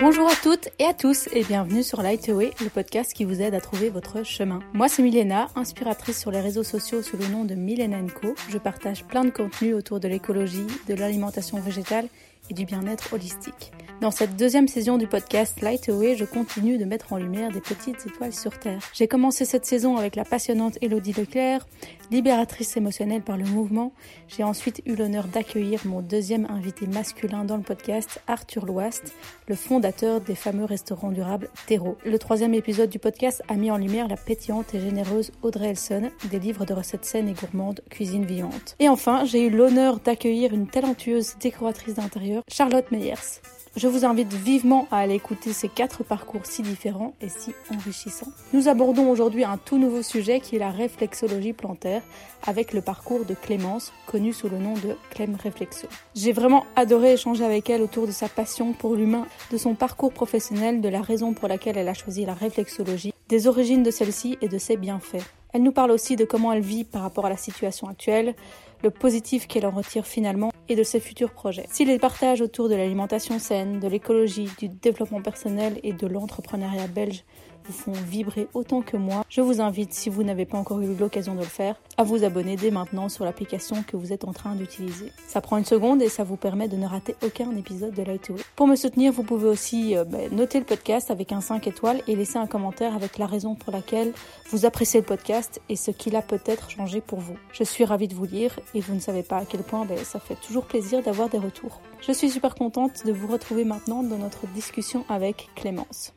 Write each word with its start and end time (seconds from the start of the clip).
Bonjour 0.00 0.30
à 0.30 0.34
toutes 0.34 0.70
et 0.78 0.84
à 0.84 0.94
tous 0.94 1.28
et 1.34 1.44
bienvenue 1.44 1.82
sur 1.82 2.00
Lightway, 2.00 2.52
le 2.62 2.70
podcast 2.70 3.12
qui 3.12 3.26
vous 3.26 3.42
aide 3.42 3.52
à 3.52 3.60
trouver 3.60 3.90
votre 3.90 4.24
chemin. 4.24 4.60
Moi 4.72 4.88
c'est 4.88 5.02
Milena, 5.02 5.48
inspiratrice 5.56 6.18
sur 6.18 6.30
les 6.30 6.40
réseaux 6.40 6.62
sociaux 6.62 7.02
sous 7.02 7.18
le 7.18 7.26
nom 7.26 7.44
de 7.44 7.54
Milena 7.54 7.98
Co. 8.18 8.34
Je 8.48 8.56
partage 8.56 9.04
plein 9.04 9.26
de 9.26 9.30
contenus 9.30 9.74
autour 9.74 10.00
de 10.00 10.08
l'écologie, 10.08 10.66
de 10.88 10.94
l'alimentation 10.94 11.60
végétale 11.60 12.08
et 12.50 12.54
du 12.54 12.66
bien-être 12.66 13.14
holistique. 13.14 13.72
Dans 14.00 14.10
cette 14.10 14.34
deuxième 14.34 14.66
saison 14.66 14.96
du 14.96 15.06
podcast 15.06 15.60
Light 15.60 15.90
Away, 15.90 16.16
je 16.16 16.24
continue 16.24 16.78
de 16.78 16.86
mettre 16.86 17.12
en 17.12 17.18
lumière 17.18 17.50
des 17.50 17.60
petites 17.60 18.06
étoiles 18.06 18.32
sur 18.32 18.58
Terre. 18.58 18.80
J'ai 18.94 19.08
commencé 19.08 19.44
cette 19.44 19.66
saison 19.66 19.98
avec 19.98 20.16
la 20.16 20.24
passionnante 20.24 20.78
Elodie 20.80 21.12
Leclerc, 21.12 21.66
libératrice 22.10 22.78
émotionnelle 22.78 23.20
par 23.20 23.36
le 23.36 23.44
mouvement. 23.44 23.92
J'ai 24.26 24.42
ensuite 24.42 24.80
eu 24.86 24.94
l'honneur 24.94 25.26
d'accueillir 25.26 25.80
mon 25.84 26.00
deuxième 26.00 26.46
invité 26.46 26.86
masculin 26.86 27.44
dans 27.44 27.58
le 27.58 27.62
podcast, 27.62 28.22
Arthur 28.26 28.64
Loast, 28.64 29.12
le 29.48 29.54
fondateur 29.54 30.22
des 30.22 30.34
fameux 30.34 30.64
restaurants 30.64 31.12
durables 31.12 31.50
Terreau. 31.66 31.98
Le 32.06 32.18
troisième 32.18 32.54
épisode 32.54 32.88
du 32.88 32.98
podcast 32.98 33.42
a 33.48 33.54
mis 33.54 33.70
en 33.70 33.76
lumière 33.76 34.08
la 34.08 34.16
pétillante 34.16 34.74
et 34.74 34.80
généreuse 34.80 35.30
Audrey 35.42 35.68
Elson, 35.68 36.10
des 36.30 36.38
livres 36.38 36.64
de 36.64 36.72
recettes 36.72 37.04
saines 37.04 37.28
et 37.28 37.34
gourmandes, 37.34 37.82
cuisine 37.90 38.24
vivante. 38.24 38.76
Et 38.78 38.88
enfin, 38.88 39.26
j'ai 39.26 39.46
eu 39.46 39.50
l'honneur 39.50 40.00
d'accueillir 40.00 40.54
une 40.54 40.68
talentueuse 40.68 41.34
décoratrice 41.38 41.96
d'intérieur, 41.96 42.39
Charlotte 42.48 42.90
Meyers. 42.90 43.40
Je 43.76 43.86
vous 43.86 44.04
invite 44.04 44.32
vivement 44.32 44.88
à 44.90 44.98
aller 44.98 45.14
écouter 45.14 45.52
ces 45.52 45.68
quatre 45.68 46.02
parcours 46.02 46.44
si 46.44 46.62
différents 46.62 47.14
et 47.20 47.28
si 47.28 47.52
enrichissants. 47.72 48.32
Nous 48.52 48.66
abordons 48.66 49.08
aujourd'hui 49.08 49.44
un 49.44 49.58
tout 49.58 49.78
nouveau 49.78 50.02
sujet 50.02 50.40
qui 50.40 50.56
est 50.56 50.58
la 50.58 50.70
réflexologie 50.70 51.52
plantaire 51.52 52.02
avec 52.46 52.72
le 52.72 52.82
parcours 52.82 53.24
de 53.24 53.34
Clémence, 53.34 53.92
connue 54.06 54.32
sous 54.32 54.48
le 54.48 54.58
nom 54.58 54.74
de 54.74 54.96
Clem 55.10 55.36
Réflexo. 55.36 55.86
J'ai 56.16 56.32
vraiment 56.32 56.66
adoré 56.74 57.12
échanger 57.12 57.44
avec 57.44 57.70
elle 57.70 57.82
autour 57.82 58.08
de 58.08 58.12
sa 58.12 58.28
passion 58.28 58.72
pour 58.72 58.96
l'humain, 58.96 59.26
de 59.52 59.56
son 59.56 59.74
parcours 59.74 60.12
professionnel, 60.12 60.80
de 60.80 60.88
la 60.88 61.00
raison 61.00 61.32
pour 61.32 61.46
laquelle 61.46 61.78
elle 61.78 61.88
a 61.88 61.94
choisi 61.94 62.24
la 62.24 62.34
réflexologie, 62.34 63.14
des 63.28 63.46
origines 63.46 63.84
de 63.84 63.92
celle-ci 63.92 64.36
et 64.40 64.48
de 64.48 64.58
ses 64.58 64.76
bienfaits. 64.76 65.22
Elle 65.52 65.62
nous 65.62 65.72
parle 65.72 65.90
aussi 65.90 66.16
de 66.16 66.24
comment 66.24 66.52
elle 66.52 66.62
vit 66.62 66.84
par 66.84 67.02
rapport 67.02 67.26
à 67.26 67.30
la 67.30 67.36
situation 67.36 67.88
actuelle, 67.88 68.34
le 68.82 68.90
positif 68.90 69.46
qu'elle 69.46 69.66
en 69.66 69.70
retire 69.70 70.06
finalement 70.06 70.50
et 70.68 70.76
de 70.76 70.82
ses 70.82 71.00
futurs 71.00 71.32
projets. 71.32 71.66
Si 71.70 71.84
les 71.84 71.98
partages 71.98 72.40
autour 72.40 72.68
de 72.68 72.74
l'alimentation 72.74 73.38
saine, 73.38 73.80
de 73.80 73.88
l'écologie, 73.88 74.48
du 74.58 74.68
développement 74.68 75.20
personnel 75.20 75.80
et 75.82 75.92
de 75.92 76.06
l'entrepreneuriat 76.06 76.86
belge 76.86 77.24
vous 77.64 77.72
font 77.72 77.92
vibrer 77.92 78.48
autant 78.54 78.82
que 78.82 78.96
moi, 78.96 79.24
je 79.28 79.40
vous 79.40 79.60
invite, 79.60 79.92
si 79.92 80.10
vous 80.10 80.22
n'avez 80.22 80.46
pas 80.46 80.58
encore 80.58 80.80
eu 80.80 80.94
l'occasion 80.94 81.34
de 81.34 81.40
le 81.40 81.44
faire, 81.44 81.76
à 81.96 82.02
vous 82.02 82.24
abonner 82.24 82.56
dès 82.56 82.70
maintenant 82.70 83.08
sur 83.08 83.24
l'application 83.24 83.82
que 83.82 83.96
vous 83.96 84.12
êtes 84.12 84.24
en 84.24 84.32
train 84.32 84.54
d'utiliser. 84.54 85.12
Ça 85.26 85.40
prend 85.40 85.56
une 85.56 85.64
seconde 85.64 86.02
et 86.02 86.08
ça 86.08 86.24
vous 86.24 86.36
permet 86.36 86.68
de 86.68 86.76
ne 86.76 86.86
rater 86.86 87.16
aucun 87.24 87.54
épisode 87.56 87.94
de 87.94 88.02
Lightway. 88.02 88.40
Pour 88.56 88.66
me 88.66 88.76
soutenir, 88.76 89.12
vous 89.12 89.22
pouvez 89.22 89.48
aussi 89.48 89.96
euh, 89.96 90.04
bah, 90.04 90.18
noter 90.30 90.58
le 90.58 90.64
podcast 90.64 91.10
avec 91.10 91.32
un 91.32 91.40
5 91.40 91.66
étoiles 91.66 92.02
et 92.06 92.16
laisser 92.16 92.38
un 92.38 92.46
commentaire 92.46 92.94
avec 92.94 93.18
la 93.18 93.26
raison 93.26 93.54
pour 93.54 93.72
laquelle 93.72 94.12
vous 94.50 94.66
appréciez 94.66 95.00
le 95.00 95.06
podcast 95.06 95.60
et 95.68 95.76
ce 95.76 95.90
qu'il 95.90 96.16
a 96.16 96.22
peut-être 96.22 96.70
changé 96.70 97.00
pour 97.00 97.20
vous. 97.20 97.36
Je 97.52 97.64
suis 97.64 97.84
ravie 97.84 98.08
de 98.08 98.14
vous 98.14 98.26
lire 98.26 98.58
et 98.74 98.80
vous 98.80 98.94
ne 98.94 99.00
savez 99.00 99.22
pas 99.22 99.38
à 99.38 99.44
quel 99.44 99.62
point 99.62 99.84
bah, 99.84 99.96
ça 100.04 100.20
fait 100.20 100.36
toujours 100.36 100.64
plaisir 100.64 101.02
d'avoir 101.02 101.28
des 101.28 101.38
retours. 101.38 101.80
Je 102.00 102.12
suis 102.12 102.30
super 102.30 102.54
contente 102.54 103.04
de 103.04 103.12
vous 103.12 103.26
retrouver 103.26 103.64
maintenant 103.64 104.02
dans 104.02 104.18
notre 104.18 104.46
discussion 104.48 105.04
avec 105.08 105.50
Clémence. 105.54 106.14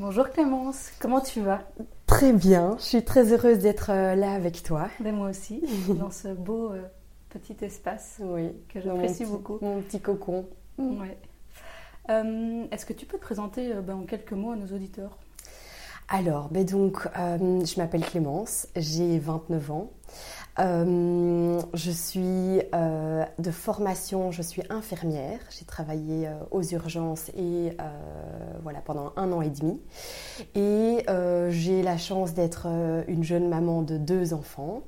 Bonjour 0.00 0.30
Clémence, 0.30 0.92
comment 0.98 1.20
tu 1.20 1.42
vas? 1.42 1.60
Très 2.06 2.32
bien, 2.32 2.74
je 2.78 2.84
suis 2.84 3.04
très 3.04 3.34
heureuse 3.34 3.58
d'être 3.58 3.90
euh, 3.90 4.14
là 4.14 4.32
avec 4.32 4.62
toi. 4.62 4.88
Ben 4.98 5.14
moi 5.14 5.28
aussi, 5.28 5.62
dans 5.90 6.10
ce 6.10 6.28
beau 6.28 6.72
euh, 6.72 6.80
petit 7.28 7.54
espace 7.60 8.16
oui, 8.20 8.48
que 8.70 8.80
j'apprécie 8.80 9.26
beaucoup. 9.26 9.58
Mon 9.60 9.82
petit 9.82 10.00
cocon. 10.00 10.48
Ouais. 10.78 11.18
Euh, 12.08 12.64
est-ce 12.70 12.86
que 12.86 12.94
tu 12.94 13.04
peux 13.04 13.18
te 13.18 13.22
présenter 13.22 13.74
ben, 13.74 13.96
en 13.96 14.04
quelques 14.04 14.32
mots 14.32 14.52
à 14.52 14.56
nos 14.56 14.74
auditeurs? 14.74 15.18
Alors, 16.08 16.48
ben 16.48 16.64
donc, 16.64 17.06
je 17.14 17.78
m'appelle 17.78 18.04
Clémence, 18.04 18.68
j'ai 18.76 19.18
29 19.18 19.70
ans. 19.70 19.90
Euh, 20.60 21.60
je 21.72 21.90
suis 21.90 22.60
euh, 22.74 23.24
de 23.38 23.50
formation, 23.50 24.30
je 24.30 24.42
suis 24.42 24.62
infirmière. 24.68 25.38
J'ai 25.50 25.64
travaillé 25.64 26.28
euh, 26.28 26.32
aux 26.50 26.62
urgences 26.62 27.30
et 27.30 27.76
voilà 28.62 28.80
pendant 28.80 29.12
un 29.16 29.32
an 29.32 29.40
et 29.40 29.50
demi. 29.50 29.80
Et 30.54 31.04
j'ai 31.50 31.82
la 31.82 31.96
chance 31.96 32.34
d'être 32.34 32.66
une 33.08 33.24
jeune 33.24 33.48
maman 33.48 33.82
de 33.82 33.96
deux 33.96 34.34
enfants. 34.34 34.82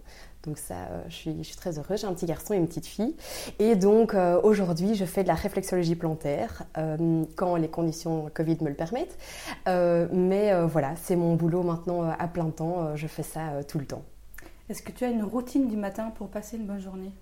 Donc 0.44 0.58
ça, 0.58 0.74
je 1.08 1.14
suis, 1.14 1.38
je, 1.38 1.42
suis, 1.44 1.56
très 1.56 1.78
heureuse. 1.78 2.00
J'ai 2.00 2.06
un 2.06 2.14
petit 2.14 2.26
garçon 2.26 2.52
et 2.52 2.56
une 2.56 2.66
petite 2.66 2.86
fille. 2.86 3.14
Et 3.58 3.76
donc 3.76 4.14
aujourd'hui, 4.42 4.94
je 4.94 5.04
fais 5.04 5.22
de 5.22 5.28
la 5.28 5.34
réflexologie 5.34 5.94
plantaire 5.94 6.64
quand 7.36 7.56
les 7.56 7.68
conditions 7.68 8.30
Covid 8.34 8.58
me 8.60 8.68
le 8.68 8.74
permettent. 8.74 9.16
mais 9.66 10.52
voilà, 10.66 10.94
c'est 10.96 11.16
mon 11.16 11.34
boulot 11.34 11.62
maintenant 11.62 12.10
à 12.10 12.28
plein 12.28 12.50
temps. 12.50 12.94
je 12.96 13.06
fais 13.06 13.22
ça 13.22 13.62
tout 13.66 13.78
le 13.78 13.86
temps. 13.86 14.02
Est-ce 14.72 14.82
que 14.82 14.90
tu 14.90 15.04
as 15.04 15.10
une 15.10 15.22
routine 15.22 15.68
du 15.68 15.76
matin 15.76 16.08
pour 16.12 16.30
passer 16.30 16.56
une 16.56 16.66
bonne 16.66 16.80
journée? 16.80 17.12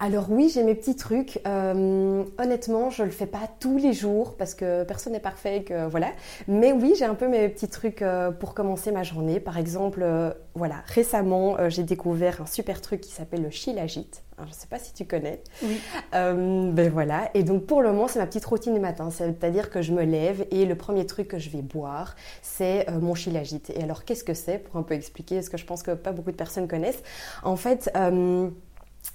Alors 0.00 0.26
oui, 0.30 0.50
j'ai 0.52 0.64
mes 0.64 0.74
petits 0.74 0.96
trucs. 0.96 1.40
Euh, 1.46 2.24
honnêtement, 2.38 2.90
je 2.90 3.02
le 3.02 3.10
fais 3.10 3.26
pas 3.26 3.48
tous 3.60 3.78
les 3.78 3.92
jours 3.92 4.36
parce 4.36 4.54
que 4.54 4.84
personne 4.84 5.12
n'est 5.12 5.20
parfait, 5.20 5.62
que 5.62 5.86
voilà. 5.86 6.08
Mais 6.48 6.72
oui, 6.72 6.94
j'ai 6.98 7.04
un 7.04 7.14
peu 7.14 7.28
mes 7.28 7.48
petits 7.48 7.68
trucs 7.68 8.02
euh, 8.02 8.30
pour 8.30 8.54
commencer 8.54 8.90
ma 8.90 9.02
journée. 9.02 9.40
Par 9.40 9.56
exemple, 9.56 10.00
euh, 10.02 10.32
voilà, 10.54 10.76
récemment, 10.86 11.56
j'ai 11.68 11.84
découvert 11.84 12.42
un 12.42 12.46
super 12.46 12.80
truc 12.80 13.00
qui 13.00 13.12
s'appelle 13.12 13.42
le 13.42 13.50
Shilajit. 13.50 14.10
je 14.38 14.44
ne 14.44 14.52
sais 14.52 14.66
pas 14.66 14.78
si 14.78 14.92
tu 14.92 15.04
connais. 15.04 15.42
Oui. 15.62 15.80
ben 16.12 16.90
voilà. 16.90 17.30
Et 17.34 17.42
donc 17.42 17.66
pour 17.66 17.82
le 17.82 17.92
moment, 17.92 18.08
c'est 18.08 18.18
ma 18.18 18.26
petite 18.26 18.44
routine 18.44 18.74
du 18.74 18.80
matin. 18.80 19.10
C'est-à-dire 19.10 19.70
que 19.70 19.80
je 19.80 19.92
me 19.92 20.02
lève 20.02 20.44
et 20.50 20.66
le 20.66 20.74
premier 20.74 21.06
truc 21.06 21.28
que 21.28 21.38
je 21.38 21.50
vais 21.50 21.62
boire, 21.62 22.16
c'est 22.42 22.86
mon 23.00 23.14
Shilajit. 23.14 23.62
Et 23.74 23.82
alors, 23.82 24.04
qu'est-ce 24.04 24.24
que 24.24 24.34
c'est? 24.34 24.58
Pour 24.58 24.76
un 24.76 24.82
peu 24.82 24.94
expliquer, 24.94 25.40
ce 25.42 25.50
que 25.50 25.56
je 25.56 25.64
pense 25.64 25.82
que 25.82 25.92
pas 25.92 26.12
beaucoup 26.12 26.32
de 26.32 26.36
personnes 26.36 26.68
connaissent. 26.68 27.02
En 27.42 27.56
fait 27.56 27.90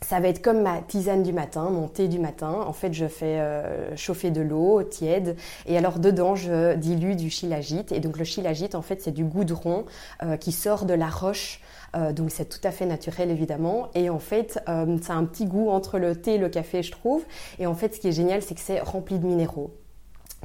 ça 0.02 0.20
va 0.20 0.30
être 0.30 0.42
comme 0.42 0.62
ma 0.62 0.82
tisane 0.82 1.24
du 1.24 1.34
matin, 1.34 1.70
mon 1.70 1.88
thé 1.88 2.08
du 2.08 2.20
matin. 2.20 2.64
En 2.66 2.74
fait, 2.74 2.94
je 2.94 3.08
fais 3.08 3.40
euh, 3.40 3.96
chauffer 3.96 4.32
de 4.32 4.42
l'eau 4.42 4.82
tiède 4.84 5.36
et 5.66 5.78
alors 5.78 6.00
dedans, 6.00 6.36
je 6.36 6.76
dilue 6.76 7.16
du 7.16 7.30
shilajit. 7.30 7.86
Et 7.92 8.00
donc 8.00 8.18
le 8.18 8.24
shilajit, 8.24 8.70
en 8.74 8.82
fait, 8.82 9.02
c'est 9.02 9.12
du 9.12 9.24
goudron 9.24 9.86
euh, 10.24 10.38
qui 10.38 10.52
sort 10.52 10.86
de 10.86 10.94
la 10.94 11.10
roche. 11.10 11.62
Euh, 11.96 12.14
donc 12.14 12.32
c'est 12.32 12.46
tout 12.46 12.66
à 12.66 12.72
fait 12.72 12.86
naturel 12.86 13.30
évidemment. 13.30 13.90
Et 13.94 14.10
en 14.10 14.20
fait, 14.20 14.60
ça 14.66 15.14
a 15.14 15.16
un 15.16 15.26
petit 15.26 15.46
goût 15.46 15.70
entre 15.70 16.00
le 16.00 16.16
thé 16.16 16.36
et 16.36 16.38
le 16.38 16.50
café, 16.50 16.82
je 16.82 16.92
trouve. 16.92 17.26
Et 17.60 17.68
en 17.68 17.76
fait, 17.76 17.96
ce 17.96 18.00
qui 18.00 18.08
est 18.08 18.14
génial, 18.14 18.42
c'est 18.42 18.56
que 18.56 18.62
c'est 18.62 18.80
rempli 18.80 19.20
de 19.20 19.26
minéraux 19.26 19.79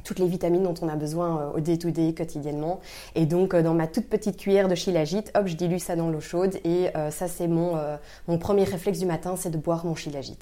toutes 0.05 0.19
les 0.19 0.27
vitamines 0.27 0.63
dont 0.63 0.75
on 0.81 0.87
a 0.87 0.95
besoin 0.95 1.41
euh, 1.41 1.57
au 1.57 1.59
day-to-day 1.59 2.13
quotidiennement. 2.13 2.79
Et 3.15 3.25
donc 3.25 3.53
euh, 3.53 3.61
dans 3.61 3.73
ma 3.73 3.87
toute 3.87 4.07
petite 4.07 4.37
cuillère 4.37 4.69
de 4.69 4.75
shilajit, 4.75 5.25
hop, 5.33 5.47
je 5.47 5.55
dilue 5.55 5.79
ça 5.79 5.97
dans 5.97 6.09
l'eau 6.09 6.21
chaude 6.21 6.55
et 6.63 6.95
euh, 6.95 7.11
ça 7.11 7.27
c'est 7.27 7.47
mon, 7.47 7.73
mon 8.27 8.37
premier 8.37 8.63
réflexe 8.63 8.99
du 8.99 9.05
matin, 9.05 9.35
c'est 9.37 9.49
de 9.49 9.57
boire 9.57 9.85
mon 9.85 9.95
shilajit. 9.95 10.37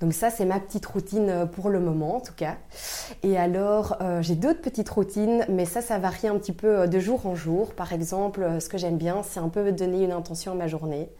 Donc 0.00 0.14
ça 0.14 0.30
c'est 0.30 0.46
ma 0.46 0.58
petite 0.58 0.86
routine 0.86 1.46
pour 1.52 1.68
le 1.68 1.78
moment 1.78 2.16
en 2.16 2.20
tout 2.20 2.32
cas. 2.34 2.56
Et 3.22 3.36
alors 3.36 3.98
j'ai 4.20 4.34
d'autres 4.34 4.62
petites 4.62 4.88
routines, 4.88 5.44
mais 5.48 5.66
ça 5.66 5.82
ça 5.82 5.98
varie 5.98 6.26
un 6.26 6.38
petit 6.38 6.52
peu 6.52 6.88
de 6.88 6.98
jour 6.98 7.26
en 7.26 7.34
jour. 7.34 7.74
Par 7.74 7.92
exemple, 7.92 8.60
ce 8.60 8.68
que 8.68 8.78
j'aime 8.78 8.96
bien, 8.96 9.22
c'est 9.22 9.40
un 9.40 9.48
peu 9.50 9.70
donner 9.70 10.04
une 10.04 10.12
intention 10.12 10.52
à 10.52 10.54
ma 10.54 10.66
journée. 10.66 11.10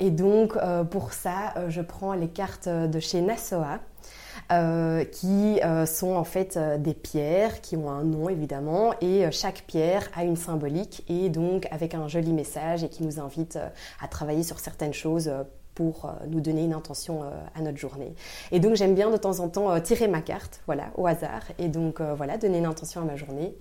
et 0.00 0.10
donc 0.10 0.56
pour 0.90 1.12
ça, 1.12 1.54
je 1.68 1.82
prends 1.82 2.14
les 2.14 2.28
cartes 2.28 2.68
de 2.68 3.00
chez 3.00 3.20
Nasoa. 3.20 3.78
Euh, 4.50 5.04
qui 5.04 5.60
euh, 5.62 5.84
sont 5.84 6.14
en 6.14 6.24
fait 6.24 6.56
euh, 6.56 6.78
des 6.78 6.94
pierres 6.94 7.60
qui 7.60 7.76
ont 7.76 7.90
un 7.90 8.02
nom 8.02 8.30
évidemment 8.30 8.94
et 9.02 9.30
chaque 9.30 9.64
pierre 9.66 10.08
a 10.16 10.24
une 10.24 10.36
symbolique 10.36 11.04
et 11.06 11.28
donc 11.28 11.68
avec 11.70 11.94
un 11.94 12.08
joli 12.08 12.32
message 12.32 12.82
et 12.82 12.88
qui 12.88 13.02
nous 13.02 13.20
invite 13.20 13.58
à 14.00 14.08
travailler 14.08 14.42
sur 14.42 14.58
certaines 14.58 14.94
choses 14.94 15.30
pour 15.74 16.10
nous 16.26 16.40
donner 16.40 16.64
une 16.64 16.72
intention 16.72 17.22
à 17.54 17.60
notre 17.60 17.78
journée. 17.78 18.14
Et 18.50 18.58
donc 18.58 18.74
j'aime 18.74 18.94
bien 18.94 19.10
de 19.10 19.16
temps 19.16 19.38
en 19.40 19.48
temps 19.48 19.78
tirer 19.80 20.08
ma 20.08 20.22
carte, 20.22 20.60
voilà, 20.66 20.90
au 20.96 21.06
hasard, 21.06 21.42
et 21.58 21.68
donc 21.68 22.00
voilà, 22.00 22.36
donner 22.36 22.58
une 22.58 22.66
intention 22.66 23.02
à 23.02 23.04
ma 23.04 23.16
journée. 23.16 23.54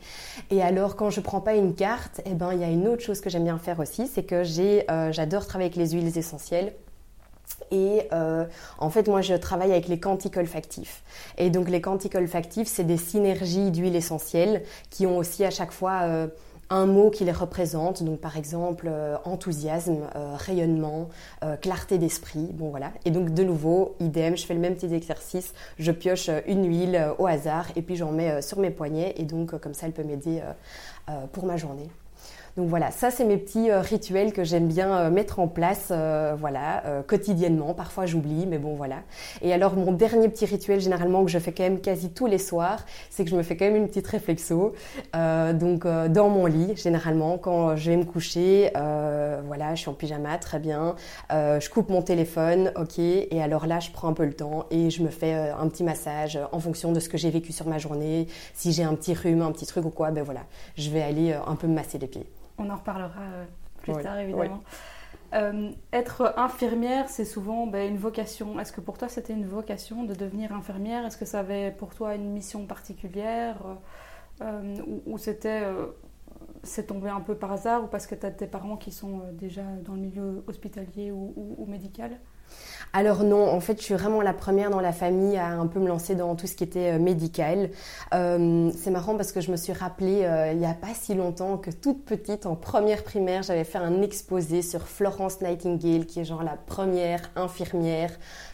Et 0.49 0.63
alors 0.63 0.95
quand 0.95 1.11
je 1.11 1.21
prends 1.21 1.41
pas 1.41 1.53
une 1.53 1.75
carte, 1.75 2.21
eh 2.25 2.33
ben 2.33 2.53
il 2.53 2.59
y 2.59 2.63
a 2.63 2.69
une 2.69 2.87
autre 2.87 3.03
chose 3.03 3.21
que 3.21 3.29
j'aime 3.29 3.43
bien 3.43 3.59
faire 3.59 3.79
aussi, 3.79 4.07
c'est 4.07 4.23
que 4.23 4.43
j'adore 4.43 5.45
travailler 5.45 5.71
avec 5.71 5.75
les 5.75 5.91
huiles 5.91 6.17
essentielles. 6.17 6.73
Et 7.71 8.07
euh, 8.13 8.45
en 8.77 8.89
fait, 8.89 9.07
moi, 9.07 9.21
je 9.21 9.33
travaille 9.33 9.71
avec 9.71 9.87
les 9.87 9.99
quantiques 9.99 10.37
olfactifs. 10.37 11.03
Et 11.37 11.49
donc, 11.49 11.69
les 11.69 11.81
quantiques 11.81 12.15
olfactifs, 12.15 12.67
c'est 12.67 12.83
des 12.83 12.97
synergies 12.97 13.71
d'huiles 13.71 13.95
essentielles 13.95 14.63
qui 14.89 15.05
ont 15.05 15.17
aussi 15.17 15.43
à 15.43 15.49
chaque 15.49 15.71
fois 15.71 16.01
euh, 16.03 16.27
un 16.69 16.85
mot 16.85 17.09
qui 17.09 17.25
les 17.25 17.31
représente. 17.31 18.03
Donc, 18.03 18.19
par 18.19 18.37
exemple, 18.37 18.87
euh, 18.89 19.17
enthousiasme, 19.25 20.07
rayonnement, 20.37 21.09
clarté 21.61 21.97
d'esprit. 21.97 22.47
Bon, 22.53 22.69
voilà. 22.69 22.91
Et 23.05 23.11
donc, 23.11 23.33
de 23.33 23.43
nouveau, 23.43 23.95
idem, 23.99 24.37
je 24.37 24.45
fais 24.45 24.53
le 24.53 24.59
même 24.59 24.75
petit 24.75 24.93
exercice. 24.93 25.53
Je 25.77 25.91
pioche 25.91 26.29
une 26.47 26.67
huile 26.67 27.13
au 27.17 27.27
hasard 27.27 27.67
et 27.75 27.81
puis 27.81 27.95
j'en 27.95 28.11
mets 28.11 28.41
sur 28.41 28.59
mes 28.59 28.71
poignets. 28.71 29.13
Et 29.17 29.23
donc, 29.23 29.57
comme 29.59 29.73
ça, 29.73 29.87
elle 29.87 29.93
peut 29.93 30.03
m'aider 30.03 30.41
pour 31.31 31.45
ma 31.45 31.57
journée. 31.57 31.89
Donc 32.57 32.69
voilà, 32.69 32.89
ça 32.91 33.11
c'est 33.11 33.23
mes 33.23 33.37
petits 33.37 33.71
rituels 33.71 34.33
que 34.33 34.43
j'aime 34.43 34.67
bien 34.67 35.09
mettre 35.11 35.39
en 35.39 35.47
place, 35.47 35.91
voilà, 35.91 36.83
quotidiennement. 37.05 37.73
Parfois 37.73 38.07
j'oublie, 38.07 38.45
mais 38.47 38.57
bon 38.57 38.73
voilà. 38.73 38.97
Et 39.41 39.53
alors 39.53 39.75
mon 39.75 39.91
dernier 39.91 40.27
petit 40.27 40.45
rituel 40.45 40.81
généralement 40.81 41.23
que 41.23 41.29
je 41.29 41.37
fais 41.37 41.51
quand 41.51 41.63
même 41.63 41.79
quasi 41.79 42.09
tous 42.09 42.25
les 42.25 42.39
soirs, 42.39 42.83
c'est 43.09 43.23
que 43.23 43.29
je 43.29 43.35
me 43.35 43.43
fais 43.43 43.55
quand 43.55 43.65
même 43.65 43.75
une 43.75 43.87
petite 43.87 44.07
réflexo. 44.07 44.73
donc 45.13 45.85
dans 45.85 46.29
mon 46.29 46.47
lit, 46.47 46.75
généralement 46.75 47.37
quand 47.37 47.75
je 47.75 47.91
vais 47.91 47.97
me 47.97 48.05
coucher, 48.05 48.71
voilà, 48.73 49.75
je 49.75 49.81
suis 49.81 49.89
en 49.89 49.93
pyjama, 49.93 50.37
très 50.39 50.59
bien. 50.59 50.95
je 51.29 51.69
coupe 51.69 51.89
mon 51.89 52.01
téléphone, 52.01 52.71
ok. 52.75 52.97
Et 52.97 53.41
alors 53.41 53.67
là, 53.67 53.79
je 53.79 53.91
prends 53.91 54.07
un 54.07 54.13
peu 54.13 54.25
le 54.25 54.33
temps 54.33 54.65
et 54.71 54.89
je 54.89 55.03
me 55.03 55.09
fais 55.09 55.33
un 55.33 55.67
petit 55.67 55.83
massage 55.83 56.39
en 56.51 56.59
fonction 56.59 56.91
de 56.91 56.99
ce 56.99 57.09
que 57.09 57.17
j'ai 57.17 57.29
vécu 57.29 57.51
sur 57.51 57.67
ma 57.67 57.77
journée. 57.77 58.27
Si 58.53 58.71
j'ai 58.71 58.83
un 58.83 58.95
petit 58.95 59.13
rhume, 59.13 59.41
un 59.41 59.51
petit 59.51 59.65
truc 59.65 59.85
ou 59.85 59.89
quoi, 59.89 60.11
ben 60.11 60.23
voilà, 60.23 60.41
je 60.75 60.89
vais 60.89 61.01
aller 61.01 61.31
euh, 61.31 61.39
un 61.45 61.55
peu 61.55 61.67
me 61.67 61.73
masser 61.73 61.97
les 61.97 62.07
pieds. 62.07 62.25
On 62.57 62.69
en 62.69 62.75
reparlera 62.75 63.21
euh, 63.21 63.45
plus 63.81 63.93
tard, 64.01 64.17
évidemment. 64.17 64.63
Euh, 65.33 65.71
être 65.91 66.33
infirmière, 66.37 67.09
c'est 67.09 67.25
souvent 67.25 67.67
ben, 67.67 67.89
une 67.89 67.97
vocation. 67.97 68.59
Est-ce 68.59 68.71
que 68.71 68.81
pour 68.81 68.97
toi, 68.97 69.09
c'était 69.09 69.33
une 69.33 69.45
vocation 69.45 70.03
de 70.03 70.13
devenir 70.13 70.53
infirmière? 70.53 71.05
Est-ce 71.05 71.17
que 71.17 71.25
ça 71.25 71.39
avait 71.39 71.71
pour 71.71 71.93
toi 71.93 72.15
une 72.15 72.31
mission 72.31 72.65
particulière 72.65 73.57
Ou, 75.05 75.17
c'était 75.17 75.63
c'est 76.63 76.87
tombé 76.87 77.09
un 77.09 77.21
peu 77.21 77.35
par 77.35 77.51
hasard 77.51 77.83
ou 77.83 77.87
parce 77.87 78.07
que 78.07 78.15
tu 78.15 78.25
as 78.25 78.31
tes 78.31 78.47
parents 78.47 78.77
qui 78.77 78.91
sont 78.91 79.21
déjà 79.33 79.63
dans 79.83 79.93
le 79.93 79.99
milieu 79.99 80.43
hospitalier 80.47 81.11
ou 81.11 81.65
médical? 81.67 82.17
Alors 82.93 83.23
non, 83.23 83.47
en 83.47 83.59
fait, 83.59 83.79
je 83.79 83.83
suis 83.83 83.93
vraiment 83.93 84.21
la 84.21 84.33
première 84.33 84.69
dans 84.69 84.79
la 84.79 84.91
famille 84.91 85.37
à 85.37 85.49
un 85.49 85.67
peu 85.67 85.79
me 85.79 85.87
lancer 85.87 86.15
dans 86.15 86.35
tout 86.35 86.47
ce 86.47 86.55
qui 86.55 86.63
était 86.63 86.93
euh, 86.93 86.99
médical. 86.99 87.69
Euh, 88.13 88.71
c'est 88.75 88.91
marrant 88.91 89.15
parce 89.15 89.31
que 89.31 89.41
je 89.41 89.51
me 89.51 89.57
suis 89.57 89.73
rappelé 89.73 90.23
euh, 90.23 90.51
il 90.53 90.57
n'y 90.57 90.65
a 90.65 90.73
pas 90.73 90.93
si 90.99 91.13
longtemps 91.13 91.57
que 91.57 91.69
toute 91.69 92.05
petite, 92.05 92.45
en 92.45 92.55
première 92.55 93.03
primaire, 93.03 93.43
j'avais 93.43 93.65
fait 93.65 93.77
un 93.77 94.01
exposé 94.01 94.61
sur 94.61 94.87
Florence 94.87 95.41
Nightingale, 95.41 96.05
qui 96.05 96.21
est 96.21 96.25
genre 96.25 96.43
la 96.43 96.55
première 96.57 97.29
infirmière. 97.35 98.11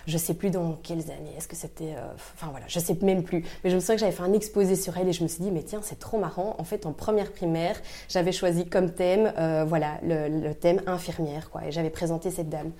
Je 0.07 0.17
sais 0.17 0.33
plus 0.33 0.49
dans 0.49 0.77
quelles 0.83 1.11
années. 1.11 1.31
Est-ce 1.37 1.47
que 1.47 1.55
c'était, 1.55 1.95
enfin 2.15 2.47
voilà, 2.51 2.65
je 2.67 2.79
sais 2.79 2.97
même 3.01 3.23
plus. 3.23 3.45
Mais 3.63 3.69
je 3.69 3.75
me 3.75 3.79
souviens 3.79 3.95
que 3.95 4.01
j'avais 4.01 4.11
fait 4.11 4.23
un 4.23 4.33
exposé 4.33 4.75
sur 4.75 4.97
elle 4.97 5.07
et 5.07 5.13
je 5.13 5.23
me 5.23 5.29
suis 5.29 5.41
dit 5.41 5.51
mais 5.51 5.63
tiens, 5.63 5.79
c'est 5.81 5.99
trop 5.99 6.19
marrant. 6.19 6.55
En 6.57 6.65
fait, 6.65 6.85
en 6.85 6.91
première 6.91 7.31
primaire, 7.31 7.77
j'avais 8.09 8.33
choisi 8.33 8.65
comme 8.65 8.91
thème, 8.91 9.31
voilà, 9.65 9.99
le, 10.03 10.27
le, 10.27 10.53
thème 10.53 10.81
infirmière, 10.87 11.49
quoi. 11.49 11.61
Et 11.65 11.71
j'avais 11.71 11.89
présenté 11.89 12.31
cette 12.31 12.49
dame. 12.49 12.71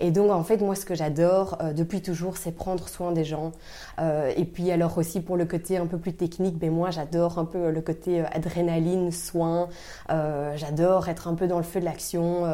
Et 0.00 0.10
donc 0.10 0.30
en 0.30 0.42
fait, 0.42 0.59
moi, 0.60 0.74
ce 0.74 0.84
que 0.84 0.94
j'adore 0.94 1.58
euh, 1.60 1.72
depuis 1.72 2.02
toujours, 2.02 2.36
c'est 2.36 2.52
prendre 2.52 2.88
soin 2.88 3.12
des 3.12 3.24
gens. 3.24 3.52
Euh, 3.98 4.32
et 4.36 4.44
puis 4.44 4.70
alors 4.70 4.96
aussi 4.98 5.20
pour 5.20 5.36
le 5.36 5.44
côté 5.44 5.76
un 5.76 5.86
peu 5.86 5.98
plus 5.98 6.14
technique, 6.14 6.58
ben 6.58 6.70
moi 6.70 6.90
j'adore 6.90 7.38
un 7.38 7.44
peu 7.44 7.70
le 7.70 7.80
côté 7.80 8.20
euh, 8.20 8.24
adrénaline, 8.32 9.12
soin. 9.12 9.68
j'adore 10.08 11.08
être 11.08 11.28
un 11.28 11.34
peu 11.34 11.46
dans 11.46 11.58
le 11.58 11.64
feu 11.64 11.80
de 11.80 11.84
l'action. 11.84 12.46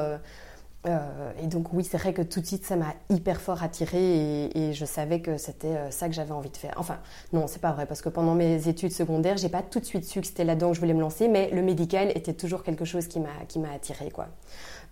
et 1.43 1.47
donc 1.49 1.73
oui, 1.73 1.85
c'est 1.85 1.97
vrai 1.99 2.13
que 2.13 2.23
tout 2.23 2.41
de 2.41 2.47
suite, 2.47 2.65
ça 2.65 2.77
m'a 2.77 2.95
hyper 3.11 3.41
fort 3.41 3.63
attiré 3.63 4.51
et, 4.55 4.73
je 4.73 4.85
savais 4.85 5.21
que 5.21 5.37
c'était 5.37 5.91
ça 5.91 6.09
que 6.09 6.15
j'avais 6.15 6.33
envie 6.33 6.51
de 6.51 6.57
faire. 6.57 6.75
Enfin, 6.77 6.99
non, 7.33 7.47
c'est 7.47 7.61
pas 7.61 7.73
vrai 7.73 7.87
parce 7.87 8.03
que 8.03 8.09
pendant 8.09 8.35
mes 8.35 8.69
études 8.69 8.93
secondaires, 8.93 9.37
j'ai 9.37 9.49
pas 9.49 9.63
tout 9.63 9.81
de 9.81 9.85
suite 9.85 10.05
su 10.05 10.21
que 10.21 10.27
c'était 10.27 10.45
là-dedans 10.45 10.69
que 10.71 10.77
je 10.77 10.81
voulais 10.81 10.95
me 10.95 11.01
lancer, 11.01 11.29
mais 11.29 11.51
le 11.51 11.63
médical 11.63 12.11
était 12.15 12.35
toujours 12.35 12.63
quelque 12.63 12.85
chose 12.85 13.07
qui 13.09 13.21
m'a 13.21 13.29
qui 13.49 13.59
m'a 13.59 13.73
attiré 13.73 14.11
quoi. 14.11 14.29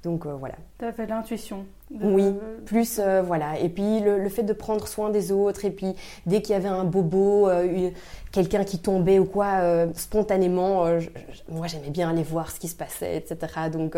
Donc 0.04 0.26
euh, 0.26 0.34
voilà. 0.34 0.54
Tu 0.78 0.84
as 0.84 0.92
fait 0.92 1.06
l'intuition. 1.06 1.64
Oui, 1.90 2.34
plus 2.66 2.98
euh, 2.98 3.22
voilà. 3.22 3.58
Et 3.58 3.68
puis 3.68 4.00
le, 4.00 4.28
fait 4.28 4.42
de 4.42 4.52
prendre 4.52 4.86
soin 4.86 5.10
des 5.10 5.32
autres, 5.32 5.64
et 5.64 5.70
puis 5.70 5.94
dès 6.26 6.42
qu'il 6.42 6.52
y 6.52 6.56
avait 6.56 6.68
un 6.68 6.84
bobo, 6.84 7.48
euh, 7.48 7.90
quelqu'un 8.30 8.64
qui 8.64 8.78
tombait 8.78 9.18
ou 9.18 9.24
quoi, 9.24 9.86
spontanément, 9.94 10.84
moi 11.48 11.66
j'aimais 11.66 11.90
bien 11.90 12.10
aller 12.10 12.22
voir 12.22 12.50
ce 12.50 12.60
qui 12.60 12.68
se 12.68 12.76
passait, 12.76 13.16
etc. 13.16 13.70
Donc 13.72 13.96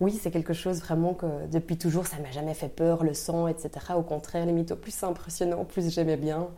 oui, 0.00 0.12
c'est 0.12 0.30
quelque 0.30 0.54
chose 0.54 0.80
vraiment 0.80 1.14
que 1.14 1.26
depuis 1.50 1.76
toujours, 1.76 2.06
ça 2.06 2.16
m'a 2.18 2.30
jamais 2.30 2.54
fait 2.54 2.68
peur, 2.68 3.04
le 3.04 3.14
sang, 3.14 3.46
etc. 3.46 3.70
Au 3.96 4.02
contraire, 4.02 4.46
les 4.46 4.52
mythos 4.52 4.76
plus 4.76 5.02
impressionnants, 5.02 5.64
plus 5.64 5.92
j'aimais 5.92 6.16
bien. 6.16 6.48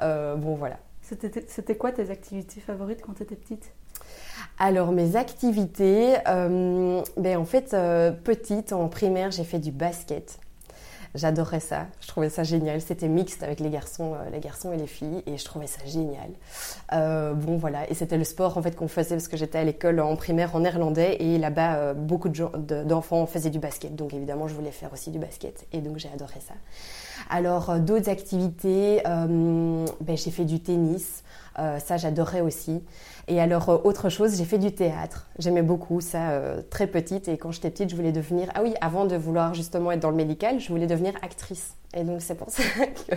bon 0.00 0.54
voilà. 0.54 0.78
C'était 1.02 1.76
quoi 1.76 1.92
tes 1.92 2.10
activités 2.10 2.60
favorites 2.60 3.02
quand 3.02 3.14
tu 3.14 3.22
étais 3.24 3.36
petite? 3.36 3.72
Alors 4.58 4.92
mes 4.92 5.16
activités, 5.16 6.16
euh, 6.28 7.02
ben 7.16 7.36
en 7.38 7.44
fait 7.44 7.74
euh, 7.74 8.10
petite 8.10 8.72
en 8.72 8.88
primaire 8.88 9.30
j'ai 9.30 9.44
fait 9.44 9.58
du 9.58 9.70
basket. 9.72 10.38
J'adorais 11.16 11.58
ça, 11.58 11.86
je 12.00 12.06
trouvais 12.06 12.28
ça 12.28 12.44
génial. 12.44 12.80
C'était 12.80 13.08
mixte 13.08 13.42
avec 13.42 13.58
les 13.58 13.70
garçons, 13.70 14.14
euh, 14.14 14.30
les 14.30 14.38
garçons 14.38 14.72
et 14.72 14.76
les 14.76 14.86
filles, 14.86 15.24
et 15.26 15.38
je 15.38 15.44
trouvais 15.44 15.66
ça 15.66 15.80
génial. 15.84 16.30
bon 17.36 17.56
voilà, 17.56 17.90
et 17.90 17.94
c'était 17.94 18.16
le 18.16 18.22
sport 18.22 18.58
en 18.58 18.62
fait 18.62 18.76
qu'on 18.76 18.86
faisait 18.86 19.16
parce 19.16 19.26
que 19.26 19.36
j'étais 19.36 19.58
à 19.58 19.64
l'école 19.64 19.98
en 19.98 20.14
primaire 20.14 20.54
en 20.54 20.60
néerlandais 20.60 21.16
et 21.18 21.38
là-bas 21.38 21.94
beaucoup 21.94 22.28
d'enfants 22.28 23.26
faisaient 23.26 23.50
du 23.50 23.58
basket, 23.58 23.96
donc 23.96 24.14
évidemment 24.14 24.46
je 24.46 24.54
voulais 24.54 24.70
faire 24.70 24.92
aussi 24.92 25.10
du 25.10 25.18
basket, 25.18 25.66
et 25.72 25.80
donc 25.80 25.98
j'ai 25.98 26.10
adoré 26.14 26.38
ça. 26.46 26.54
Alors 27.28 27.80
d'autres 27.80 28.08
activités, 28.08 29.02
ben, 29.04 30.16
j'ai 30.16 30.30
fait 30.30 30.44
du 30.44 30.60
tennis, 30.60 31.24
ça 31.78 31.96
j'adorais 31.96 32.40
aussi. 32.40 32.82
Et 33.30 33.40
alors, 33.40 33.68
euh, 33.68 33.78
autre 33.84 34.08
chose, 34.08 34.36
j'ai 34.36 34.44
fait 34.44 34.58
du 34.58 34.72
théâtre. 34.72 35.28
J'aimais 35.38 35.62
beaucoup 35.62 36.00
ça 36.00 36.30
euh, 36.30 36.62
très 36.68 36.88
petite. 36.88 37.28
Et 37.28 37.38
quand 37.38 37.52
j'étais 37.52 37.70
petite, 37.70 37.88
je 37.88 37.94
voulais 37.94 38.10
devenir. 38.10 38.50
Ah 38.56 38.62
oui, 38.62 38.74
avant 38.80 39.04
de 39.04 39.14
vouloir 39.14 39.54
justement 39.54 39.92
être 39.92 40.00
dans 40.00 40.10
le 40.10 40.16
médical, 40.16 40.58
je 40.58 40.68
voulais 40.68 40.88
devenir 40.88 41.14
actrice. 41.22 41.76
Et 41.94 42.02
donc, 42.02 42.22
c'est 42.22 42.34
pour 42.34 42.50
ça 42.50 42.62
que 42.62 43.14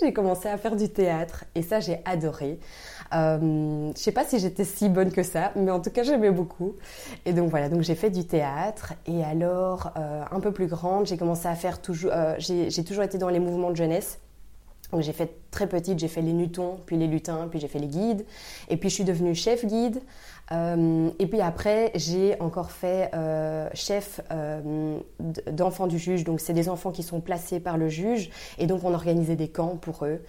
j'ai 0.00 0.14
commencé 0.14 0.48
à 0.48 0.56
faire 0.56 0.76
du 0.76 0.88
théâtre. 0.88 1.44
Et 1.54 1.60
ça, 1.60 1.78
j'ai 1.78 2.00
adoré. 2.06 2.58
Euh, 3.12 3.90
je 3.94 4.00
sais 4.00 4.12
pas 4.12 4.24
si 4.24 4.38
j'étais 4.38 4.64
si 4.64 4.88
bonne 4.88 5.12
que 5.12 5.22
ça, 5.22 5.52
mais 5.56 5.70
en 5.70 5.80
tout 5.80 5.90
cas, 5.90 6.04
j'aimais 6.04 6.30
beaucoup. 6.30 6.76
Et 7.26 7.34
donc, 7.34 7.50
voilà. 7.50 7.68
Donc, 7.68 7.82
j'ai 7.82 7.96
fait 7.96 8.10
du 8.10 8.24
théâtre. 8.24 8.94
Et 9.06 9.22
alors, 9.22 9.92
euh, 9.98 10.22
un 10.30 10.40
peu 10.40 10.52
plus 10.52 10.68
grande, 10.68 11.06
j'ai 11.06 11.18
commencé 11.18 11.48
à 11.48 11.54
faire 11.54 11.82
toujours. 11.82 12.12
j'ai 12.38 12.84
toujours 12.84 13.04
été 13.04 13.18
dans 13.18 13.28
les 13.28 13.40
mouvements 13.40 13.70
de 13.70 13.76
jeunesse. 13.76 14.20
Donc 14.92 15.02
j'ai 15.02 15.12
fait 15.12 15.36
très 15.50 15.68
petite, 15.68 15.98
j'ai 15.98 16.08
fait 16.08 16.22
les 16.22 16.32
nutons, 16.32 16.78
puis 16.86 16.96
les 16.96 17.06
lutins, 17.06 17.48
puis 17.48 17.60
j'ai 17.60 17.68
fait 17.68 17.78
les 17.78 17.88
guides. 17.88 18.24
Et 18.68 18.76
puis 18.76 18.88
je 18.88 18.94
suis 18.94 19.04
devenue 19.04 19.34
chef 19.34 19.64
guide. 19.64 20.00
Euh, 20.52 21.10
et 21.18 21.26
puis 21.26 21.40
après, 21.40 21.92
j'ai 21.94 22.40
encore 22.40 22.72
fait 22.72 23.10
euh, 23.14 23.68
chef 23.72 24.20
euh, 24.32 24.98
d'enfants 25.50 25.86
du 25.86 25.98
juge. 25.98 26.24
Donc 26.24 26.40
c'est 26.40 26.52
des 26.52 26.68
enfants 26.68 26.90
qui 26.90 27.02
sont 27.02 27.20
placés 27.20 27.60
par 27.60 27.78
le 27.78 27.88
juge. 27.88 28.30
Et 28.58 28.66
donc 28.66 28.82
on 28.84 28.92
organisait 28.94 29.36
des 29.36 29.48
camps 29.48 29.76
pour 29.76 30.04
eux. 30.04 30.22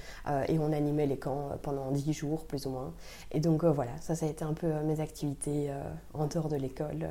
et 0.47 0.59
on 0.59 0.71
animait 0.71 1.07
les 1.07 1.17
camps 1.17 1.49
pendant 1.61 1.91
dix 1.91 2.13
jours, 2.13 2.45
plus 2.45 2.65
ou 2.65 2.71
moins. 2.71 2.93
Et 3.31 3.39
donc 3.39 3.63
voilà, 3.63 3.91
ça, 3.99 4.15
ça 4.15 4.25
a 4.25 4.29
été 4.29 4.43
un 4.43 4.53
peu 4.53 4.71
mes 4.85 4.99
activités 4.99 5.71
en 6.13 6.27
dehors 6.27 6.49
de 6.49 6.55
l'école 6.55 7.07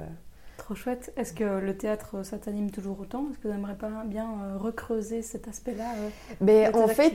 Trop 0.61 0.75
chouette. 0.75 1.11
Est-ce 1.17 1.33
que 1.33 1.59
le 1.59 1.75
théâtre, 1.75 2.23
ça 2.23 2.37
t'anime 2.37 2.71
toujours 2.71 3.01
autant 3.01 3.25
Est-ce 3.31 3.39
que 3.39 3.49
tu 3.49 3.55
aimerais 3.55 3.77
pas 3.77 4.05
bien 4.05 4.27
euh, 4.27 4.59
recreuser 4.59 5.23
cet 5.23 5.49
aspect-là 5.49 5.85
euh, 5.97 6.09
Mais 6.43 6.71
En 6.77 6.87
fait, 6.87 7.13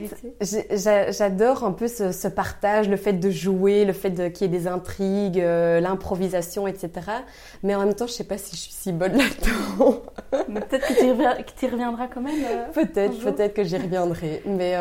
j'adore 1.12 1.62
un 1.62 1.70
peu 1.70 1.86
ce, 1.86 2.26
partage, 2.26 2.88
le 2.88 2.96
fait 2.96 3.12
de 3.12 3.30
jouer, 3.30 3.84
le 3.84 3.92
fait 3.92 4.32
qu'il 4.32 4.50
y 4.50 4.50
ait 4.50 4.58
des 4.58 4.66
intrigues, 4.66 5.38
euh, 5.38 5.78
l'improvisation, 5.78 6.66
etc. 6.66 6.90
Mais 7.62 7.76
en 7.76 7.84
même 7.84 7.94
temps, 7.94 8.08
je 8.08 8.14
sais 8.14 8.24
pas 8.24 8.36
si 8.36 8.56
je 8.56 8.62
suis 8.62 8.72
si 8.72 8.92
bonne 8.92 9.12
là-dedans. 9.16 10.02
peut-être 10.32 10.88
que 10.88 10.94
tu 11.56 11.66
y 11.66 11.68
reviendras 11.68 12.08
quand 12.08 12.22
même. 12.22 12.34
peut-être, 12.72 13.16
peut-être 13.20 13.54
que 13.54 13.62
j'y 13.62 13.76
reviendrai. 13.76 14.42
Mais, 14.44 14.74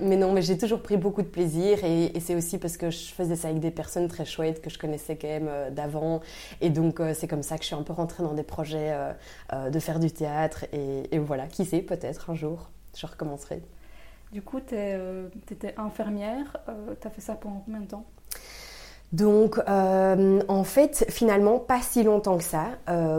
mais 0.00 0.16
non, 0.16 0.32
mais 0.32 0.42
j'ai 0.42 0.56
toujours 0.56 0.80
pris 0.80 0.96
beaucoup 0.96 1.22
de 1.22 1.28
plaisir 1.28 1.84
et, 1.84 2.16
et 2.16 2.20
c'est 2.20 2.36
aussi 2.36 2.58
parce 2.58 2.76
que 2.76 2.88
je 2.90 3.12
faisais 3.12 3.34
ça 3.34 3.48
avec 3.48 3.58
des 3.58 3.72
personnes 3.72 4.06
très 4.06 4.24
chouettes 4.24 4.62
que 4.62 4.70
je 4.70 4.78
connaissais 4.78 5.16
quand 5.16 5.26
même 5.26 5.50
d'avant. 5.72 6.20
Et 6.60 6.70
donc, 6.70 7.00
c'est 7.14 7.26
comme 7.26 7.42
ça 7.42 7.56
que 7.56 7.62
je 7.62 7.66
suis 7.66 7.74
un 7.74 7.82
peu 7.82 7.92
rentrée 7.92 8.11
dans 8.20 8.34
des 8.34 8.42
projets 8.42 8.90
euh, 8.92 9.12
euh, 9.52 9.70
de 9.70 9.78
faire 9.78 9.98
du 9.98 10.10
théâtre. 10.10 10.66
Et, 10.72 11.18
voilà, 11.18 11.46
qui 11.46 11.64
sait, 11.64 11.80
peut-être 11.80 12.30
un 12.30 12.34
jour, 12.34 12.70
je 12.96 13.06
recommencerai. 13.06 13.62
Du 14.32 14.42
coup, 14.42 14.60
tu 14.60 14.74
euh, 14.74 15.28
étais 15.50 15.74
infirmière. 15.78 16.58
tu 17.00 17.06
as 17.06 17.10
fait 17.10 17.20
ça 17.20 17.34
pendant 17.34 17.62
combien 17.64 17.80
de 17.80 17.86
temps? 17.86 18.04
Donc, 19.12 19.58
en 19.68 20.64
fait, 20.64 21.04
finalement, 21.08 21.58
pas 21.58 21.80
si 21.80 22.02
longtemps 22.02 22.38
que 22.38 22.44
ça. 22.44 22.70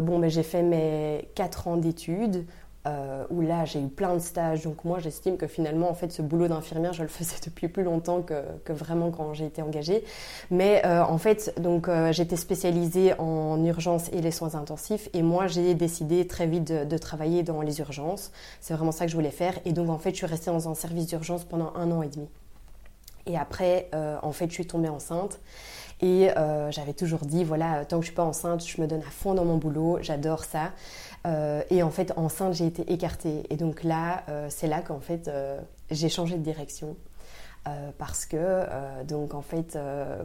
bon, 0.02 0.20
mais 0.20 0.30
j'ai 0.30 0.44
fait 0.44 0.64
mes 0.64 1.30
4 1.36 1.68
ans 1.68 1.78
d'études 1.78 2.46
euh, 2.86 3.24
où 3.30 3.40
là 3.40 3.64
j'ai 3.64 3.80
eu 3.80 3.88
plein 3.88 4.14
de 4.14 4.20
stages. 4.20 4.64
Donc 4.64 4.84
moi 4.84 5.00
j'estime 5.00 5.38
que 5.38 5.48
finalement 5.48 5.90
en 5.90 5.94
fait 5.94 6.12
ce 6.12 6.22
boulot 6.22 6.50
d'infirmière 6.50 6.92
je 6.92 7.02
le 7.02 7.08
faisais 7.08 7.38
depuis 7.46 7.70
plus 7.70 7.84
longtemps 7.84 8.22
que, 8.22 8.44
que 8.66 8.74
vraiment 8.74 9.10
quand 9.10 9.34
j'ai 9.34 9.46
été 9.46 9.62
engagée. 9.62 10.04
Mais 10.52 10.86
euh, 10.86 11.02
en 11.02 11.18
fait 11.18 11.54
donc 11.62 11.88
euh, 11.88 12.12
j'étais 12.12 12.36
spécialisée 12.36 13.18
en 13.20 13.64
urgence 13.64 14.10
et 14.12 14.20
les 14.20 14.32
soins 14.32 14.56
intensifs 14.56 15.08
et 15.14 15.22
moi 15.22 15.48
j'ai 15.48 15.76
décidé 15.76 16.28
très 16.28 16.46
vite 16.46 16.66
de, 16.66 16.84
de, 16.84 16.98
travailler 16.98 17.42
dans 17.42 17.62
les 17.62 17.80
urgences. 17.80 18.34
C'est 18.60 18.74
vraiment 18.74 18.92
ça 18.92 19.06
que 19.06 19.12
je 19.12 19.16
voulais 19.16 19.32
faire 19.32 19.58
et 19.64 19.72
donc 19.72 19.90
en 19.90 19.98
fait 19.98 20.12
je 20.12 20.18
suis 20.18 20.26
restée 20.26 20.52
dans 20.52 20.68
un 20.68 20.76
service 20.76 21.08
d'urgence 21.08 21.46
pendant 21.46 21.72
un 21.76 21.90
an 21.90 22.02
et 22.02 22.10
demi. 22.10 22.28
Et 23.28 23.38
après 23.38 23.90
en 23.94 24.34
fait 24.34 24.50
je 24.50 24.56
suis 24.56 24.68
tombée 24.68 24.90
enceinte. 24.90 25.40
Et 26.02 26.28
j'avais 26.72 26.92
toujours 26.92 27.22
dit, 27.22 27.46
voilà, 27.46 27.86
tant 27.86 28.00
que 28.00 28.02
je 28.02 28.08
suis 28.08 28.16
pas 28.16 28.26
enceinte, 28.26 28.68
je 28.68 28.82
me 28.82 28.88
donne 28.88 29.00
à 29.08 29.10
fond 29.10 29.34
dans 29.34 29.46
mon 29.46 29.56
boulot, 29.56 30.00
j'adore 30.02 30.44
ça. 30.44 30.72
Euh, 31.26 31.64
et 31.70 31.84
en 31.84 31.90
fait, 31.90 32.14
enceinte, 32.18 32.54
j'ai 32.54 32.66
été 32.66 32.92
écartée. 32.92 33.44
Et 33.50 33.56
donc 33.56 33.84
là, 33.84 34.24
euh, 34.30 34.48
c'est 34.50 34.68
là 34.68 34.82
qu'en 34.82 35.00
fait, 35.00 35.28
euh, 35.28 35.60
j'ai 35.90 36.10
changé 36.10 36.38
de 36.38 36.44
direction. 36.44 36.96
Parce 37.98 38.26
que 38.26 38.66
donc 39.06 39.34
en 39.34 39.42
fait 39.42 39.78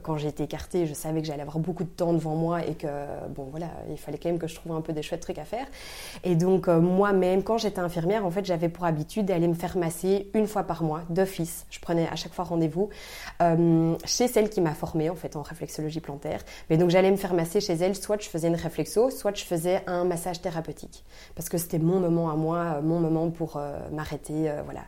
quand 0.02 0.16
j'ai 0.16 0.28
été 0.28 0.42
écartée, 0.42 0.86
je 0.86 0.94
savais 0.94 1.20
que 1.20 1.26
j'allais 1.26 1.42
avoir 1.42 1.58
beaucoup 1.58 1.84
de 1.84 1.88
temps 1.88 2.12
devant 2.12 2.34
moi 2.34 2.64
et 2.66 2.74
que 2.74 2.88
bon 3.30 3.44
voilà, 3.50 3.68
il 3.90 3.98
fallait 3.98 4.18
quand 4.18 4.28
même 4.28 4.38
que 4.38 4.48
je 4.48 4.54
trouve 4.54 4.72
un 4.72 4.80
peu 4.80 4.92
des 4.92 5.02
chouettes 5.02 5.20
trucs 5.20 5.38
à 5.38 5.44
faire. 5.44 5.66
Et 6.24 6.34
donc 6.34 6.66
moi-même, 6.68 7.42
quand 7.42 7.58
j'étais 7.58 7.78
infirmière, 7.78 8.26
en 8.26 8.30
fait, 8.30 8.44
j'avais 8.44 8.68
pour 8.68 8.84
habitude 8.84 9.26
d'aller 9.26 9.46
me 9.48 9.54
faire 9.54 9.76
masser 9.76 10.30
une 10.34 10.46
fois 10.46 10.64
par 10.64 10.82
mois 10.82 11.02
d'office. 11.10 11.66
Je 11.70 11.78
prenais 11.80 12.08
à 12.08 12.16
chaque 12.16 12.32
fois 12.32 12.44
rendez-vous 12.44 12.88
chez 14.04 14.28
celle 14.28 14.50
qui 14.50 14.60
m'a 14.60 14.74
formée 14.74 15.10
en 15.10 15.14
fait 15.14 15.36
en 15.36 15.42
réflexologie 15.42 16.00
plantaire. 16.00 16.40
Mais 16.70 16.76
donc 16.76 16.90
j'allais 16.90 17.10
me 17.10 17.16
faire 17.16 17.34
masser 17.34 17.60
chez 17.60 17.74
elle, 17.74 17.94
soit 17.94 18.20
je 18.20 18.28
faisais 18.28 18.48
une 18.48 18.56
réflexo, 18.56 19.10
soit 19.10 19.36
je 19.36 19.44
faisais 19.44 19.82
un 19.86 20.04
massage 20.04 20.40
thérapeutique 20.40 21.04
parce 21.36 21.48
que 21.48 21.58
c'était 21.58 21.78
mon 21.78 22.00
moment 22.00 22.30
à 22.30 22.34
moi, 22.34 22.80
mon 22.82 22.98
moment 23.00 23.30
pour 23.30 23.60
m'arrêter, 23.92 24.50
voilà. 24.64 24.82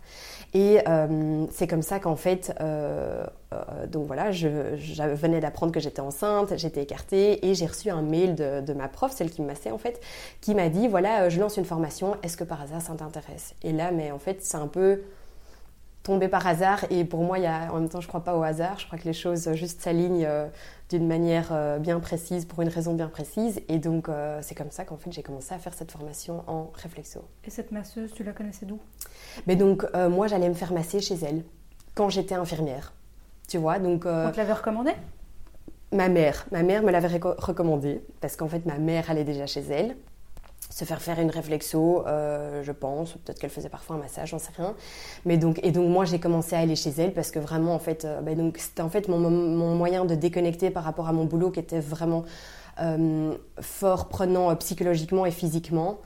Et 0.52 0.80
euh, 0.88 1.46
c'est 1.50 1.68
comme 1.68 1.82
ça 1.82 2.00
qu'en 2.00 2.16
fait, 2.16 2.52
euh, 2.60 3.24
euh, 3.52 3.86
donc 3.86 4.06
voilà, 4.06 4.32
je, 4.32 4.48
venais 4.48 5.40
d'apprendre 5.40 5.72
que 5.72 5.78
j'étais 5.78 6.00
enceinte, 6.00 6.56
j'étais 6.56 6.82
écartée 6.82 7.46
et 7.46 7.54
j'ai 7.54 7.66
reçu 7.66 7.88
un 7.90 8.02
mail 8.02 8.34
de, 8.34 8.72
ma 8.72 8.88
prof, 8.88 9.12
celle 9.12 9.30
qui 9.30 9.42
me 9.42 9.46
massait 9.46 9.70
en 9.70 9.78
fait, 9.78 10.00
qui 10.40 10.54
m'a 10.54 10.68
dit 10.68 10.88
voilà, 10.88 11.28
je 11.28 11.38
lance 11.40 11.56
une 11.56 11.64
formation, 11.64 12.16
est-ce 12.24 12.36
que 12.36 12.44
par 12.44 12.62
hasard 12.62 12.82
ça 12.82 12.94
t'intéresse? 12.94 13.54
Et 13.62 13.72
là, 13.72 13.92
mais 13.92 14.10
en 14.10 14.18
fait, 14.18 14.38
c'est 14.42 14.56
un 14.56 14.66
peu 14.66 15.02
tombé 16.02 16.28
par 16.28 16.46
hasard 16.46 16.84
et 16.90 17.04
pour 17.04 17.22
moi, 17.22 17.38
il 17.38 17.44
y 17.44 17.46
a, 17.46 17.72
en 17.72 17.80
même 17.80 17.88
temps, 17.88 18.00
je 18.00 18.08
crois 18.08 18.24
pas 18.24 18.36
au 18.36 18.42
hasard, 18.42 18.78
je 18.78 18.86
crois 18.86 18.98
que 18.98 19.04
les 19.04 19.12
choses 19.12 19.52
juste 19.52 19.80
s'alignent 19.82 20.28
d'une 20.88 21.06
manière 21.06 21.78
bien 21.78 22.00
précise 22.00 22.46
pour 22.46 22.62
une 22.62 22.68
raison 22.68 22.94
bien 22.94 23.08
précise 23.08 23.60
et 23.68 23.78
donc 23.78 24.08
c'est 24.40 24.54
comme 24.54 24.70
ça 24.70 24.84
qu'en 24.84 24.96
fait 24.96 25.12
j'ai 25.12 25.22
commencé 25.22 25.54
à 25.54 25.58
faire 25.58 25.74
cette 25.74 25.92
formation 25.92 26.42
en 26.46 26.70
réflexo. 26.74 27.20
Et 27.44 27.50
cette 27.50 27.70
masseuse, 27.70 28.12
tu 28.12 28.24
la 28.24 28.32
connaissais 28.32 28.66
d'où? 28.66 28.78
Mais 29.46 29.56
donc, 29.56 29.86
euh, 29.94 30.08
moi, 30.08 30.26
j'allais 30.26 30.48
me 30.48 30.54
faire 30.54 30.72
masser 30.72 31.00
chez 31.00 31.16
elle 31.22 31.44
quand 31.94 32.08
j'étais 32.08 32.34
infirmière. 32.34 32.92
Tu 33.48 33.58
vois, 33.58 33.78
donc. 33.78 34.06
Euh, 34.06 34.28
On 34.28 34.32
te 34.32 34.36
l'avait 34.36 34.52
recommandé 34.52 34.92
Ma 35.92 36.08
mère. 36.08 36.46
Ma 36.52 36.62
mère 36.62 36.82
me 36.82 36.90
l'avait 36.90 37.18
recommandé 37.38 38.02
parce 38.20 38.36
qu'en 38.36 38.48
fait, 38.48 38.64
ma 38.64 38.78
mère 38.78 39.10
allait 39.10 39.24
déjà 39.24 39.46
chez 39.46 39.60
elle 39.60 39.96
se 40.70 40.84
faire 40.84 41.02
faire 41.02 41.20
une 41.20 41.30
réflexo, 41.30 42.06
euh, 42.06 42.62
je 42.62 42.72
pense, 42.72 43.12
peut-être 43.12 43.38
qu'elle 43.38 43.50
faisait 43.50 43.68
parfois 43.68 43.96
un 43.96 43.98
massage, 43.98 44.30
j'en 44.30 44.38
sais 44.38 44.52
rien. 44.56 44.74
Mais 45.26 45.36
donc, 45.36 45.60
et 45.62 45.72
donc 45.72 45.88
moi 45.88 46.04
j'ai 46.06 46.18
commencé 46.18 46.56
à 46.56 46.60
aller 46.60 46.76
chez 46.76 46.90
elle 46.96 47.12
parce 47.12 47.30
que 47.30 47.38
vraiment 47.38 47.74
en 47.74 47.78
fait, 47.78 48.06
bah, 48.22 48.34
donc 48.34 48.56
c'était 48.58 48.82
en 48.82 48.88
fait 48.88 49.08
mon, 49.08 49.18
mon, 49.18 49.74
moyen 49.74 50.04
de 50.04 50.14
déconnecter 50.14 50.70
par 50.70 50.84
rapport 50.84 51.08
à 51.08 51.12
mon 51.12 51.24
boulot 51.24 51.50
qui 51.50 51.60
était 51.60 51.80
vraiment 51.80 52.24
fort 53.60 54.08
prenant 54.08 54.56
psychologiquement 54.56 55.26
et 55.26 55.30
physiquement. 55.30 55.98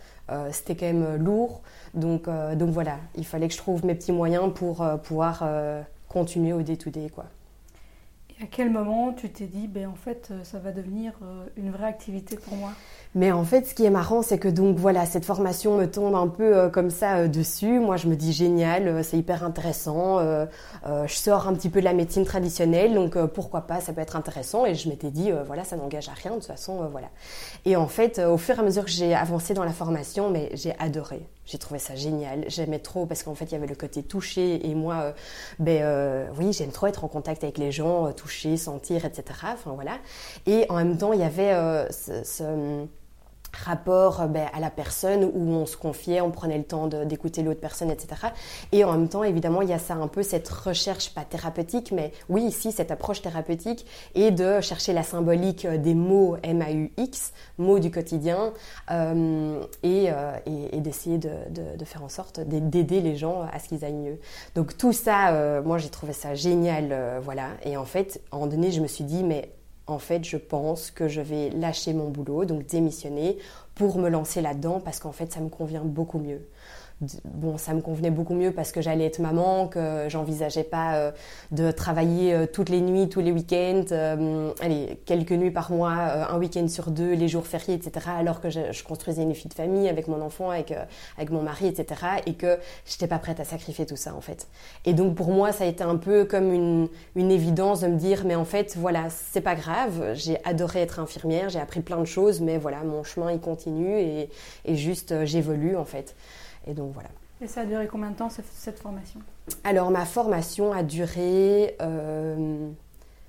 c'était 0.50 0.74
quand 0.74 0.86
même 0.86 1.16
lourd. 1.16 1.60
Donc, 1.94 2.26
euh, 2.26 2.56
donc 2.56 2.70
voilà, 2.70 2.98
il 3.16 3.24
fallait 3.24 3.46
que 3.46 3.54
je 3.54 3.58
trouve 3.58 3.84
mes 3.84 3.94
petits 3.94 4.12
moyens 4.12 4.52
pour 4.52 4.82
euh, 4.82 4.96
pouvoir 4.96 5.40
euh, 5.42 5.82
continuer 6.08 6.52
au 6.52 6.62
day-to-day. 6.62 7.08
quoi. 7.14 7.26
À 8.44 8.46
quel 8.50 8.68
moment 8.68 9.14
tu 9.14 9.30
t'es 9.30 9.46
dit, 9.46 9.68
ben, 9.68 9.88
en 9.88 9.94
fait, 9.94 10.30
ça 10.42 10.58
va 10.58 10.70
devenir 10.70 11.14
une 11.56 11.70
vraie 11.70 11.86
activité 11.86 12.36
pour 12.36 12.54
moi? 12.58 12.72
Mais 13.14 13.30
en 13.30 13.44
fait, 13.44 13.66
ce 13.66 13.74
qui 13.74 13.84
est 13.84 13.90
marrant, 13.90 14.22
c'est 14.22 14.38
que 14.38 14.48
donc 14.48 14.76
voilà, 14.76 15.06
cette 15.06 15.24
formation 15.24 15.78
me 15.78 15.86
tombe 15.86 16.14
un 16.16 16.26
peu 16.26 16.56
euh, 16.56 16.68
comme 16.68 16.90
ça 16.90 17.18
euh, 17.18 17.28
dessus. 17.28 17.78
Moi, 17.78 17.96
je 17.96 18.08
me 18.08 18.16
dis 18.16 18.32
génial, 18.32 18.88
euh, 18.88 19.02
c'est 19.04 19.16
hyper 19.16 19.44
intéressant. 19.44 20.18
je 20.84 21.14
sors 21.14 21.48
un 21.48 21.54
petit 21.54 21.70
peu 21.70 21.78
de 21.80 21.84
la 21.84 21.94
médecine 21.94 22.24
traditionnelle, 22.24 22.94
donc 22.94 23.16
pourquoi 23.28 23.62
pas, 23.62 23.80
ça 23.80 23.94
peut 23.94 24.02
être 24.02 24.16
intéressant. 24.16 24.66
Et 24.66 24.74
je 24.74 24.90
m'étais 24.90 25.10
dit 25.10 25.30
voilà, 25.46 25.64
ça 25.64 25.76
n'engage 25.76 26.10
à 26.10 26.12
rien 26.12 26.32
de 26.32 26.36
toute 26.36 26.46
façon, 26.46 26.86
voilà. 26.90 27.08
Et 27.64 27.76
en 27.76 27.86
fait, 27.86 28.18
au 28.18 28.36
fur 28.36 28.56
et 28.56 28.60
à 28.60 28.62
mesure 28.62 28.84
que 28.84 28.90
j'ai 28.90 29.14
avancé 29.14 29.54
dans 29.54 29.64
la 29.64 29.72
formation, 29.72 30.28
mais 30.30 30.50
j'ai 30.54 30.74
adoré. 30.78 31.22
J'ai 31.46 31.58
trouvé 31.58 31.78
ça 31.78 31.94
génial. 31.94 32.44
J'aimais 32.48 32.78
trop 32.78 33.06
parce 33.06 33.22
qu'en 33.22 33.34
fait, 33.34 33.46
il 33.46 33.52
y 33.52 33.54
avait 33.56 33.66
le 33.66 33.74
côté 33.74 34.02
touché 34.02 34.66
et 34.66 34.74
moi, 34.74 35.14
ben 35.58 36.28
oui, 36.38 36.52
j'aime 36.52 36.70
trop 36.70 36.86
être 36.86 37.04
en 37.04 37.08
contact 37.08 37.44
avec 37.44 37.58
les 37.58 37.72
gens, 37.72 38.12
toucher, 38.12 38.56
sentir, 38.56 39.04
etc. 39.04 39.24
Enfin 39.52 39.72
voilà. 39.74 39.98
Et 40.46 40.66
en 40.68 40.76
même 40.76 40.96
temps, 40.96 41.12
il 41.12 41.20
y 41.20 41.24
avait 41.24 41.52
ce 41.90 42.86
rapport 43.54 44.22
euh, 44.22 44.26
ben, 44.26 44.48
à 44.52 44.60
la 44.60 44.70
personne 44.70 45.24
où 45.24 45.50
on 45.50 45.66
se 45.66 45.76
confiait, 45.76 46.20
on 46.20 46.30
prenait 46.30 46.58
le 46.58 46.64
temps 46.64 46.86
d'écouter 46.86 47.42
l'autre 47.42 47.60
personne, 47.60 47.90
etc. 47.90 48.28
Et 48.72 48.84
en 48.84 48.92
même 48.92 49.08
temps, 49.08 49.24
évidemment, 49.24 49.62
il 49.62 49.68
y 49.68 49.72
a 49.72 49.78
ça 49.78 49.94
un 49.94 50.08
peu 50.08 50.22
cette 50.22 50.48
recherche, 50.48 51.14
pas 51.14 51.24
thérapeutique, 51.24 51.92
mais 51.92 52.12
oui, 52.28 52.42
ici, 52.42 52.72
cette 52.72 52.90
approche 52.90 53.22
thérapeutique 53.22 53.86
et 54.14 54.30
de 54.30 54.60
chercher 54.60 54.92
la 54.92 55.02
symbolique 55.02 55.64
euh, 55.64 55.78
des 55.78 55.94
mots 55.94 56.36
M-A-U-X, 56.42 57.32
mots 57.58 57.78
du 57.78 57.90
quotidien, 57.90 58.52
euh, 58.90 59.64
et, 59.82 60.10
d'essayer 60.80 61.18
de, 61.18 61.84
faire 61.84 62.04
en 62.04 62.08
sorte 62.08 62.40
d'aider 62.40 63.00
les 63.00 63.16
gens 63.16 63.42
à 63.52 63.58
ce 63.58 63.68
qu'ils 63.68 63.84
aillent 63.84 63.92
mieux. 63.94 64.18
Donc 64.54 64.76
tout 64.76 64.92
ça, 64.92 65.60
moi, 65.62 65.78
j'ai 65.78 65.88
trouvé 65.88 66.12
ça 66.12 66.34
génial, 66.34 67.20
voilà. 67.22 67.48
Et 67.64 67.76
en 67.76 67.84
fait, 67.84 68.20
à 68.30 68.36
un 68.36 68.38
moment 68.38 68.50
donné, 68.50 68.70
je 68.70 68.80
me 68.80 68.86
suis 68.86 69.04
dit, 69.04 69.22
mais 69.22 69.50
en 69.86 69.98
fait, 69.98 70.24
je 70.24 70.36
pense 70.36 70.90
que 70.90 71.08
je 71.08 71.20
vais 71.20 71.50
lâcher 71.50 71.92
mon 71.92 72.08
boulot, 72.08 72.44
donc 72.44 72.66
démissionner, 72.66 73.38
pour 73.74 73.98
me 73.98 74.08
lancer 74.08 74.40
là-dedans, 74.40 74.80
parce 74.80 74.98
qu'en 74.98 75.12
fait, 75.12 75.32
ça 75.32 75.40
me 75.40 75.48
convient 75.48 75.84
beaucoup 75.84 76.18
mieux 76.18 76.46
bon, 77.24 77.58
ça 77.58 77.74
me 77.74 77.80
convenait 77.80 78.10
beaucoup 78.10 78.34
mieux 78.34 78.52
parce 78.52 78.72
que 78.72 78.80
j'allais 78.80 79.06
être 79.06 79.18
maman, 79.18 79.68
que 79.68 80.06
j'envisageais 80.08 80.64
pas 80.64 80.96
euh, 80.96 81.12
de 81.50 81.70
travailler 81.70 82.34
euh, 82.34 82.46
toutes 82.46 82.68
les 82.68 82.80
nuits, 82.80 83.08
tous 83.08 83.20
les 83.20 83.32
week-ends, 83.32 83.84
euh, 83.92 84.52
allez, 84.60 85.00
quelques 85.04 85.32
nuits 85.32 85.50
par 85.50 85.70
mois, 85.72 85.90
un 85.90 86.38
week-end 86.38 86.68
sur 86.68 86.90
deux, 86.90 87.12
les 87.12 87.28
jours 87.28 87.46
fériés, 87.46 87.74
etc. 87.74 88.06
Alors 88.18 88.40
que 88.40 88.50
je, 88.50 88.84
construisais 88.84 89.22
une 89.22 89.32
vie 89.32 89.48
de 89.48 89.54
famille 89.54 89.88
avec 89.88 90.08
mon 90.08 90.20
enfant, 90.20 90.50
avec, 90.50 90.74
avec 91.16 91.30
mon 91.30 91.42
mari, 91.42 91.66
etc. 91.66 92.00
Et 92.26 92.34
que 92.34 92.58
j'étais 92.86 93.06
pas 93.06 93.18
prête 93.18 93.40
à 93.40 93.44
sacrifier 93.44 93.86
tout 93.86 93.96
ça, 93.96 94.14
en 94.14 94.20
fait. 94.20 94.48
Et 94.84 94.92
donc, 94.92 95.14
pour 95.14 95.30
moi, 95.30 95.52
ça 95.52 95.64
a 95.64 95.66
été 95.66 95.82
un 95.82 95.96
peu 95.96 96.24
comme 96.24 96.52
une, 96.52 96.88
une 97.16 97.30
évidence 97.30 97.80
de 97.80 97.88
me 97.88 97.96
dire, 97.96 98.24
mais 98.26 98.34
en 98.34 98.44
fait, 98.44 98.76
voilà, 98.76 99.08
c'est 99.08 99.40
pas 99.40 99.54
grave, 99.54 100.12
j'ai 100.14 100.38
adoré 100.44 100.80
être 100.80 101.00
infirmière, 101.00 101.48
j'ai 101.48 101.60
appris 101.60 101.80
plein 101.80 101.98
de 101.98 102.04
choses, 102.04 102.40
mais 102.40 102.58
voilà, 102.58 102.82
mon 102.84 103.02
chemin, 103.04 103.32
il 103.32 103.40
continue 103.40 103.98
et, 103.98 104.28
et 104.64 104.76
juste, 104.76 105.24
j'évolue, 105.24 105.76
en 105.76 105.84
fait. 105.84 106.14
Et 106.66 106.74
donc 106.74 106.92
voilà. 106.92 107.08
Et 107.40 107.46
ça 107.46 107.62
a 107.62 107.64
duré 107.66 107.86
combien 107.86 108.10
de 108.10 108.16
temps 108.16 108.30
cette 108.30 108.78
formation? 108.78 109.20
Alors 109.64 109.90
ma 109.90 110.06
formation 110.06 110.72
a 110.72 110.82
duré 110.82 111.76
euh, 111.82 112.70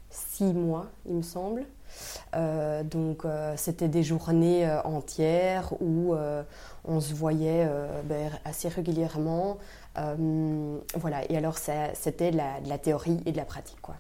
six 0.10 0.54
mois, 0.54 0.88
il 1.06 1.16
me 1.16 1.22
semble. 1.22 1.66
Euh, 2.36 2.84
donc 2.84 3.26
euh, 3.26 3.54
c'était 3.58 3.88
des 3.88 4.04
journées 4.04 4.70
entières 4.84 5.74
où 5.82 6.16
on 6.86 7.00
se 7.00 7.14
voyait 7.14 7.70
ben, 8.06 8.32
assez 8.46 8.70
régulièrement. 8.70 9.58
voilà, 9.96 11.30
et 11.30 11.38
alors 11.38 11.58
c'était 11.58 12.32
de 12.32 12.38
la, 12.38 12.62
de 12.62 12.70
la 12.70 12.78
théorie 12.78 13.22
et 13.26 13.32
de 13.32 13.38
la 13.38 13.46
pratique. 13.46 13.82
quoi. 13.82 13.96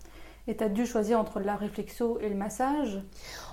Et 0.47 0.55
tu 0.55 0.63
as 0.63 0.69
dû 0.69 0.85
choisir 0.85 1.19
entre 1.19 1.39
la 1.39 1.55
réflexo 1.55 2.19
et 2.21 2.29
le 2.29 2.35
massage? 2.35 3.01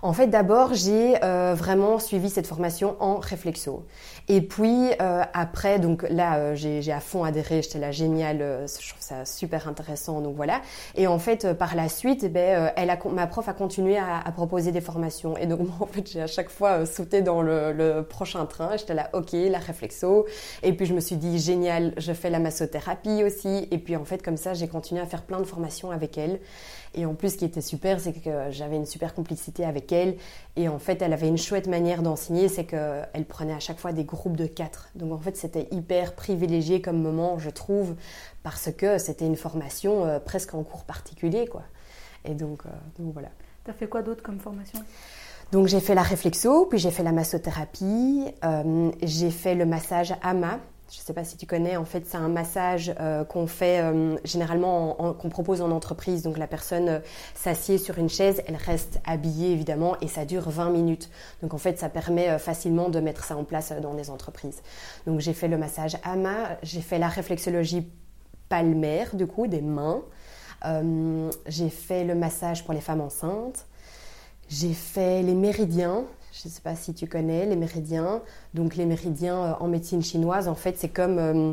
En 0.03 0.13
fait, 0.13 0.27
d'abord, 0.27 0.75
j'ai 0.75 1.17
euh, 1.25 1.55
vraiment 1.57 1.99
suivi 1.99 2.29
cette 2.29 2.47
formation 2.47 2.97
en 3.01 3.17
réflexo. 3.17 3.87
Et 4.29 4.43
puis, 4.43 4.91
euh, 5.01 5.23
après, 5.33 5.79
donc 5.79 6.05
là, 6.11 6.37
euh, 6.37 6.55
j'ai 6.55 6.93
à 6.93 7.01
fond 7.01 7.25
adhéré, 7.25 7.63
j'étais 7.63 7.79
là 7.79 7.93
génial, 7.93 8.67
je 8.67 8.89
trouve 8.91 9.01
ça 9.01 9.25
super 9.25 9.69
intéressant, 9.69 10.21
donc 10.21 10.37
voilà. 10.37 10.61
Et 10.95 11.07
en 11.07 11.19
fait, 11.19 11.55
par 11.55 11.77
la 11.77 11.89
suite, 11.89 12.25
eh 12.25 12.29
ben, 12.29 12.71
elle 12.77 12.91
a, 12.91 12.99
ma 13.11 13.27
prof 13.27 13.49
a 13.49 13.55
continué 13.55 13.97
à, 13.97 14.19
à, 14.19 14.31
proposer 14.31 14.71
des 14.71 14.83
formations. 14.83 15.35
Et 15.39 15.47
donc, 15.47 15.61
moi, 15.67 15.77
en 15.81 15.87
fait, 15.87 16.11
j'ai 16.11 16.21
à 16.21 16.27
chaque 16.27 16.51
fois 16.51 16.85
sauté 16.85 17.23
dans 17.23 17.41
le, 17.41 17.73
le 17.73 18.03
prochain 18.03 18.45
train. 18.45 18.77
J'étais 18.77 18.95
là, 18.95 19.09
ok, 19.15 19.33
la 19.33 19.61
réflexo. 19.61 20.27
Et 20.63 20.75
puis, 20.75 20.85
je 20.85 20.93
me 20.93 21.01
suis 21.01 21.17
dit, 21.17 21.39
génial, 21.39 21.95
je 21.97 22.13
fais 22.13 22.29
la 22.29 22.39
massothérapie 22.39 23.25
aussi. 23.25 23.67
Et 23.71 23.79
puis, 23.79 23.97
en 23.97 24.05
fait, 24.05 24.23
comme 24.23 24.37
ça, 24.37 24.53
j'ai 24.53 24.69
continué 24.69 25.01
à 25.01 25.07
faire 25.07 25.23
plein 25.23 25.39
de 25.39 25.47
formations 25.47 25.91
avec 25.91 26.19
elle. 26.19 26.39
Et 26.95 27.07
en 27.07 27.15
plus, 27.15 27.31
ce 27.31 27.37
qui 27.39 27.45
était 27.45 27.61
super, 27.61 28.01
c'est 28.01 28.13
que 28.13 28.51
j'avais 28.51 28.77
une 28.77 28.87
super 28.87 29.15
complicité 29.15 29.65
avec 29.65 29.93
elle. 29.93 30.17
Et 30.57 30.69
en 30.69 30.79
fait, 30.79 31.01
elle 31.01 31.13
avait 31.13 31.29
une 31.29 31.39
chouette 31.39 31.67
manière 31.67 32.03
d'enseigner, 32.03 32.49
c'est 32.49 32.65
qu'elle 32.65 33.25
prenait 33.29 33.55
à 33.55 33.61
chaque 33.61 33.79
fois 33.79 33.93
des 33.93 34.05
groupes 34.05 34.37
de 34.37 34.47
quatre. 34.47 34.91
Donc 34.95 35.13
en 35.13 35.19
fait, 35.19 35.37
c'était 35.37 35.69
hyper 35.71 36.15
privilégié 36.15 36.83
comme 36.83 37.01
moment, 37.01 37.39
je 37.39 37.51
trouve, 37.51 37.95
parce 38.43 38.71
que 38.71 38.99
c'était 38.99 39.27
une 39.27 39.37
formation 39.37 40.05
euh, 40.05 40.19
presque 40.19 40.55
en 40.55 40.63
cours 40.63 40.85
particulier, 40.85 41.47
quoi. 41.47 41.63
Et 42.25 42.35
donc, 42.35 42.67
euh, 42.67 42.71
donc 42.99 43.13
voilà. 43.15 43.29
T'as 43.65 43.73
fait 43.73 43.87
quoi 43.87 44.03
d'autre 44.03 44.23
comme 44.23 44.39
formation? 44.39 44.81
Donc 45.53 45.67
j'ai 45.67 45.81
fait 45.81 45.95
la 45.95 46.03
réflexo, 46.03 46.67
puis 46.67 46.79
j'ai 46.79 46.91
fait 46.91 47.03
la 47.03 47.13
massothérapie, 47.13 48.25
euh, 48.43 48.91
j'ai 49.03 49.31
fait 49.31 49.55
le 49.55 49.67
massage 49.67 50.15
AMA, 50.23 50.59
je 50.93 50.99
ne 50.99 51.05
sais 51.05 51.15
pas 51.15 51.25
si 51.25 51.39
tu 51.39 51.47
connais, 51.47 51.79
en 51.79 51.87
fait, 51.87 52.07
c'est 52.07 52.19
un 52.19 52.29
massage 52.29 52.95
euh, 53.01 53.25
qu'on 53.25 53.47
fait 53.47 53.81
euh, 53.81 54.17
généralement, 54.25 55.15
qu'on 55.19 55.31
propose 55.31 55.63
en 55.63 55.71
entreprise. 55.71 56.23
Donc 56.23 56.37
la 56.37 56.47
personne 56.47 56.89
euh, 56.89 56.99
s'assied 57.35 57.79
sur 57.79 57.97
une 57.97 58.11
chaise, 58.11 58.43
elle 58.47 58.57
reste 58.57 59.01
habillée 59.07 59.53
évidemment 59.53 59.97
et 60.03 60.09
ça 60.09 60.27
dure 60.27 60.51
20 60.51 60.69
minutes. 60.69 61.09
Donc 61.41 61.55
en 61.55 61.59
fait, 61.59 61.79
ça 61.79 61.89
permet 61.89 62.39
facilement 62.39 62.91
de 62.91 63.01
mettre 63.01 63.25
ça 63.25 63.39
en 63.39 63.45
place 63.45 63.73
dans 63.81 63.95
des 63.95 64.11
entreprises. 64.11 64.61
Donc 65.07 65.21
j'ai 65.21 65.33
fait 65.33 65.49
le 65.49 65.57
massage 65.57 65.97
AMA, 66.05 66.59
j'ai 66.63 66.83
fait 66.83 66.99
la 66.99 67.09
réflexologie 67.09 67.87
palmaire, 68.51 69.17
du 69.17 69.27
coup, 69.27 69.47
des 69.47 69.63
mains. 69.63 70.03
j'ai 71.47 71.71
fait 71.71 72.05
le 72.05 72.15
massage 72.15 72.65
pour 72.65 72.75
les 72.75 72.83
femmes 72.83 73.01
enceintes. 73.01 73.65
J'ai 74.51 74.75
fait 74.75 75.23
les 75.23 75.35
méridiens, 75.35 76.05
je 76.33 76.49
ne 76.49 76.53
sais 76.53 76.63
pas 76.63 76.75
si 76.75 76.95
tu 76.95 77.07
connais 77.07 77.47
les 77.47 77.57
méridiens. 77.57 78.23
Donc 78.55 78.77
les 78.77 78.87
méridiens 78.87 79.37
euh, 79.37 79.53
en 79.61 79.69
médecine 79.69 80.03
chinoise, 80.03 80.49
en 80.49 80.55
fait, 80.55 80.77
c'est 80.79 80.89
comme... 80.89 81.19
Euh, 81.19 81.53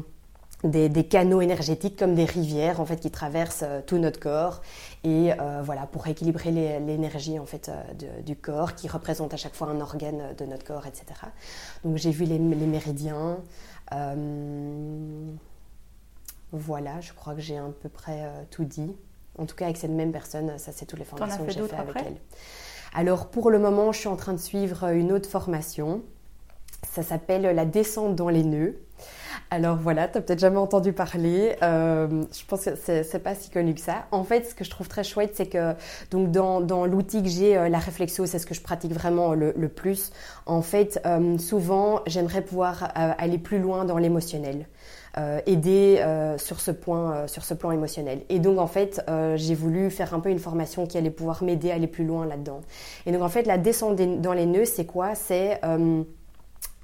des, 0.64 1.06
canaux 1.06 1.40
énergétiques 1.40 1.98
comme 1.98 2.16
des 2.16 2.26
rivières 2.26 2.82
en 2.82 2.86
fait 2.86 2.98
qui 2.98 3.12
traversent 3.12 3.64
euh, 3.64 3.82
tout 3.86 3.98
notre 3.98 4.20
corps. 4.20 4.62
Et 5.04 5.32
euh, 5.32 5.62
voilà 5.64 5.86
pour 5.88 6.08
équilibrer 6.08 6.52
l'énergie 6.52 7.40
en 7.40 7.46
fait 7.46 7.72
du 8.26 8.36
corps 8.36 8.76
qui 8.76 8.90
représente 8.90 9.34
à 9.34 9.38
chaque 9.38 9.56
fois 9.56 9.68
un 9.68 9.80
organe 9.80 10.36
de 10.38 10.46
notre 10.46 10.66
corps 10.66 10.86
etc 10.86 11.06
donc 11.86 11.96
j'ai 11.96 12.12
vu 12.12 12.26
les, 12.26 12.38
méridiens. 12.38 13.38
Voilà 16.52 17.00
je 17.00 17.14
crois 17.14 17.36
que 17.36 17.42
j'ai 17.42 17.58
à 17.58 17.64
peu 17.82 17.88
près 17.88 18.30
tout 18.52 18.66
dit. 18.66 18.94
En 19.38 19.46
tout 19.46 19.56
cas 19.56 19.66
avec 19.66 19.78
cette 19.78 19.92
même 19.92 20.12
personne 20.12 20.58
ça 20.58 20.74
c'est 20.74 20.86
toutes 20.86 21.00
les 21.00 21.06
formations 21.06 21.46
que 21.46 21.52
j'ai 21.52 21.66
fait 21.66 21.78
avec 21.78 21.96
elle 21.96 22.18
alors 22.94 23.28
pour 23.28 23.52
le 23.52 23.60
moment 23.60 23.92
je 23.92 24.00
suis 24.00 24.08
en 24.08 24.16
train 24.16 24.34
de 24.34 24.40
suivre 24.40 24.86
une 24.86 25.12
autre 25.12 25.30
formation 25.30 26.02
ça 26.90 27.04
s'appelle 27.04 27.44
la 27.44 27.66
descente 27.66 28.16
dans 28.16 28.30
les 28.30 28.44
nœuds 28.44 28.80
alors 29.52 29.78
voilà, 29.78 30.08
tu 30.08 30.18
n'as 30.18 30.22
peut-être 30.22 30.40
jamais 30.40 30.58
entendu 30.58 30.94
parler. 30.94 31.56
Euh, 31.64 32.24
je 32.32 32.46
pense 32.46 32.66
que 32.66 32.76
c'est 32.76 33.24
pas 33.24 33.34
si 33.34 33.50
connu 33.50 33.74
que 33.74 33.82
ça. 33.82 34.06
En 34.12 34.24
fait, 34.24 34.50
ce 34.50 34.56
que 34.56 34.64
je 34.64 34.70
trouve 34.70 34.88
très 34.88 35.04
chouette, 35.04 35.32
c'est 35.36 35.48
que 35.48 35.74
donc 36.12 36.32
dans, 36.32 36.86
l'outil 36.86 37.24
que 37.24 37.30
j'ai, 37.30 37.58
euh, 37.58 37.70
la 37.70 37.80
réflexio, 37.80 38.26
c'est 38.26 38.40
ce 38.40 38.46
que 38.46 38.54
je 38.54 38.62
pratique 38.62 38.94
vraiment 38.94 39.34
le, 39.34 39.54
plus. 39.70 40.12
En 40.46 40.62
fait, 40.62 41.02
euh, 41.06 41.38
souvent, 41.38 42.02
j'aimerais 42.06 42.42
pouvoir 42.42 42.92
aller 42.96 43.38
plus 43.38 43.60
loin 43.60 43.86
dans 43.86 43.98
l'émotionnel. 43.98 44.68
Aider 45.46 46.04
sur 46.38 46.60
ce 46.60 46.72
point 46.72 47.28
sur 47.28 47.44
ce 47.44 47.54
plan 47.54 47.72
émotionnel 47.72 48.22
et 48.30 48.40
donc 48.40 48.60
en 48.60 48.68
fait 48.68 49.04
j'ai 49.36 49.56
voulu 49.56 49.90
faire 49.90 50.14
un 50.14 50.20
peu 50.20 50.30
une 50.30 50.40
formation 50.40 50.86
qui 50.86 50.98
allait 50.98 51.10
pouvoir 51.10 51.44
m'aider 51.44 51.72
à 51.72 51.76
aller 51.76 51.88
plus 51.88 52.06
loin 52.06 52.26
là-dedans 52.26 52.62
et 53.06 53.12
donc 53.12 53.22
en 53.22 53.30
fait 53.30 53.44
la 53.44 53.58
descente 53.58 53.96
dans 53.96 54.34
les 54.34 54.46
nœuds 54.46 54.66
c'est 54.66 54.86
quoi? 54.86 55.16
C'est 55.16 55.60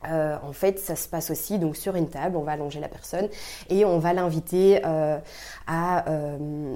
euh, 0.10 0.38
en 0.44 0.54
fait, 0.54 0.80
ça 0.80 0.96
se 0.96 1.08
passe 1.08 1.32
aussi 1.32 1.60
donc 1.60 1.76
sur 1.76 1.96
une 1.96 2.10
table. 2.10 2.38
On 2.38 2.44
va 2.44 2.54
allonger 2.54 2.80
la 2.80 2.88
personne 2.88 3.28
et 3.70 3.86
on 3.86 4.00
va 4.00 4.14
l'inviter 4.14 4.82
euh, 4.86 5.18
à 5.68 6.10
euh, 6.10 6.76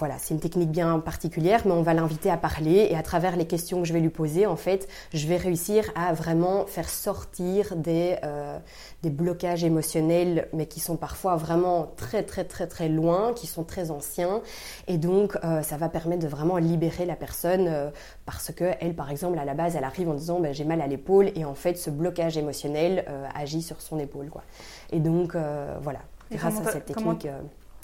voilà, 0.00 0.16
c'est 0.18 0.32
une 0.32 0.40
technique 0.40 0.70
bien 0.70 0.98
particulière, 0.98 1.60
mais 1.66 1.72
on 1.72 1.82
va 1.82 1.92
l'inviter 1.92 2.30
à 2.30 2.38
parler 2.38 2.88
et 2.90 2.96
à 2.96 3.02
travers 3.02 3.36
les 3.36 3.46
questions 3.46 3.82
que 3.82 3.86
je 3.86 3.92
vais 3.92 4.00
lui 4.00 4.08
poser, 4.08 4.46
en 4.46 4.56
fait, 4.56 4.88
je 5.12 5.26
vais 5.26 5.36
réussir 5.36 5.84
à 5.94 6.14
vraiment 6.14 6.64
faire 6.64 6.88
sortir 6.88 7.76
des, 7.76 8.16
euh, 8.24 8.58
des 9.02 9.10
blocages 9.10 9.62
émotionnels, 9.62 10.48
mais 10.54 10.64
qui 10.64 10.80
sont 10.80 10.96
parfois 10.96 11.36
vraiment 11.36 11.92
très 11.96 12.22
très 12.22 12.44
très 12.44 12.66
très 12.66 12.88
loin, 12.88 13.34
qui 13.34 13.46
sont 13.46 13.62
très 13.62 13.90
anciens, 13.90 14.40
et 14.88 14.96
donc 14.96 15.36
euh, 15.44 15.60
ça 15.60 15.76
va 15.76 15.90
permettre 15.90 16.22
de 16.22 16.28
vraiment 16.28 16.56
libérer 16.56 17.04
la 17.04 17.14
personne 17.16 17.66
euh, 17.68 17.90
parce 18.24 18.52
que 18.52 18.64
elle, 18.80 18.94
par 18.94 19.10
exemple, 19.10 19.38
à 19.38 19.44
la 19.44 19.52
base, 19.52 19.76
elle 19.76 19.84
arrive 19.84 20.08
en 20.08 20.14
disant 20.14 20.40
ben, 20.40 20.54
j'ai 20.54 20.64
mal 20.64 20.80
à 20.80 20.86
l'épaule 20.86 21.30
et 21.34 21.44
en 21.44 21.54
fait, 21.54 21.76
ce 21.76 21.90
blocage 21.90 22.38
émotionnel 22.38 23.04
agit 23.34 23.60
sur 23.60 23.82
son 23.82 23.98
épaule, 23.98 24.30
quoi. 24.30 24.44
Et 24.92 24.98
donc 24.98 25.36
voilà, 25.82 26.00
grâce 26.32 26.58
à 26.66 26.72
cette 26.72 26.86
technique, 26.86 27.28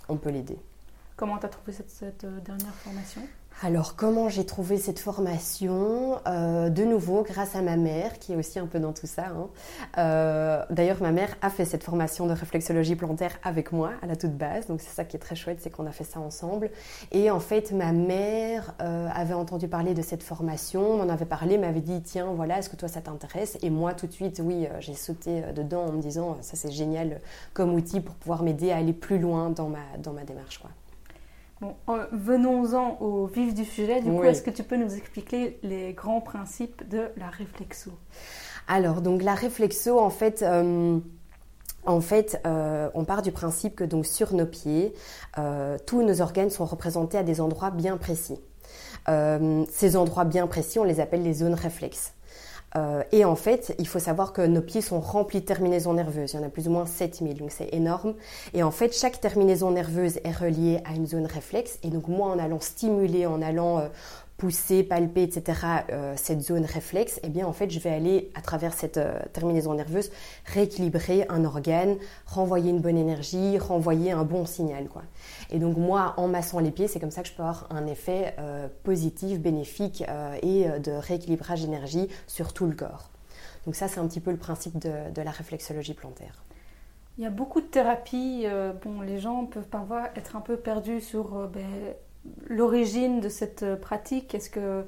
on 0.09 0.17
peut 0.17 0.31
l'aider. 0.31 0.57
Comment 1.17 1.39
tu 1.39 1.47
as 1.47 1.49
trouvé 1.49 1.73
cette, 1.73 2.25
euh, 2.25 2.41
dernière 2.41 2.75
formation? 2.75 3.23
Alors, 3.63 3.97
comment 3.97 4.29
j'ai 4.29 4.45
trouvé 4.45 4.77
cette 4.77 4.99
formation? 4.99 6.21
Euh, 6.27 6.69
De 6.69 6.85
nouveau, 6.85 7.23
grâce 7.23 7.57
à 7.57 7.63
ma 7.63 7.79
mère, 7.79 8.19
qui 8.19 8.35
est 8.35 8.37
aussi 8.37 8.59
un 8.59 8.67
peu 8.67 8.81
dans 8.81 8.93
tout 8.93 9.07
ça. 9.07 9.29
Hein. 9.29 9.49
Euh, 9.97 10.63
d'ailleurs, 10.69 11.01
ma 11.01 11.13
mère 11.13 11.35
a 11.41 11.49
fait 11.49 11.65
cette 11.65 11.83
formation 11.83 12.27
de 12.27 12.35
réflexologie 12.35 12.97
plantaire 12.97 13.39
avec 13.43 13.73
moi 13.73 13.93
à 14.03 14.07
la 14.07 14.15
toute 14.15 14.37
base. 14.37 14.67
Donc, 14.67 14.83
c'est 14.83 14.95
ça 14.95 15.07
qui 15.07 15.17
est 15.17 15.19
très 15.19 15.37
chouette, 15.37 15.61
c'est 15.63 15.71
qu'on 15.71 15.87
a 15.87 15.91
fait 15.91 16.05
ça 16.05 16.21
ensemble. 16.21 16.71
Et 17.13 17.31
en 17.31 17.41
fait, 17.41 17.73
ma 17.73 17.93
mère 17.93 18.75
avait 18.79 19.33
entendu 19.33 19.69
parler 19.69 19.95
de 19.95 20.03
cette 20.03 20.23
formation, 20.23 20.99
m'en 20.99 21.09
avait 21.11 21.25
parlé, 21.25 21.57
m'avait 21.57 21.81
dit 21.81 22.03
Tiens, 22.03 22.27
voilà, 22.37 22.59
est-ce 22.59 22.69
que 22.69 22.77
toi 22.77 22.89
ça 22.89 23.01
t'intéresse? 23.01 23.57
Et 23.63 23.71
moi, 23.71 23.95
tout 23.95 24.07
de 24.07 24.13
suite, 24.13 24.43
oui, 24.45 24.69
j'ai 24.81 24.93
sauté 24.95 25.41
dedans 25.55 25.87
en 25.87 25.93
me 25.93 26.03
disant 26.03 26.37
Ça, 26.43 26.57
c'est 26.57 26.71
génial 26.71 27.23
comme 27.55 27.73
outil 27.73 28.01
pour 28.01 28.17
pouvoir 28.17 28.43
m'aider 28.43 28.71
à 28.71 28.77
aller 28.77 28.93
plus 28.93 29.19
loin 29.19 29.49
dans 29.49 29.71
ma, 29.71 29.79
dans 29.99 30.13
ma 30.13 30.25
démarche. 30.25 30.59
Quoi. 30.59 30.69
Bon, 31.61 31.75
venons-en 32.13 32.99
au 33.01 33.27
vif 33.27 33.55
du 33.55 33.65
sujet. 33.65 34.03
Du 34.03 34.11
coup, 34.11 34.25
est-ce 34.25 34.43
que 34.43 34.51
tu 34.51 34.63
peux 34.63 34.77
nous 34.77 34.95
expliquer 34.95 35.59
les 35.63 35.95
grands 35.95 36.21
principes 36.21 36.87
de 36.89 37.09
la 37.17 37.31
réflexo? 37.31 37.93
Alors, 38.69 39.01
donc 39.01 39.23
la 39.23 39.35
réflexo, 39.35 39.99
en 39.99 40.11
fait, 40.11 40.43
euh, 40.43 40.99
en 41.87 42.01
fait, 42.03 42.41
euh, 42.47 42.91
on 42.95 43.05
part 43.05 43.23
du 43.23 43.33
principe 43.33 43.75
que 43.75 43.85
donc 43.85 44.05
sur 44.05 44.35
nos 44.35 44.45
pieds, 44.45 44.93
euh, 45.39 45.79
tous 45.87 46.03
nos 46.03 46.21
organes 46.21 46.51
sont 46.51 46.67
représentés 46.67 47.17
à 47.17 47.23
des 47.23 47.41
endroits 47.41 47.71
bien 47.71 47.97
précis. 47.97 48.39
ces 49.07 49.97
endroits 49.97 50.25
bien 50.25 50.47
précis, 50.49 50.79
on 50.81 50.85
les 50.85 50.99
appelle 51.01 51.23
les 51.23 51.35
zones 51.35 51.55
réflexes. 51.55 52.16
Euh, 52.77 53.03
et 53.13 53.25
en 53.25 53.37
fait, 53.37 53.75
il 53.79 53.89
faut 53.89 53.99
savoir 53.99 54.33
que 54.33 54.43
nos 54.43 54.61
pieds 54.61 54.81
sont 54.81 55.01
remplis 55.01 55.41
de 55.41 55.47
terminaisons 55.47 55.95
nerveuses. 55.95 56.33
Il 56.33 56.37
y 56.37 56.39
en 56.39 56.47
a 56.47 56.51
plus 56.51 56.69
ou 56.69 56.71
moins 56.71 56.87
7000, 56.87 57.39
donc 57.39 57.51
c'est 57.51 57.73
énorme. 57.73 58.15
Et 58.55 58.63
en 58.63 58.71
fait, 58.71 58.95
chaque 58.95 59.21
terminaison 59.21 59.71
nerveuse 59.71 60.19
est 60.25 60.37
reliée 60.37 60.81
à 60.85 60.95
une 60.95 61.07
zone 61.07 61.27
réflexe. 61.27 61.79
Et 61.83 61.89
donc 61.89 62.09
moi, 62.09 62.29
en 62.29 62.39
allant 62.39 62.61
stimuler, 62.61 63.27
en 63.27 63.41
allant 63.41 63.79
euh, 63.79 63.89
pousser, 64.37 64.83
palper, 64.83 65.23
etc., 65.23 65.61
euh, 65.91 66.15
cette 66.17 66.43
zone 66.43 66.65
réflexe, 66.65 67.21
eh 67.23 67.29
bien 67.29 67.47
en 67.47 67.53
fait 67.53 67.71
je 67.71 67.81
vais 67.81 67.91
aller 67.91 68.31
à 68.35 68.43
travers 68.43 68.75
cette 68.75 68.99
euh, 68.99 69.19
terminaison 69.33 69.75
nerveuse 69.75 70.11
rééquilibrer 70.45 71.27
un 71.29 71.45
organe, 71.45 71.97
renvoyer 72.27 72.71
une 72.71 72.81
bonne 72.81 72.99
énergie, 72.99 73.59
renvoyer 73.59 74.13
un 74.13 74.25
bon 74.25 74.45
signal. 74.45 74.89
Quoi. 74.89 75.03
Et 75.51 75.59
donc 75.59 75.77
moi, 75.77 76.15
en 76.19 76.29
massant 76.29 76.59
les 76.59 76.71
pieds, 76.71 76.89
c'est 76.89 77.01
comme 77.01 77.11
ça 77.11 77.23
que 77.23 77.29
je 77.29 77.35
peux 77.35 77.43
avoir 77.43 77.67
un 77.71 77.87
effet 77.87 78.35
euh, 78.39 78.69
positif, 78.85 79.41
bénéfique 79.41 80.05
et 80.43 80.67
de 80.81 80.93
rééquilibrage 80.93 81.63
d'énergie 81.63 82.09
sur 82.27 82.53
tout 82.53 82.67
le 82.67 82.75
corps. 82.75 83.11
Donc 83.65 83.75
ça, 83.75 83.89
c'est 83.89 84.01
un 84.01 84.07
petit 84.07 84.21
peu 84.21 84.31
le 84.31 84.37
principe 84.37 84.79
de, 84.79 85.21
la 85.21 85.31
réflexologie 85.31 85.95
plantaire. 85.95 86.45
Il 87.19 87.25
y 87.25 87.27
a 87.27 87.31
beaucoup 87.31 87.61
de 87.61 87.67
thérapies. 87.67 88.47
bon, 88.85 89.01
les 89.01 89.19
gens 89.19 89.47
peuvent 89.47 89.69
parfois 89.69 90.11
être 90.17 90.37
un 90.37 90.41
peu 90.41 90.57
perdus 90.57 91.01
sur 91.01 91.49
ben, 91.49 91.95
l'origine 92.49 93.21
de 93.21 93.29
cette 93.29 93.63
euh, 93.63 93.77
pratique 93.77 94.35
Est-ce 94.35 94.51
que 94.51 94.85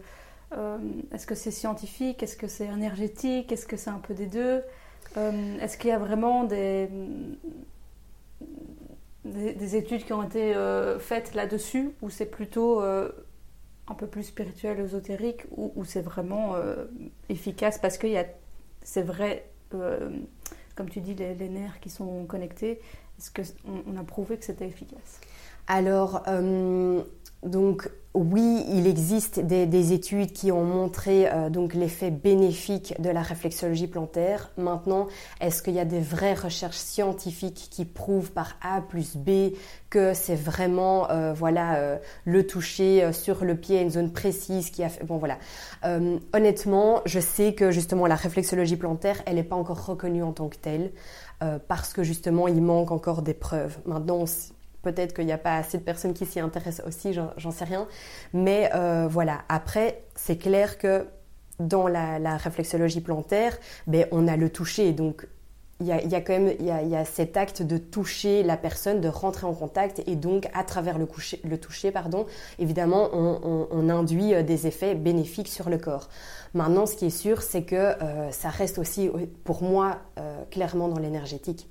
euh, 0.57 0.79
est-ce 1.13 1.27
que 1.27 1.35
c'est 1.35 1.51
scientifique 1.51 2.23
Est-ce 2.23 2.37
que 2.37 2.49
c'est 2.49 2.67
énergétique 2.67 3.53
Est-ce 3.53 3.67
que 3.67 3.77
c'est 3.77 3.91
un 3.91 3.99
peu 3.99 4.15
des 4.15 4.27
deux 4.27 4.63
euh, 5.17 5.59
Est-ce 5.61 5.77
qu'il 5.77 5.91
y 5.91 5.93
a 5.93 5.99
vraiment 5.99 6.45
des, 6.45 6.89
des, 9.27 9.77
études 9.77 10.07
qui 10.07 10.15
ont 10.15 10.23
été 10.23 10.55
faites 11.01 11.35
là-dessus 11.35 11.91
Ou 12.01 12.09
c'est 12.09 12.31
plutôt 12.31 12.81
un 12.81 13.95
peu 13.99 14.07
plus 14.07 14.23
spirituel, 14.23 14.81
ésotérique 14.81 15.43
Ou, 15.55 15.85
c'est 15.85 16.01
vraiment 16.01 16.55
efficace 17.29 17.79
parce 17.79 17.99
que 17.99 18.07
c'est 18.83 19.03
vrai, 19.03 19.51
comme 20.77 20.89
tu 20.89 21.01
dis, 21.01 21.15
les, 21.15 21.35
les, 21.35 21.51
nerfs 21.51 21.79
qui 21.81 21.91
sont 21.91 22.25
connectés. 22.25 22.81
Est-ce 23.19 23.31
qu'on 23.31 23.83
on 23.87 23.99
a 23.99 24.05
prouvé 24.05 24.39
que 24.39 24.47
c'était 24.47 24.67
efficace? 24.67 25.21
Alors, 25.69 26.23
donc 27.43 27.89
oui, 28.15 28.65
il 28.69 28.87
existe 28.89 29.39
des, 29.39 29.93
études 29.93 30.33
qui 30.33 30.51
ont 30.51 30.65
montré 30.65 31.31
euh, 31.31 31.51
donc 31.51 31.75
l'effet 31.75 32.11
bénéfique 32.11 33.01
de 33.01 33.11
la 33.11 33.23
réflexologie 33.23 33.87
plantaire. 33.87 34.51
Maintenant, 34.57 35.07
est-ce 35.41 35.63
qu'il 35.63 35.75
y 35.75 35.79
a 35.79 35.85
des 35.85 36.01
vraies 36.01 36.35
recherches 36.35 36.79
scientifiques 36.79 37.69
qui 37.71 37.85
prouvent 37.85 38.33
par 38.33 38.57
A 38.61 38.81
plus 38.81 39.17
B 39.17 39.55
que 39.89 40.15
c'est 40.15 40.35
vraiment 40.35 41.09
euh, 41.11 41.33
voilà 41.33 41.77
euh, 41.77 41.97
le 42.25 42.45
toucher 42.45 43.13
sur 43.13 43.45
le 43.45 43.55
pied 43.55 43.79
à 43.79 43.83
une 43.83 43.91
zone 43.91 44.13
précise 44.13 44.71
qui 44.71 44.83
a 44.83 44.89
fait 44.89 45.05
bon 45.05 45.19
voilà. 45.19 45.39
honnêtement, 46.33 47.03
je 47.05 47.21
sais 47.21 47.55
que 47.55 47.71
justement 47.71 48.07
la 48.07 48.17
réflexologie 48.17 48.77
plantaire, 48.77 49.23
elle 49.27 49.37
n'est 49.37 49.45
pas 49.45 49.57
encore 49.57 49.87
reconnue 49.87 50.23
en 50.25 50.33
tant 50.33 50.49
que 50.49 50.57
telle 50.57 50.91
parce 51.69 51.93
que 51.93 52.03
justement 52.03 52.49
il 52.49 52.61
manque 52.61 52.91
encore 52.91 53.23
des 53.23 53.35
preuves. 53.35 53.79
Maintenant, 53.87 54.25
Peut-être 54.89 55.13
qu'il 55.13 55.27
n'y 55.27 55.33
a 55.33 55.39
pas 55.39 55.59
assez 55.59 55.77
de 55.77 55.83
personnes 55.83 56.15
qui 56.15 56.25
s'y 56.25 56.41
intéressent 56.41 56.87
aussi, 56.87 57.13
j'en 57.13 57.51
sais 57.51 57.67
rien. 57.67 57.87
Mais 58.33 58.71
euh, 58.75 59.07
voilà, 59.07 59.43
après, 59.51 60.03
c'est 60.15 60.39
clair 60.39 60.79
que 60.79 61.07
dans 61.61 61.89
la, 61.89 62.39
réflexologie 62.39 63.03
plantaire, 63.03 63.59
ben, 63.87 64.07
on 64.13 64.27
a 64.27 64.39
le 64.39 64.49
toucher. 64.49 64.93
Donc, 64.93 65.29
il 65.81 65.87
y, 65.87 65.93
a, 65.93 66.21
quand 66.23 66.33
même 66.33 66.55
il 66.59 66.65
y 66.65 66.97
a, 66.97 67.05
cet 67.05 67.37
acte 67.37 67.63
de 67.63 67.77
toucher 67.77 68.43
la 68.43 68.57
personne, 68.57 69.03
de 69.03 69.09
rentrer 69.09 69.47
en 69.47 69.53
contact. 69.53 70.03
Et 70.07 70.17
donc, 70.17 70.49
à 70.55 70.65
travers 70.65 70.97
le, 70.99 71.59
toucher, 71.59 71.91
pardon, 71.91 72.25
évidemment, 72.59 73.11
on, 73.13 73.91
induit 73.91 74.33
euh, 74.33 74.43
des 74.43 74.67
effets 74.67 74.95
bénéfiques 74.95 75.49
sur 75.49 75.69
le 75.69 75.77
corps. 75.77 76.09
Maintenant, 76.55 76.87
ce 76.87 76.97
qui 76.97 77.05
est 77.05 77.11
sûr, 77.11 77.43
c'est 77.43 77.65
que 77.65 77.77
euh, 77.77 78.31
ça 78.31 78.49
reste 78.49 78.79
aussi, 78.79 79.11
pour 79.45 79.63
moi, 79.63 79.99
clairement 80.51 80.89
dans 80.89 80.99
l'énergétique. 80.99 81.69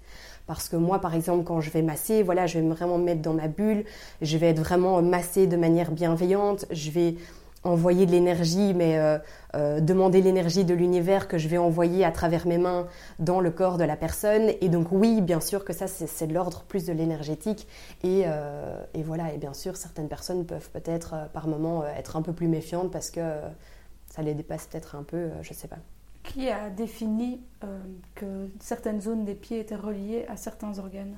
Parce 0.48 0.70
que 0.70 0.78
moi, 0.78 1.00
par 1.00 1.14
exemple, 1.14 1.44
quand 1.44 1.62
je 1.62 1.70
vais 1.70 1.82
masser, 1.82 2.24
voilà, 2.24 2.48
je 2.48 2.60
vais 2.60 2.68
vraiment 2.68 2.98
me 2.98 3.04
mettre 3.04 3.22
dans 3.22 3.34
ma 3.34 3.50
bulle, 3.50 3.84
je 4.22 4.38
vais 4.38 4.50
être 4.50 4.60
vraiment 4.60 5.02
massée 5.02 5.46
de 5.46 5.58
manière 5.58 5.92
bienveillante, 5.92 6.66
je 6.72 6.90
vais 6.90 7.16
envoyer 7.64 8.06
de 8.06 8.12
l'énergie, 8.12 8.74
mais 8.74 8.98
euh, 8.98 9.18
euh, 9.56 9.80
demander 9.82 10.22
l'énergie 10.22 10.64
de 10.64 10.74
l'univers 10.74 11.28
que 11.28 11.38
je 11.38 11.48
vais 11.48 11.58
envoyer 11.58 12.06
à 12.06 12.12
travers 12.12 12.48
mes 12.48 12.58
mains 12.58 12.88
dans 13.20 13.42
le 13.42 13.52
corps 13.52 13.78
de 13.78 13.84
la 13.84 13.98
personne. 13.98 14.52
Et 14.62 14.70
donc 14.70 14.88
oui, 14.92 15.22
bien 15.22 15.42
sûr 15.42 15.66
que 15.66 15.74
ça, 15.74 15.88
c'est 15.88 16.28
de 16.28 16.34
l'ordre 16.34 16.64
plus 16.64 16.86
de 16.86 16.94
l'énergétique. 16.94 17.68
Et, 18.04 18.24
euh, 18.26 18.80
et, 18.94 19.04
voilà, 19.04 19.34
et 19.34 19.38
bien 19.38 19.54
sûr, 19.54 19.76
certaines 19.76 20.08
personnes 20.08 20.46
peuvent 20.46 20.70
peut-être 20.72 21.16
par 21.34 21.48
moment 21.48 21.86
être 21.86 22.16
un 22.16 22.22
peu 22.22 22.32
plus 22.32 22.48
méfiantes 22.48 22.92
parce 22.92 23.12
que 23.12 23.22
ça 24.10 24.22
les 24.22 24.34
dépasse 24.34 24.68
peut-être 24.68 24.96
un 24.96 25.04
peu, 25.04 25.30
je 25.42 25.50
ne 25.50 25.56
sais 25.56 25.68
pas 25.68 25.78
qui 26.28 26.50
a 26.50 26.70
défini 26.70 27.42
euh, 27.64 27.80
que 28.16 28.50
certaines 28.60 29.02
zones 29.02 29.26
des 29.26 29.36
pieds 29.36 29.60
étaient 29.60 29.76
reliées 29.76 30.26
à 30.28 30.38
certains 30.38 30.78
organes 30.78 31.18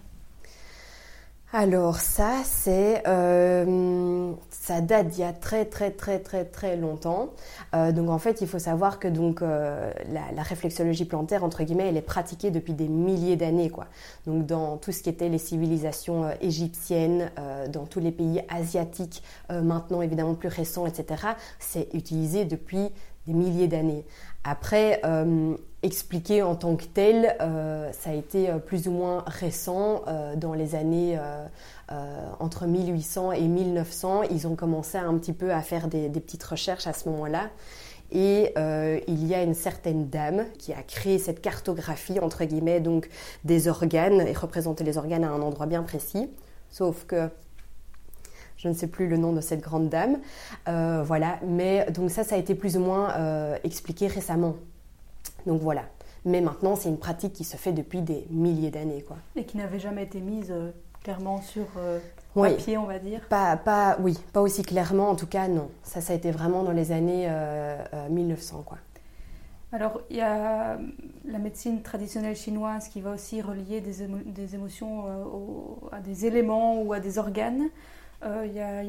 alors 1.51 1.95
ça, 1.95 2.41
c'est 2.43 3.01
euh, 3.07 4.33
ça 4.51 4.81
date 4.81 5.07
d'il 5.07 5.21
y 5.21 5.23
a 5.23 5.33
très 5.33 5.65
très 5.65 5.89
très 5.89 6.19
très 6.19 6.45
très 6.45 6.77
longtemps. 6.77 7.31
Euh, 7.73 7.91
donc 7.91 8.11
en 8.11 8.19
fait, 8.19 8.41
il 8.41 8.47
faut 8.47 8.59
savoir 8.59 8.99
que 8.99 9.07
donc 9.07 9.41
euh, 9.41 9.91
la, 10.11 10.43
réflexologie 10.43 11.05
plantaire 11.05 11.43
entre 11.43 11.63
guillemets, 11.63 11.87
elle 11.87 11.97
est 11.97 12.03
pratiquée 12.03 12.51
depuis 12.51 12.73
des 12.73 12.87
milliers 12.87 13.35
d'années 13.35 13.71
quoi. 13.71 13.87
Donc 14.27 14.45
dans 14.45 14.77
tout 14.77 14.91
ce 14.91 15.01
qui 15.01 15.09
était 15.09 15.27
les 15.27 15.39
civilisations 15.39 16.29
égyptiennes, 16.39 17.31
dans 17.69 17.85
tous 17.85 17.99
les 17.99 18.11
pays 18.11 18.43
asiatiques, 18.49 19.23
maintenant 19.49 20.03
évidemment 20.03 20.35
plus 20.35 20.49
récents, 20.49 20.85
etc. 20.85 21.23
C'est 21.57 21.87
utilisé 21.93 22.45
depuis 22.45 22.89
des 23.27 23.33
milliers 23.33 23.67
d'années. 23.67 24.05
Après, 24.43 25.01
euh, 25.03 25.55
expliquer 25.83 26.41
en 26.43 26.55
tant 26.55 26.75
que 26.75 26.85
tel, 26.85 27.35
euh, 27.41 27.91
ça 27.91 28.11
a 28.11 28.13
été 28.13 28.49
euh, 28.49 28.57
plus 28.57 28.87
ou 28.87 28.91
moins 28.91 29.23
récent. 29.27 30.03
dans 30.37 30.53
les 30.53 30.75
années 30.75 31.19
entre 32.39 32.65
1800 32.65 33.33
et 33.33 33.47
1900, 33.47 34.23
ils 34.23 34.47
ont 34.47 34.55
commencé 34.55 34.97
un 34.97 35.17
petit 35.17 35.33
peu 35.33 35.51
à 35.51 35.61
faire 35.61 35.87
des, 35.87 36.09
petites 36.09 36.43
recherches 36.43 36.87
à 36.87 36.93
ce 36.93 37.09
moment-là. 37.09 37.49
Et 38.11 38.53
il 39.07 39.27
y 39.27 39.35
a 39.35 39.43
une 39.43 39.53
certaine 39.53 40.09
dame 40.09 40.45
qui 40.57 40.73
a 40.73 40.81
créé 40.83 41.19
cette 41.19 41.41
cartographie, 41.41 42.19
entre 42.19 42.43
guillemets, 42.45 42.79
donc 42.79 43.09
des 43.43 43.67
organes, 43.67 44.21
et 44.21 44.33
représenter 44.33 44.83
les 44.83 44.97
organes 44.97 45.23
à 45.23 45.29
un 45.29 45.41
endroit 45.41 45.65
bien 45.65 45.83
précis. 45.83 46.29
Sauf 46.69 47.05
que 47.05 47.29
je 48.59 48.67
ne 48.67 48.73
sais 48.73 48.87
plus 48.87 49.07
le 49.07 49.17
nom 49.17 49.31
de 49.33 49.41
cette 49.41 49.61
grande 49.61 49.89
dame. 49.89 50.19
Euh, 50.67 51.01
voilà, 51.03 51.39
mais 51.47 51.89
donc 51.91 52.11
ça, 52.11 52.23
ça 52.23 52.35
a 52.35 52.37
été 52.37 52.55
plus 52.55 52.77
ou 52.77 52.81
moins 52.81 53.11
euh, 53.11 53.57
expliqué 53.63 54.07
récemment. 54.07 54.55
Donc 55.45 55.61
voilà. 55.61 55.83
Mais 56.25 56.41
maintenant, 56.41 56.75
c'est 56.75 56.89
une 56.89 56.97
pratique 56.97 57.31
qui 57.31 57.45
se 57.45 57.55
fait 57.55 57.71
depuis 57.71 58.01
des 58.01 58.27
milliers 58.29 58.71
d'années. 58.71 59.01
quoi. 59.01 59.15
Et 59.37 59.45
qui 59.45 59.55
n'avait 59.55 59.79
jamais 59.79 60.03
été 60.03 60.19
mise 60.19 60.51
euh, 60.51 60.71
clairement 61.01 61.41
sur 61.41 61.65
papier, 62.35 62.77
on 62.77 62.83
va 62.83 62.99
dire 62.99 63.21
pas, 63.29 63.55
pas, 63.55 63.97
Oui, 64.01 64.17
pas 64.33 64.41
aussi 64.41 64.61
clairement, 64.61 65.09
en 65.09 65.15
tout 65.15 65.27
cas, 65.27 65.47
non. 65.47 65.69
Ça, 65.83 66.01
ça 66.01 66.11
a 66.11 66.15
été 66.17 66.29
vraiment 66.29 66.63
dans 66.63 66.73
les 66.73 66.91
années 66.91 67.31
1900. 68.09 68.63
quoi. 68.65 68.77
Alors, 69.71 70.01
il 70.09 70.17
y 70.17 70.21
a 70.21 70.77
la 71.25 71.39
médecine 71.39 71.81
traditionnelle 71.81 72.35
chinoise 72.35 72.89
qui 72.89 72.99
va 72.99 73.11
aussi 73.11 73.41
relier 73.41 73.79
des, 73.79 74.07
des 74.25 74.55
émotions 74.55 75.05
à 75.91 75.99
des 76.01 76.25
éléments 76.25 76.81
ou 76.81 76.91
à 76.91 76.99
des 76.99 77.17
organes. 77.17 77.69
Il 78.23 78.53
y 78.53 78.59
a, 78.59 78.83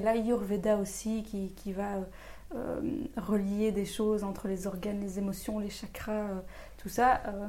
l'Ayurveda 0.00 0.78
aussi 0.78 1.22
qui, 1.22 1.52
qui 1.54 1.72
va 1.72 1.98
euh, 2.54 2.80
relier 3.16 3.72
des 3.72 3.84
choses 3.84 4.22
entre 4.22 4.46
les 4.46 4.68
organes, 4.68 5.00
les 5.00 5.18
émotions, 5.18 5.58
les 5.58 5.68
chakras, 5.68 6.12
euh, 6.12 6.40
tout 6.78 6.88
ça. 6.88 7.20
Euh, 7.26 7.48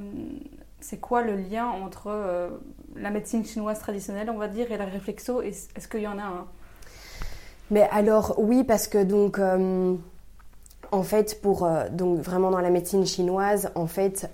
c'est 0.79 0.97
quoi 0.97 1.21
le 1.21 1.35
lien 1.35 1.67
entre 1.67 2.59
la 2.95 3.09
médecine 3.11 3.45
chinoise 3.45 3.79
traditionnelle, 3.79 4.29
on 4.29 4.37
va 4.37 4.47
dire, 4.47 4.71
et 4.71 4.77
la 4.77 4.85
réflexo? 4.85 5.41
Est-ce 5.41 5.87
qu'il 5.87 6.01
y 6.01 6.07
en 6.07 6.17
a 6.17 6.23
un? 6.23 6.45
Mais 7.69 7.87
alors, 7.91 8.35
oui, 8.37 8.63
parce 8.63 8.87
que 8.87 9.03
donc. 9.03 9.39
en 9.39 11.03
fait, 11.03 11.41
pour 11.41 11.67
donc 11.91 12.19
vraiment 12.19 12.51
dans 12.51 12.61
la 12.61 12.69
médecine 12.69 13.05
chinoise, 13.05 13.71
en 13.73 13.87
fait, 13.87 14.31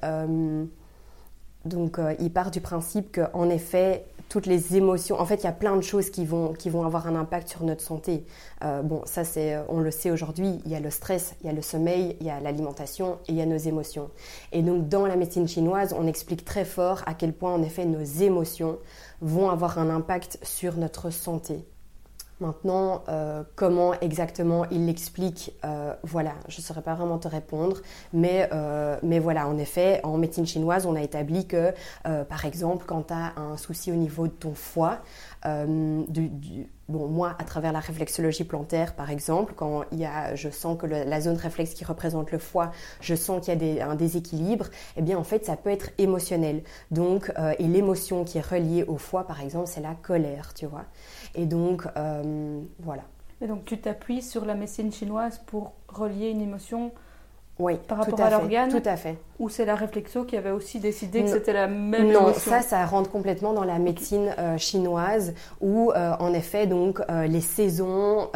donc 1.64 1.98
il 2.20 2.32
part 2.32 2.52
du 2.52 2.60
principe 2.60 3.18
qu'en 3.18 3.50
effet, 3.50 4.06
toutes 4.34 4.48
les 4.48 4.76
émotions. 4.76 5.20
En 5.22 5.28
fait, 5.28 5.36
il 5.36 5.44
y 5.44 5.48
a 5.48 5.52
plein 5.52 5.76
de 5.76 5.84
choses 5.84 6.10
qui 6.10 6.26
vont, 6.26 6.54
qui 6.54 6.72
vont 6.72 6.84
avoir 6.84 7.06
un 7.06 7.16
impact 7.16 7.50
sur 7.50 7.64
notre 7.64 7.84
santé. 7.84 8.26
Euh, 8.64 8.82
bon, 8.82 9.04
ça, 9.06 9.24
c'est, 9.24 9.60
on 9.70 9.80
le 9.80 9.92
sait 9.92 10.10
aujourd'hui, 10.10 10.60
il 10.66 10.72
y 10.72 10.76
a 10.76 10.80
le 10.80 10.90
stress, 10.90 11.36
il 11.42 11.46
y 11.46 11.50
a 11.52 11.54
le 11.54 11.62
sommeil, 11.62 12.18
il 12.20 12.26
y 12.26 12.32
a 12.32 12.40
l'alimentation 12.40 13.20
et 13.28 13.34
il 13.34 13.36
y 13.36 13.42
a 13.44 13.46
nos 13.46 13.58
émotions. 13.58 14.10
Et 14.52 14.64
donc, 14.64 14.90
dans 14.90 15.06
la 15.06 15.18
médecine 15.18 15.48
chinoise, 15.48 15.94
on 15.96 16.08
explique 16.08 16.44
très 16.44 16.66
fort 16.66 17.04
à 17.06 17.14
quel 17.14 17.32
point, 17.32 17.54
en 17.54 17.62
effet, 17.62 17.86
nos 17.86 18.02
émotions 18.02 18.80
vont 19.22 19.52
avoir 19.52 19.78
un 19.78 19.92
impact 19.92 20.40
sur 20.42 20.78
notre 20.78 21.12
santé. 21.12 21.64
Maintenant, 22.44 23.04
euh, 23.08 23.44
comment 23.56 23.94
exactement 24.02 24.66
il 24.70 24.86
l'explique, 24.86 25.54
euh, 25.64 25.94
voilà, 26.04 26.34
je 26.50 26.58
ne 26.58 26.62
saurais 26.62 26.82
pas 26.82 26.94
vraiment 26.94 27.18
te 27.18 27.30
répondre, 27.30 27.78
mais, 28.12 28.50
euh, 28.52 28.98
mais 29.02 29.20
voilà, 29.20 29.48
en 29.48 29.58
effet, 29.58 30.02
en 30.04 30.18
médecine 30.18 30.46
chinoise, 30.46 30.86
on 30.86 30.94
a 30.98 31.02
établi 31.02 31.48
que, 31.48 31.74
par 32.04 32.44
exemple, 32.44 32.84
quand 32.86 33.04
tu 33.04 33.14
as 33.14 33.32
un 33.38 33.56
souci 33.56 33.94
au 33.94 33.96
niveau 33.96 34.28
de 34.28 34.34
ton 34.34 34.54
foie, 34.54 34.98
du, 35.46 36.68
bon, 36.88 37.08
moi, 37.08 37.36
à 37.40 37.44
travers 37.44 37.72
la 37.72 37.80
réflexologie 37.80 38.44
plantaire, 38.44 38.96
par 38.96 39.10
exemple, 39.10 39.54
quand 39.56 39.84
il 39.92 40.00
y 40.00 40.06
a, 40.06 40.36
je 40.36 40.50
sens 40.50 40.78
que 40.78 40.86
la 40.86 41.22
zone 41.22 41.36
réflexe 41.36 41.74
qui 41.74 41.84
représente 41.84 42.32
le 42.32 42.38
foie, 42.38 42.72
je 43.02 43.16
sens 43.16 43.44
qu'il 43.44 43.54
y 43.54 43.58
a 43.58 43.60
des, 43.60 43.82
un 43.82 43.96
déséquilibre, 43.96 44.68
eh 44.98 45.02
bien, 45.02 45.18
en 45.18 45.24
fait, 45.24 45.46
ça 45.46 45.56
peut 45.56 45.70
être 45.70 45.90
émotionnel. 45.98 46.64
Donc, 46.92 47.32
et 47.60 47.68
l'émotion 47.68 48.24
qui 48.24 48.38
est 48.38 48.46
reliée 48.46 48.84
au 48.84 48.98
foie, 48.98 49.28
par 49.28 49.42
exemple, 49.42 49.68
c'est 49.68 49.82
la 49.82 49.96
colère, 49.96 50.54
tu 50.54 50.66
vois. 50.66 50.86
Et 51.36 51.46
donc, 51.46 51.88
euh, 51.98 52.62
voilà. 52.80 53.04
Et 53.42 53.48
donc, 53.48 53.66
tu 53.66 53.78
t'appuies 53.80 54.22
sur 54.22 54.46
la 54.46 54.56
médecine 54.56 54.92
chinoise 54.92 55.42
pour 55.46 55.74
relier 55.88 56.30
une 56.30 56.42
émotion 56.42 56.92
oui, 57.60 57.76
par 57.88 58.00
rapport 58.00 58.20
à, 58.20 58.32
l'organe 58.32 58.70
Tout 58.70 58.88
à 58.88 58.96
fait. 58.98 59.18
Ou 59.44 59.50
c'est 59.50 59.66
la 59.66 59.76
réflexo 59.76 60.24
qui 60.24 60.38
avait 60.38 60.52
aussi 60.52 60.80
décidé 60.80 61.22
que 61.22 61.30
c'était 61.30 61.52
la 61.52 61.68
même 61.68 62.14
Non, 62.14 62.34
ça, 62.34 62.62
ça 62.62 62.86
rentre 62.86 63.12
complètement 63.12 63.52
dans 63.52 63.66
la 63.66 63.78
médecine 63.78 64.34
euh, 64.40 64.58
chinoise 64.58 65.34
où, 65.60 65.92
euh, 65.92 66.14
en 66.18 66.34
effet, 66.34 66.66
donc 66.66 67.02
euh, 67.10 67.28
les 67.28 67.42
saisons, 67.42 68.30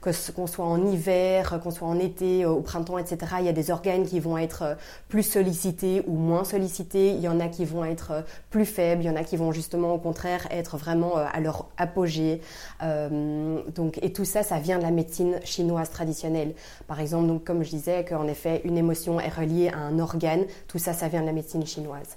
qu'on 0.00 0.46
soit 0.46 0.64
en 0.64 0.86
hiver, 0.86 1.58
qu'on 1.60 1.72
soit 1.72 1.88
en 1.88 1.98
été, 1.98 2.46
au 2.46 2.60
printemps, 2.60 2.98
etc., 2.98 3.18
il 3.40 3.46
y 3.46 3.48
a 3.48 3.52
des 3.52 3.72
organes 3.72 4.04
qui 4.04 4.20
vont 4.20 4.38
être 4.38 4.76
plus 5.08 5.24
sollicités 5.24 6.04
ou 6.06 6.14
moins 6.14 6.44
sollicités. 6.44 7.10
Il 7.10 7.20
y 7.20 7.26
en 7.26 7.40
a 7.40 7.48
qui 7.48 7.64
vont 7.64 7.84
être 7.84 8.24
plus 8.48 8.64
faibles, 8.64 9.02
il 9.02 9.06
y 9.06 9.10
en 9.10 9.16
a 9.16 9.24
qui 9.24 9.36
vont 9.36 9.50
justement, 9.50 9.92
au 9.92 9.98
contraire, 9.98 10.46
être 10.52 10.76
vraiment 10.76 11.16
à 11.16 11.40
leur 11.40 11.66
apogée. 11.78 12.40
donc, 12.80 13.98
et 14.02 14.12
tout 14.12 14.24
ça, 14.24 14.44
ça 14.44 14.60
vient 14.60 14.78
de 14.78 14.84
la 14.84 14.92
médecine 14.92 15.40
chinoise 15.42 15.90
traditionnelle. 15.90 16.54
Par 16.86 17.00
exemple, 17.00 17.26
donc, 17.26 17.42
comme 17.42 17.64
je 17.64 17.70
disais, 17.70 18.04
qu'en 18.04 18.28
effet, 18.28 18.60
une 18.62 18.78
émotion 18.78 19.18
est 19.18 19.34
reliée 19.34 19.70
à 19.70 19.78
un 19.78 19.98
organe. 19.98 20.27
Tout 20.66 20.78
ça, 20.78 20.92
ça 20.92 21.08
vient 21.08 21.20
de 21.20 21.26
la 21.26 21.32
médecine 21.32 21.64
chinoise. 21.66 22.16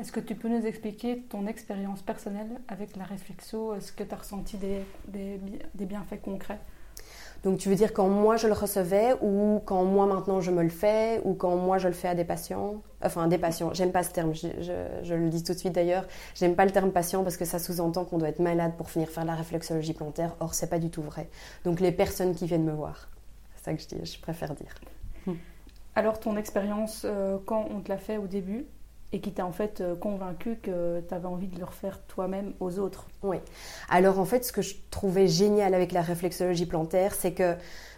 Est-ce 0.00 0.12
que 0.12 0.20
tu 0.20 0.34
peux 0.34 0.48
nous 0.48 0.64
expliquer 0.64 1.18
ton 1.28 1.46
expérience 1.46 2.00
personnelle 2.00 2.48
avec 2.68 2.96
la 2.96 3.04
réflexo? 3.04 3.74
Est-ce 3.74 3.92
que 3.92 4.02
tu 4.02 4.14
as 4.14 4.16
ressenti 4.16 4.56
des, 4.56 4.80
des, 5.06 5.84
bienfaits 5.84 6.22
concrets? 6.22 6.58
Donc 7.44 7.58
tu 7.58 7.68
veux 7.68 7.74
dire 7.74 7.92
quand 7.92 8.08
moi 8.08 8.36
je 8.36 8.46
le 8.46 8.54
recevais 8.54 9.14
ou 9.20 9.60
quand 9.66 9.84
moi 9.84 10.06
maintenant 10.06 10.40
je 10.40 10.50
me 10.50 10.62
le 10.62 10.70
fais 10.70 11.20
ou 11.24 11.34
quand 11.34 11.56
moi 11.56 11.76
je 11.76 11.88
le 11.88 11.94
fais 11.94 12.08
à 12.08 12.14
des 12.14 12.24
patients? 12.24 12.82
Enfin 13.02 13.28
des 13.28 13.36
patients, 13.36 13.74
j'aime 13.74 13.92
pas 13.92 14.02
ce 14.02 14.10
terme, 14.10 14.34
je, 14.34 14.48
je, 15.02 15.14
le 15.14 15.28
dis 15.28 15.42
tout 15.42 15.52
de 15.52 15.58
suite 15.58 15.74
d'ailleurs, 15.74 16.06
j'aime 16.34 16.54
pas 16.54 16.64
le 16.64 16.70
terme 16.70 16.92
patient 16.92 17.22
parce 17.22 17.36
que 17.36 17.44
ça 17.44 17.58
sous-entend 17.58 18.06
qu'on 18.06 18.18
doit 18.18 18.28
être 18.28 18.40
malade 18.40 18.72
pour 18.78 18.90
finir 18.90 19.08
faire 19.08 19.24
la 19.26 19.34
réflexologie 19.34 19.94
plantaire, 19.94 20.34
or 20.40 20.54
c'est 20.54 20.68
pas 20.68 20.78
du 20.78 20.88
tout 20.88 21.02
vrai. 21.02 21.28
Donc 21.64 21.80
les 21.80 21.92
personnes 21.92 22.34
qui 22.34 22.46
viennent 22.46 22.64
me 22.64 22.72
voir, 22.72 23.08
c'est 23.56 23.64
ça 23.64 23.74
que 23.74 23.82
je, 23.82 23.88
dis, 23.88 24.12
je 24.14 24.20
préfère 24.20 24.54
dire. 24.54 24.74
Alors 26.00 26.18
ton 26.18 26.38
expérience 26.38 27.02
euh, 27.04 27.36
quand 27.44 27.68
on 27.70 27.82
te 27.82 27.90
l'a 27.90 27.98
fait 27.98 28.16
au 28.16 28.26
début 28.26 28.64
et 29.12 29.20
qui 29.20 29.32
t'a 29.32 29.44
en 29.44 29.52
fait 29.52 29.82
euh, 29.82 29.94
convaincu 29.94 30.56
que 30.56 31.02
tu 31.06 31.12
avais 31.12 31.26
envie 31.26 31.46
de 31.48 31.58
le 31.58 31.66
refaire 31.66 32.00
toi-même 32.06 32.54
aux 32.58 32.78
autres? 32.78 33.06
Oui. 33.22 33.36
Alors 33.90 34.18
en 34.18 34.24
fait 34.24 34.42
ce 34.42 34.50
que 34.50 34.62
je 34.62 34.76
trouvais 34.90 35.26
génial 35.26 35.74
avec 35.74 35.92
la 35.92 36.00
réflexologie 36.00 36.64
plantaire, 36.64 37.12
c'est 37.14 37.34
que 37.34 37.54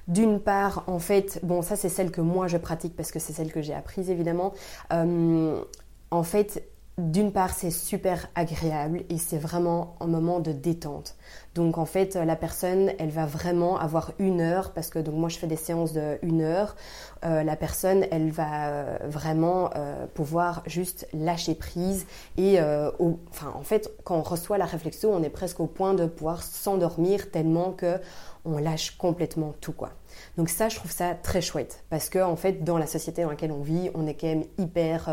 d'une 0.08 0.40
part, 0.40 0.82
en 0.88 0.98
fait, 0.98 1.38
bon, 1.44 1.62
ça 1.62 1.76
c'est 1.76 1.88
celle 1.88 2.10
que 2.10 2.20
moi 2.20 2.48
je 2.48 2.56
pratique 2.56 2.96
parce 2.96 3.12
que 3.12 3.20
c'est 3.20 3.32
celle 3.32 3.52
que 3.52 3.62
j'ai 3.62 3.72
apprise 3.72 4.10
évidemment. 4.10 4.52
Euh, 4.92 5.62
en 6.10 6.24
fait, 6.24 6.64
d'une 6.98 7.32
part, 7.32 7.54
c'est 7.54 7.70
super 7.70 8.28
agréable 8.34 9.04
et 9.08 9.16
c'est 9.16 9.38
vraiment 9.38 9.96
un 10.00 10.06
moment 10.06 10.40
de 10.40 10.52
détente. 10.52 11.16
Donc 11.54 11.78
en 11.78 11.86
fait, 11.86 12.16
la 12.16 12.36
personne, 12.36 12.92
elle 12.98 13.08
va 13.08 13.24
vraiment 13.24 13.78
avoir 13.78 14.12
une 14.18 14.42
heure 14.42 14.72
parce 14.72 14.90
que 14.90 14.98
donc 14.98 15.14
moi 15.14 15.30
je 15.30 15.38
fais 15.38 15.46
des 15.46 15.56
séances 15.56 15.94
de 15.94 16.18
une 16.20 16.42
heure. 16.42 16.76
Euh, 17.24 17.44
la 17.44 17.56
personne, 17.56 18.04
elle 18.10 18.30
va 18.30 18.68
euh, 18.68 18.98
vraiment 19.06 19.70
euh, 19.74 20.06
pouvoir 20.12 20.62
juste 20.66 21.08
lâcher 21.14 21.54
prise 21.54 22.06
et 22.36 22.60
enfin 22.60 23.52
en 23.54 23.62
fait, 23.62 23.90
quand 24.04 24.16
on 24.16 24.22
reçoit 24.22 24.58
la 24.58 24.66
réflexion, 24.66 25.14
on 25.14 25.22
est 25.22 25.30
presque 25.30 25.60
au 25.60 25.66
point 25.66 25.94
de 25.94 26.04
pouvoir 26.04 26.42
s'endormir 26.42 27.30
tellement 27.30 27.72
que 27.72 27.98
on 28.44 28.58
lâche 28.58 28.96
complètement 28.98 29.54
tout 29.60 29.72
quoi. 29.72 29.90
Donc 30.36 30.50
ça, 30.50 30.68
je 30.68 30.76
trouve 30.76 30.90
ça 30.90 31.14
très 31.14 31.40
chouette 31.40 31.84
parce 31.88 32.10
que 32.10 32.18
en 32.18 32.36
fait, 32.36 32.64
dans 32.64 32.76
la 32.76 32.86
société 32.86 33.22
dans 33.22 33.30
laquelle 33.30 33.52
on 33.52 33.62
vit, 33.62 33.90
on 33.94 34.06
est 34.06 34.14
quand 34.14 34.26
même 34.26 34.44
hyper 34.58 35.08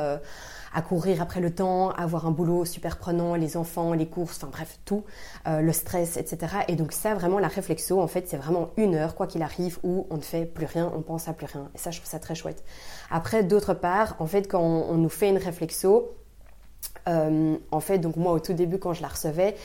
à 0.73 0.82
courir 0.82 1.21
après 1.21 1.39
le 1.39 1.53
temps, 1.53 1.91
avoir 1.91 2.25
un 2.25 2.32
boulot 2.32 2.65
super 2.65 2.97
prenant, 2.97 3.36
les 3.36 3.58
enfants, 3.58 3.93
les 3.93 4.08
courses, 4.08 4.38
enfin 4.38 4.51
bref, 4.51 4.79
tout, 4.86 5.03
euh, 5.47 5.62
le 5.62 5.71
stress, 5.71 6.17
etc. 6.17 6.58
Et 6.67 6.75
donc 6.75 6.91
ça, 6.91 7.13
vraiment, 7.15 7.39
la 7.39 7.47
réflexo, 7.47 7.99
en 8.01 8.08
fait, 8.08 8.27
c'est 8.27 8.38
vraiment 8.38 8.69
une 8.77 8.95
heure, 8.95 9.15
quoi 9.15 9.27
qu'il 9.27 9.41
arrive, 9.41 9.79
où 9.84 10.08
on 10.10 10.17
ne 10.17 10.21
fait 10.21 10.45
plus 10.45 10.65
rien, 10.65 10.91
on 10.95 11.01
pense 11.01 11.27
à 11.27 11.34
plus 11.34 11.47
rien. 11.47 11.69
Et 11.75 11.77
ça, 11.77 11.91
je 11.91 11.99
trouve 11.99 12.10
ça 12.10 12.19
très 12.19 12.36
chouette. 12.36 12.63
Après, 13.10 13.43
d'autre 13.43 13.73
part, 13.73 14.15
en 14.19 14.27
fait, 14.27 14.47
quand 14.47 14.62
on, 14.62 14.95
nous 14.95 15.10
fait 15.10 15.29
une 15.29 15.38
réflexo, 15.38 16.12
euh, 17.08 17.58
en 17.71 17.79
fait, 17.79 17.99
donc 17.99 18.15
moi, 18.15 18.34
au 18.34 18.39
tout 18.39 18.53
début, 18.53 18.79
quand 18.79 18.93
je 18.93 19.01
la 19.01 19.08
recevais, 19.08 19.55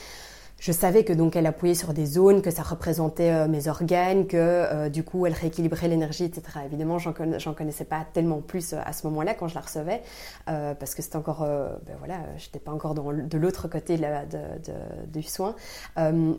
je 0.65 0.73
savais 0.73 1.05
que 1.05 1.13
donc 1.13 1.37
elle 1.37 1.45
appuyait 1.45 1.75
sur 1.75 1.93
des 1.93 2.07
zones, 2.07 2.41
que 2.41 2.51
ça 2.51 2.63
représentait 2.63 3.31
euh, 3.31 3.49
mes 3.49 3.69
organes, 3.69 4.27
que 4.27 4.39
euh, 4.39 4.89
du 4.89 5.05
coup 5.05 5.27
elle 5.27 5.35
rééquilibrait 5.35 5.89
l'énergie, 5.89 6.25
etc. 6.25 6.61
Évidemment, 6.65 6.97
j'en 6.99 7.13
connaissais 7.13 7.85
pas 7.85 8.07
tellement 8.15 8.41
plus 8.41 8.73
euh, 8.73 8.79
à 8.83 8.95
ce 8.95 9.07
moment-là 9.09 9.35
quand 9.35 9.47
je 9.47 9.57
la 9.57 9.61
recevais, 9.61 10.01
parce 10.47 10.95
que 10.95 11.03
c'était 11.03 11.17
encore, 11.17 11.41
ben 11.41 11.97
voilà, 11.99 12.15
j'étais 12.39 12.59
pas 12.59 12.73
encore 12.73 12.95
de 12.95 13.39
l'autre 13.39 13.69
côté 13.69 13.99
de 13.99 14.05
de, 14.05 15.13
du 15.13 15.23
soin. 15.23 15.55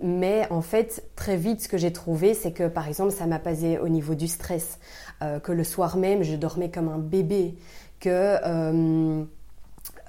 mais 0.01 0.47
en 0.49 0.61
fait, 0.61 1.03
très 1.15 1.37
vite, 1.37 1.61
ce 1.61 1.67
que 1.67 1.77
j'ai 1.77 1.93
trouvé, 1.93 2.33
c'est 2.33 2.51
que 2.51 2.67
par 2.67 2.87
exemple, 2.87 3.11
ça 3.11 3.27
m'a 3.27 3.39
passé 3.39 3.77
au 3.77 3.89
niveau 3.89 4.15
du 4.15 4.27
stress, 4.27 4.79
que 5.19 5.51
le 5.51 5.63
soir 5.63 5.97
même, 5.97 6.23
je 6.23 6.35
dormais 6.35 6.71
comme 6.71 6.89
un 6.89 6.97
bébé, 6.97 7.57
que 7.99 9.25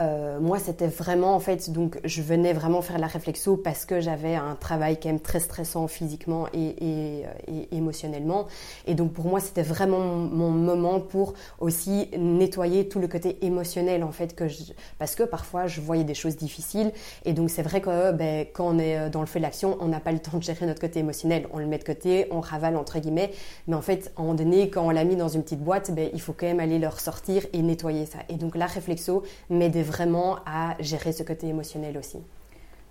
euh, 0.00 0.38
moi, 0.40 0.58
c'était 0.58 0.86
vraiment, 0.86 1.34
en 1.34 1.40
fait, 1.40 1.70
donc 1.70 1.98
je 2.04 2.20
venais 2.20 2.52
vraiment 2.52 2.82
faire 2.82 2.98
la 2.98 3.06
réflexo 3.06 3.56
parce 3.56 3.86
que 3.86 4.00
j'avais 4.00 4.34
un 4.34 4.54
travail 4.54 4.98
quand 5.00 5.08
même 5.08 5.20
très 5.20 5.40
stressant 5.40 5.86
physiquement 5.88 6.46
et, 6.52 7.24
émotionnellement. 7.72 8.46
Et 8.86 8.94
donc, 8.94 9.12
pour 9.12 9.26
moi, 9.26 9.40
c'était 9.40 9.62
vraiment 9.62 10.00
mon, 10.00 10.50
moment 10.50 11.00
pour 11.00 11.34
aussi 11.60 12.10
nettoyer 12.18 12.88
tout 12.88 12.98
le 12.98 13.08
côté 13.08 13.44
émotionnel, 13.44 14.04
en 14.04 14.12
fait, 14.12 14.34
que 14.34 14.48
je, 14.48 14.62
parce 14.98 15.14
que 15.14 15.22
parfois, 15.22 15.66
je 15.66 15.80
voyais 15.80 16.04
des 16.04 16.14
choses 16.14 16.36
difficiles. 16.36 16.92
Et 17.24 17.32
donc, 17.32 17.50
c'est 17.50 17.62
vrai 17.62 17.80
que 17.80 18.12
ben, 18.12 18.46
quand 18.52 18.68
on 18.68 18.78
est 18.78 19.08
dans 19.10 19.20
le 19.20 19.26
feu 19.26 19.38
de 19.38 19.44
l'action, 19.44 19.78
on 19.80 19.88
n'a 19.88 20.00
pas 20.00 20.12
le 20.12 20.18
temps 20.18 20.36
de 20.36 20.42
gérer 20.42 20.66
notre 20.66 20.80
côté 20.80 21.00
émotionnel. 21.00 21.46
On 21.52 21.58
le 21.58 21.66
met 21.66 21.78
de 21.78 21.84
côté, 21.84 22.26
on 22.30 22.40
ravale, 22.40 22.76
entre 22.76 22.98
guillemets. 22.98 23.30
Mais 23.66 23.74
en 23.74 23.82
fait, 23.82 24.12
à 24.16 24.20
un 24.20 24.24
moment 24.24 24.34
donné, 24.34 24.68
quand 24.68 24.82
on 24.82 24.90
l'a 24.90 25.04
mis 25.04 25.16
dans 25.16 25.28
une 25.28 25.42
petite 25.42 25.62
boîte, 25.62 25.90
ben, 25.92 26.10
il 26.12 26.20
faut 26.20 26.34
quand 26.34 26.46
même 26.46 26.60
aller 26.60 26.78
le 26.78 26.88
ressortir 26.88 27.46
et 27.52 27.62
nettoyer 27.62 28.04
ça. 28.04 28.18
Et 28.28 28.34
donc, 28.34 28.56
la 28.56 28.66
réflexo 28.66 29.22
m'aidait 29.48 29.85
vraiment 29.86 30.38
à 30.44 30.76
gérer 30.80 31.12
ce 31.12 31.22
côté 31.22 31.46
émotionnel 31.48 31.96
aussi. 31.96 32.18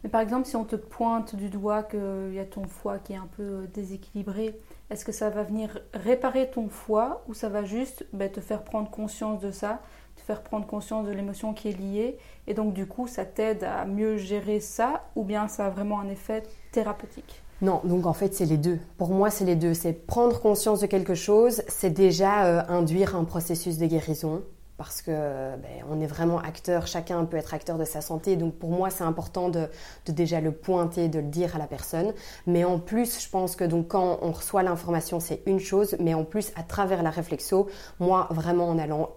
Mais 0.05 0.09
par 0.09 0.21
exemple, 0.21 0.45
si 0.47 0.55
on 0.55 0.65
te 0.65 0.75
pointe 0.75 1.35
du 1.35 1.49
doigt 1.49 1.81
qu'il 1.81 2.33
y 2.33 2.39
a 2.39 2.45
ton 2.45 2.67
foie 2.67 2.99
qui 2.99 3.13
est 3.13 3.17
un 3.17 3.27
peu 3.37 3.67
déséquilibré, 3.73 4.55
est-ce 4.91 5.03
que 5.03 5.11
ça 5.11 5.31
va 5.31 5.41
venir 5.41 5.79
réparer 5.95 6.51
ton 6.51 6.69
foie 6.69 7.23
ou 7.27 7.33
ça 7.33 7.49
va 7.49 7.63
juste 7.63 8.05
ben, 8.13 8.31
te 8.31 8.39
faire 8.39 8.63
prendre 8.63 8.91
conscience 8.91 9.41
de 9.41 9.49
ça, 9.49 9.79
te 10.15 10.21
faire 10.21 10.43
prendre 10.43 10.67
conscience 10.67 11.07
de 11.07 11.11
l'émotion 11.11 11.55
qui 11.55 11.69
est 11.69 11.79
liée 11.79 12.19
et 12.45 12.53
donc 12.53 12.73
du 12.73 12.85
coup 12.85 13.07
ça 13.07 13.25
t'aide 13.25 13.63
à 13.63 13.85
mieux 13.85 14.17
gérer 14.17 14.59
ça 14.59 15.05
ou 15.15 15.23
bien 15.23 15.47
ça 15.47 15.65
a 15.65 15.69
vraiment 15.71 15.99
un 15.99 16.09
effet 16.09 16.43
thérapeutique? 16.71 17.41
Non, 17.63 17.81
donc 17.83 18.05
en 18.05 18.13
fait 18.13 18.35
c'est 18.35 18.45
les 18.45 18.57
deux. 18.57 18.77
Pour 18.99 19.09
moi 19.09 19.31
c'est 19.31 19.45
les 19.45 19.55
deux. 19.55 19.73
C'est 19.73 19.93
prendre 19.93 20.39
conscience 20.39 20.81
de 20.81 20.85
quelque 20.85 21.15
chose, 21.15 21.63
c'est 21.67 21.89
déjà 21.89 22.45
euh, 22.45 22.61
induire 22.67 23.15
un 23.15 23.23
processus 23.23 23.79
de 23.79 23.87
guérison 23.87 24.43
parce 24.77 25.01
que 25.01 25.11
ben, 25.11 25.85
on 25.89 26.01
est 26.01 26.07
vraiment 26.07 26.39
acteur, 26.39 26.87
chacun 26.87 27.23
peut 27.25 27.37
être 27.37 27.53
acteur 27.53 27.77
de 27.77 27.85
sa 27.85 28.01
santé. 28.01 28.35
Donc 28.35 28.55
pour 28.55 28.71
moi, 28.71 28.89
c'est 28.89 29.03
important 29.03 29.49
de, 29.49 29.69
déjà 30.07 30.41
le 30.41 30.51
pointer, 30.51 31.07
de 31.07 31.19
le 31.19 31.27
dire 31.27 31.55
à 31.55 31.59
la 31.59 31.67
personne. 31.67 32.13
Mais 32.45 32.65
en 32.65 32.79
plus, 32.79 33.23
je 33.23 33.29
pense 33.29 33.55
que 33.55 33.63
donc 33.63 33.89
quand 33.89 34.19
on 34.21 34.31
reçoit 34.31 34.63
l'information, 34.63 35.19
c'est 35.19 35.41
une 35.45 35.59
chose, 35.59 35.95
mais 35.99 36.13
en 36.13 36.25
plus, 36.25 36.51
à 36.55 36.63
travers 36.63 37.03
la 37.03 37.09
réflexo, 37.09 37.69
moi 37.99 38.27
vraiment 38.31 38.67
en 38.67 38.77
allant 38.77 39.09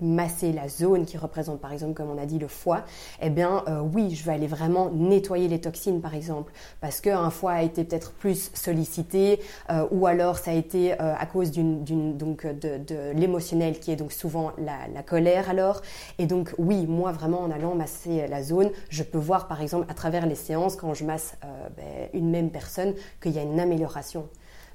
masser 0.00 0.52
la 0.52 0.68
zone 0.68 1.04
qui 1.04 1.16
représente 1.16 1.60
par 1.60 1.72
exemple 1.72 1.94
comme 1.94 2.10
on 2.10 2.18
a 2.18 2.26
dit 2.26 2.38
le 2.38 2.48
foie, 2.48 2.84
eh 3.20 3.30
bien 3.30 3.64
euh, 3.68 3.80
oui, 3.80 4.14
je 4.14 4.24
vais 4.24 4.32
aller 4.32 4.46
vraiment 4.46 4.90
nettoyer 4.90 5.48
les 5.48 5.60
toxines 5.60 6.00
par 6.00 6.14
exemple 6.14 6.52
parce 6.80 7.00
qu'un 7.00 7.30
foie 7.30 7.52
a 7.52 7.62
été 7.62 7.84
peut-être 7.84 8.12
plus 8.12 8.50
sollicité 8.54 9.40
euh, 9.70 9.86
ou 9.90 10.06
alors 10.06 10.38
ça 10.38 10.50
a 10.50 10.54
été 10.54 10.92
euh, 10.92 11.14
à 11.16 11.26
cause 11.26 11.50
d'une 11.50 11.84
donc 12.16 12.46
de, 12.46 12.78
de 12.78 13.12
l'émotionnel 13.14 13.78
qui 13.78 13.92
est 13.92 13.96
donc 13.96 14.12
souvent 14.12 14.52
la, 14.58 14.88
la, 14.92 15.02
colère 15.02 15.50
alors. 15.50 15.82
Et 16.18 16.26
donc 16.26 16.54
oui, 16.58 16.86
moi 16.86 17.12
vraiment 17.12 17.40
en 17.40 17.50
allant 17.50 17.74
masser 17.74 18.26
la 18.28 18.42
zone, 18.42 18.70
je 18.88 19.02
peux 19.02 19.18
voir 19.18 19.48
par 19.48 19.60
exemple 19.62 19.86
à 19.88 19.94
travers 19.94 20.26
les 20.26 20.34
séances 20.34 20.76
quand 20.76 20.94
je 20.94 21.04
masse 21.04 21.36
ben, 21.76 22.08
une 22.12 22.30
même 22.30 22.50
personne 22.50 22.94
qu'il 23.20 23.32
y 23.32 23.38
a 23.38 23.42
une 23.42 23.58
amélioration. 23.58 24.28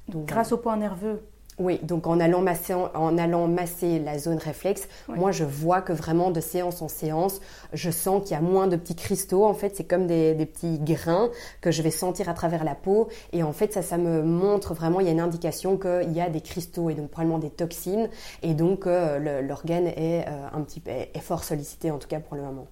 Donc, 0.08 0.26
Grâce 0.26 0.52
au 0.52 0.58
point 0.58 0.78
nerveux 0.78 1.24
oui, 1.58 1.80
donc 1.84 2.06
en 2.06 2.20
allant 2.20 2.42
masser, 2.42 2.74
en 2.74 3.18
allant 3.18 3.48
masser 3.48 4.00
la 4.00 4.20
zone 4.20 4.38
réflexe, 4.38 4.90
moi 5.08 5.32
je 5.32 5.46
vois 5.46 5.82
que 5.82 5.94
vraiment 5.94 6.30
de 6.30 6.42
séance 6.42 6.82
en 6.82 6.90
séance, 6.90 7.40
je 7.72 7.92
sens 7.92 8.24
qu'il 8.24 8.32
y 8.32 8.38
a 8.38 8.42
moins 8.42 8.68
de 8.68 8.76
petits 8.76 8.96
cristaux. 8.96 9.46
En 9.46 9.54
fait, 9.54 9.74
c'est 9.76 9.86
comme 9.86 10.06
des, 10.06 10.36
petits 10.46 10.80
grains 10.80 11.30
que 11.62 11.72
je 11.72 11.82
vais 11.82 11.92
sentir 11.92 12.28
à 12.28 12.34
travers 12.34 12.66
la 12.66 12.76
peau. 12.76 13.08
Et 13.32 13.42
en 13.42 13.54
fait, 13.54 13.72
ça, 13.72 13.82
ça 13.82 13.98
me 13.98 14.22
montre 14.22 14.74
vraiment, 14.74 15.00
il 15.00 15.06
y 15.06 15.10
a 15.10 15.14
une 15.14 15.22
indication 15.22 15.78
qu'il 15.78 16.12
y 16.12 16.20
a 16.20 16.30
des 16.30 16.42
cristaux 16.42 16.90
et 16.90 16.94
donc 16.94 17.10
probablement 17.10 17.40
des 17.40 17.50
toxines. 17.50 18.10
Et 18.42 18.54
donc 18.54 18.86
euh, 18.86 19.42
l'organe 19.42 19.88
est 19.88 20.28
euh, 20.28 20.48
un 20.54 20.62
petit 20.62 20.82
est 20.86 21.20
fort 21.20 21.44
sollicité 21.44 21.90
en 21.90 22.00
tout 22.00 22.08
cas 22.08 22.20
pour 22.20 22.36
le 22.36 22.44
moment. 22.44 22.68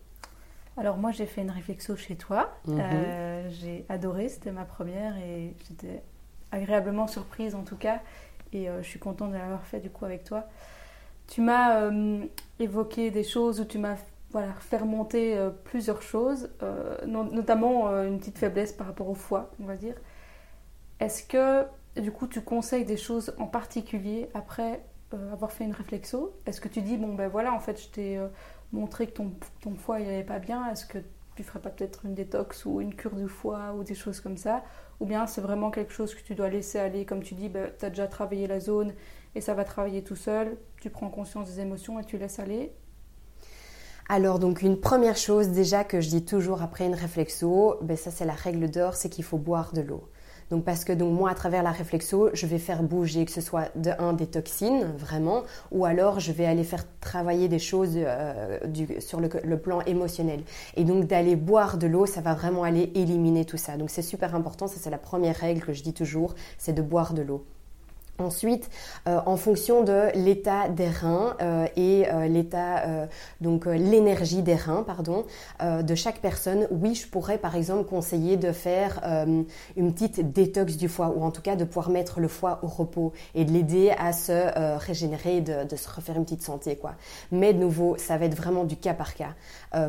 Alors 0.75 0.97
moi 0.97 1.11
j'ai 1.11 1.25
fait 1.25 1.41
une 1.41 1.51
réflexo 1.51 1.95
chez 1.95 2.15
toi. 2.15 2.49
Mhm. 2.67 2.79
Euh, 2.79 3.49
j'ai 3.49 3.85
adoré, 3.87 4.27
c'était 4.27 4.51
ma 4.51 4.65
première 4.65 5.15
et 5.17 5.55
j'étais 5.67 6.01
agréablement 6.51 7.07
surprise 7.07 7.55
en 7.55 7.63
tout 7.63 7.77
cas 7.77 8.01
et 8.53 8.69
euh, 8.69 8.81
je 8.81 8.87
suis 8.87 8.99
contente 8.99 9.31
de 9.31 9.37
l'avoir 9.37 9.65
fait 9.65 9.79
du 9.79 9.89
coup 9.89 10.05
avec 10.05 10.23
toi. 10.23 10.45
Tu 11.27 11.41
m'as 11.41 11.81
euh, 11.81 12.25
évoqué 12.59 13.11
des 13.11 13.23
choses 13.23 13.59
où 13.59 13.65
tu 13.65 13.77
m'as 13.77 13.95
voilà, 14.31 14.53
fait 14.53 14.77
remonter 14.77 15.37
euh, 15.37 15.49
plusieurs 15.49 16.01
choses, 16.01 16.49
notamment 17.05 17.89
une 18.03 18.17
petite 18.17 18.37
faiblesse 18.37 18.73
par 18.73 18.87
rapport 18.87 19.09
au 19.09 19.15
foie, 19.15 19.51
on 19.61 19.65
va 19.65 19.75
dire. 19.75 19.95
Est-ce 20.99 21.23
que 21.23 21.65
du 21.99 22.11
coup 22.11 22.27
tu 22.27 22.41
conseilles 22.41 22.85
des 22.85 22.97
choses 22.97 23.35
en 23.37 23.45
particulier 23.45 24.29
après 24.33 24.83
avoir 25.31 25.51
fait 25.51 25.65
une 25.65 25.73
réflexo? 25.73 26.33
Est-ce 26.47 26.59
que 26.59 26.67
tu 26.67 26.81
dis, 26.81 26.97
bon 26.97 27.13
ben 27.13 27.27
voilà, 27.27 27.53
en 27.53 27.59
fait 27.59 27.79
je 27.79 27.89
t'ai 27.89 28.19
montré 28.71 29.05
que 29.07 29.11
ton, 29.11 29.33
ton 29.61 29.75
foie 29.75 29.99
il 29.99 30.07
n'allait 30.07 30.23
pas 30.23 30.39
bien, 30.39 30.71
est-ce 30.71 30.87
que 30.87 30.97
tu 31.35 31.43
ferais 31.43 31.59
pas 31.59 31.69
peut-être 31.69 32.05
une 32.05 32.15
détox 32.15 32.65
ou 32.65 32.81
une 32.81 32.95
cure 32.95 33.15
du 33.15 33.27
foie 33.27 33.73
ou 33.73 33.83
des 33.83 33.95
choses 33.95 34.19
comme 34.19 34.37
ça? 34.37 34.63
Ou 34.99 35.05
bien 35.05 35.27
c'est 35.27 35.41
vraiment 35.41 35.71
quelque 35.71 35.93
chose 35.93 36.13
que 36.15 36.21
tu 36.21 36.35
dois 36.35 36.49
laisser 36.49 36.79
aller, 36.79 37.05
comme 37.05 37.23
tu 37.23 37.35
dis, 37.35 37.49
bah, 37.49 37.67
tu 37.77 37.85
as 37.85 37.89
déjà 37.89 38.07
travaillé 38.07 38.47
la 38.47 38.59
zone 38.59 38.93
et 39.35 39.41
ça 39.41 39.53
va 39.53 39.63
travailler 39.63 40.03
tout 40.03 40.15
seul, 40.15 40.57
tu 40.81 40.89
prends 40.89 41.09
conscience 41.09 41.49
des 41.49 41.61
émotions 41.61 41.99
et 41.99 42.03
tu 42.03 42.17
laisses 42.17 42.39
aller 42.39 42.73
alors 44.09 44.37
donc 44.37 44.61
une 44.61 44.79
première 44.79 45.15
chose 45.15 45.47
déjà 45.49 45.85
que 45.85 46.01
je 46.01 46.09
dis 46.09 46.25
toujours 46.25 46.61
après 46.61 46.85
une 46.85 46.93
réflexo, 46.93 47.77
ben 47.81 47.95
ça 47.95 48.11
c'est 48.11 48.25
la 48.25 48.33
règle 48.33 48.69
d'or, 48.69 48.95
c'est 48.95 49.07
qu'il 49.09 49.23
faut 49.23 49.37
boire 49.37 49.71
de 49.71 49.81
l'eau. 49.81 50.09
Donc 50.53 50.65
parce 50.65 50.85
que 50.85 50.93
donc 50.93 51.11
moi 51.11 51.31
à 51.31 51.33
travers 51.33 51.63
la 51.63 51.71
réflexo, 51.71 52.29
je 52.35 52.45
vais 52.45 52.59
faire 52.59 52.83
bouger 52.83 53.25
que 53.25 53.31
ce 53.31 53.41
soit 53.41 53.75
de 53.75 53.89
un 53.97 54.13
des 54.13 54.27
toxines 54.27 54.85
vraiment, 54.99 55.41
ou 55.71 55.83
alors 55.83 56.19
je 56.19 56.31
vais 56.31 56.45
aller 56.45 56.63
faire 56.63 56.85
travailler 56.99 57.47
des 57.47 57.57
choses 57.57 57.93
euh, 57.95 58.59
sur 58.99 59.19
le, 59.19 59.31
le, 59.43 59.57
plan 59.57 59.81
émotionnel. 59.81 60.43
Et 60.77 60.83
donc 60.83 61.07
d'aller 61.07 61.35
boire 61.35 61.79
de 61.79 61.87
l'eau, 61.87 62.05
ça 62.05 62.21
va 62.21 62.35
vraiment 62.35 62.61
aller 62.61 62.91
éliminer 62.93 63.45
tout 63.45 63.57
ça. 63.57 63.77
Donc 63.77 63.89
c'est 63.89 64.03
super 64.03 64.35
important, 64.35 64.67
ça 64.67 64.75
c'est 64.79 64.91
la 64.91 64.99
première 64.99 65.37
règle 65.37 65.59
que 65.59 65.73
je 65.73 65.81
dis 65.81 65.93
toujours, 65.93 66.35
c'est 66.59 66.73
de 66.73 66.83
boire 66.83 67.15
de 67.15 67.23
l'eau. 67.23 67.43
Ensuite, 68.19 68.69
euh, 69.07 69.19
en 69.25 69.37
fonction 69.37 69.83
de 69.83 70.09
l'état 70.13 70.69
des 70.69 70.87
reins 70.87 71.35
euh, 71.41 71.65
et 71.75 72.05
euh, 72.07 72.27
l'état 72.27 72.83
donc 73.41 73.65
l'énergie 73.65 74.43
des 74.43 74.55
reins, 74.55 74.83
pardon, 74.83 75.25
de 75.61 75.95
chaque 75.95 76.19
personne, 76.19 76.67
oui, 76.71 76.95
je 76.95 77.07
pourrais 77.07 77.37
par 77.37 77.55
exemple 77.55 77.85
conseiller 77.85 78.37
de 78.37 78.51
faire 78.51 79.01
une 79.75 79.93
petite 79.93 80.31
détox 80.31 80.77
du 80.77 80.87
foie 80.87 81.13
ou 81.15 81.23
en 81.23 81.31
tout 81.31 81.41
cas 81.41 81.55
de 81.55 81.63
pouvoir 81.63 81.89
mettre 81.89 82.19
le 82.19 82.27
foie 82.27 82.59
au 82.61 82.67
repos 82.67 83.13
et 83.35 83.45
de 83.45 83.51
l'aider 83.51 83.91
à 83.97 84.13
se 84.13 84.77
régénérer, 84.77 85.41
de, 85.41 85.67
de, 85.67 85.75
se 85.75 85.89
refaire 85.89 86.15
une 86.15 86.23
petite 86.23 86.41
santé 86.41 86.75
quoi. 86.75 86.93
Mais 87.31 87.53
de 87.53 87.59
nouveau, 87.59 87.95
ça 87.97 88.17
va 88.17 88.25
être 88.25 88.35
vraiment 88.35 88.63
du 88.63 88.77
cas 88.77 88.93
par 88.93 89.13
cas. 89.15 89.33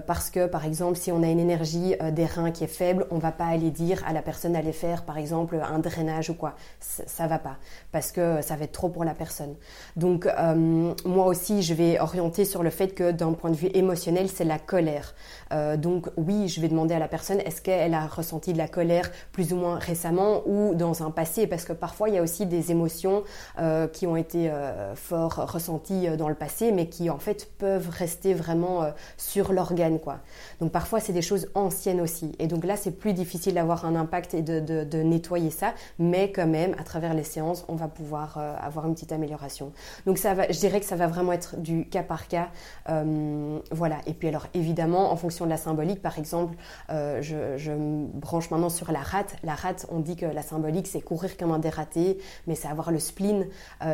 Parce 0.07 0.31
que 0.31 0.47
par 0.47 0.65
exemple, 0.65 0.97
si 0.97 1.13
on 1.13 1.23
a 1.23 1.29
une 1.29 1.41
énergie 1.41 1.95
des 2.13 2.27
reins 2.27 2.51
qui 2.51 2.65
est 2.65 2.69
faible, 2.69 3.07
on 3.11 3.19
va 3.19 3.33
pas 3.33 3.47
aller 3.47 3.71
dire 3.71 4.03
à 4.07 4.13
la 4.13 4.23
personne 4.23 4.53
d'aller 4.53 4.73
faire 4.73 5.05
par 5.05 5.19
exemple 5.19 5.61
un 5.63 5.79
drainage 5.79 6.31
ou 6.31 6.35
quoi, 6.35 6.55
ça, 6.81 7.27
va 7.27 7.39
pas. 7.39 7.57
Parce 7.93 8.13
ça 8.17 8.57
va 8.57 8.65
être 8.65 8.73
trop 8.73 8.89
pour 8.89 9.05
la 9.05 9.15
personne. 9.15 9.55
Donc 9.97 10.27
euh, 10.27 10.93
moi 11.05 11.27
aussi, 11.27 11.63
je 11.63 11.75
vais 11.75 11.99
orienter 11.99 12.45
sur 12.45 12.63
le 12.63 12.71
fait 12.71 12.89
que 12.89 13.11
d'un 13.11 13.33
point 13.33 13.51
de 13.51 13.57
vue 13.57 13.71
émotionnel, 13.75 14.29
c'est 14.29 14.45
la 14.45 14.59
colère. 14.59 15.15
Euh, 15.53 15.77
donc 15.77 16.09
oui, 16.17 16.49
je 16.49 16.61
vais 16.61 16.69
demander 16.69 16.95
à 16.95 16.99
la 16.99 17.09
personne, 17.09 17.41
est-ce 17.41 17.61
qu'elle 17.61 17.95
a 17.95 18.07
ressenti 18.07 18.53
de 18.53 18.59
la 18.59 18.69
colère 18.69 19.11
plus 19.33 19.53
ou 19.53 19.57
moins 19.57 19.79
récemment 19.79 20.43
ou 20.47 20.75
dans 20.75 21.03
un 21.03 21.11
passé? 21.11 21.47
Parce 21.47 21.65
que 21.65 21.73
parfois, 21.73 22.09
il 22.09 22.15
y 22.15 22.19
a 22.19 22.23
aussi 22.23 22.47
des 22.47 22.71
émotions 22.71 23.25
euh, 23.59 23.89
qui 23.89 24.07
ont 24.07 24.17
été 24.17 24.51
fort 24.95 25.53
ressenties 25.53 26.09
dans 26.17 26.29
le 26.29 26.35
passé, 26.35 26.73
mais 26.73 26.89
qui 26.89 27.11
en 27.11 27.19
fait 27.19 27.51
peuvent 27.59 27.89
rester 27.89 28.35
vraiment 28.35 28.93
sur 29.17 29.53
l'organe. 29.53 29.99
quoi. 29.99 30.19
Donc 30.61 30.73
parfois, 30.73 31.01
c'est 31.01 31.13
des 31.13 31.23
choses 31.23 31.49
anciennes 31.55 32.01
aussi. 32.01 32.33
Et 32.39 32.47
donc 32.47 32.65
là, 32.65 32.77
c'est 32.77 32.93
plus 32.93 33.13
difficile 33.13 33.55
d'avoir 33.55 33.85
un 33.85 33.97
impact 33.97 34.35
et 34.35 34.43
de, 34.43 34.61
de 34.61 35.03
nettoyer 35.03 35.51
ça, 35.51 35.75
mais 35.99 36.33
quand 36.33 36.47
même, 36.47 36.75
à 36.79 36.85
travers 36.85 37.15
les 37.15 37.25
séances, 37.25 37.65
on 37.69 37.75
va 37.75 37.89
pouvoir 37.89 38.04
euh, 38.13 38.55
avoir 38.61 38.87
une 38.87 38.95
petite 38.95 39.13
amélioration. 39.13 39.73
Donc 40.07 40.19
ça 40.19 40.35
va, 40.35 40.51
je 40.51 40.59
dirais 40.59 40.81
que 40.81 40.87
ça 40.87 40.97
va 40.97 41.07
vraiment 41.07 41.33
être 41.33 41.57
du 41.61 41.87
cas 41.89 42.03
par 42.03 42.29
cas. 42.29 42.49
Euh, 42.89 43.59
voilà. 43.71 43.99
Et 44.07 44.15
puis 44.15 44.29
alors 44.29 44.47
évidemment, 44.55 45.13
en 45.13 45.17
fonction 45.17 45.45
de 45.45 45.51
la 45.51 45.57
symbolique, 45.57 46.03
par 46.03 46.19
exemple, 46.19 46.55
euh, 46.91 47.23
je, 47.23 47.75
branche 48.15 48.51
maintenant 48.51 48.71
sur 48.71 48.93
la 48.93 49.01
rate. 49.01 49.37
La 49.43 49.55
rate, 49.55 49.87
on 49.91 50.01
dit 50.01 50.17
que 50.17 50.27
la 50.27 50.43
symbolique, 50.43 50.87
c'est 50.87 51.01
courir 51.01 51.37
comme 51.37 51.53
un 51.53 51.59
dératé, 51.59 52.19
mais 52.47 52.55
c'est 52.55 52.69
avoir 52.69 52.91
le 52.91 52.99
spleen, 52.99 53.47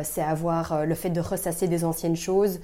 c'est 0.03 0.21
avoir 0.21 0.85
le 0.85 0.95
fait 0.95 1.09
de 1.09 1.19
ressasser 1.19 1.67
des 1.67 1.83
anciennes 1.83 2.15
choses 2.15 2.59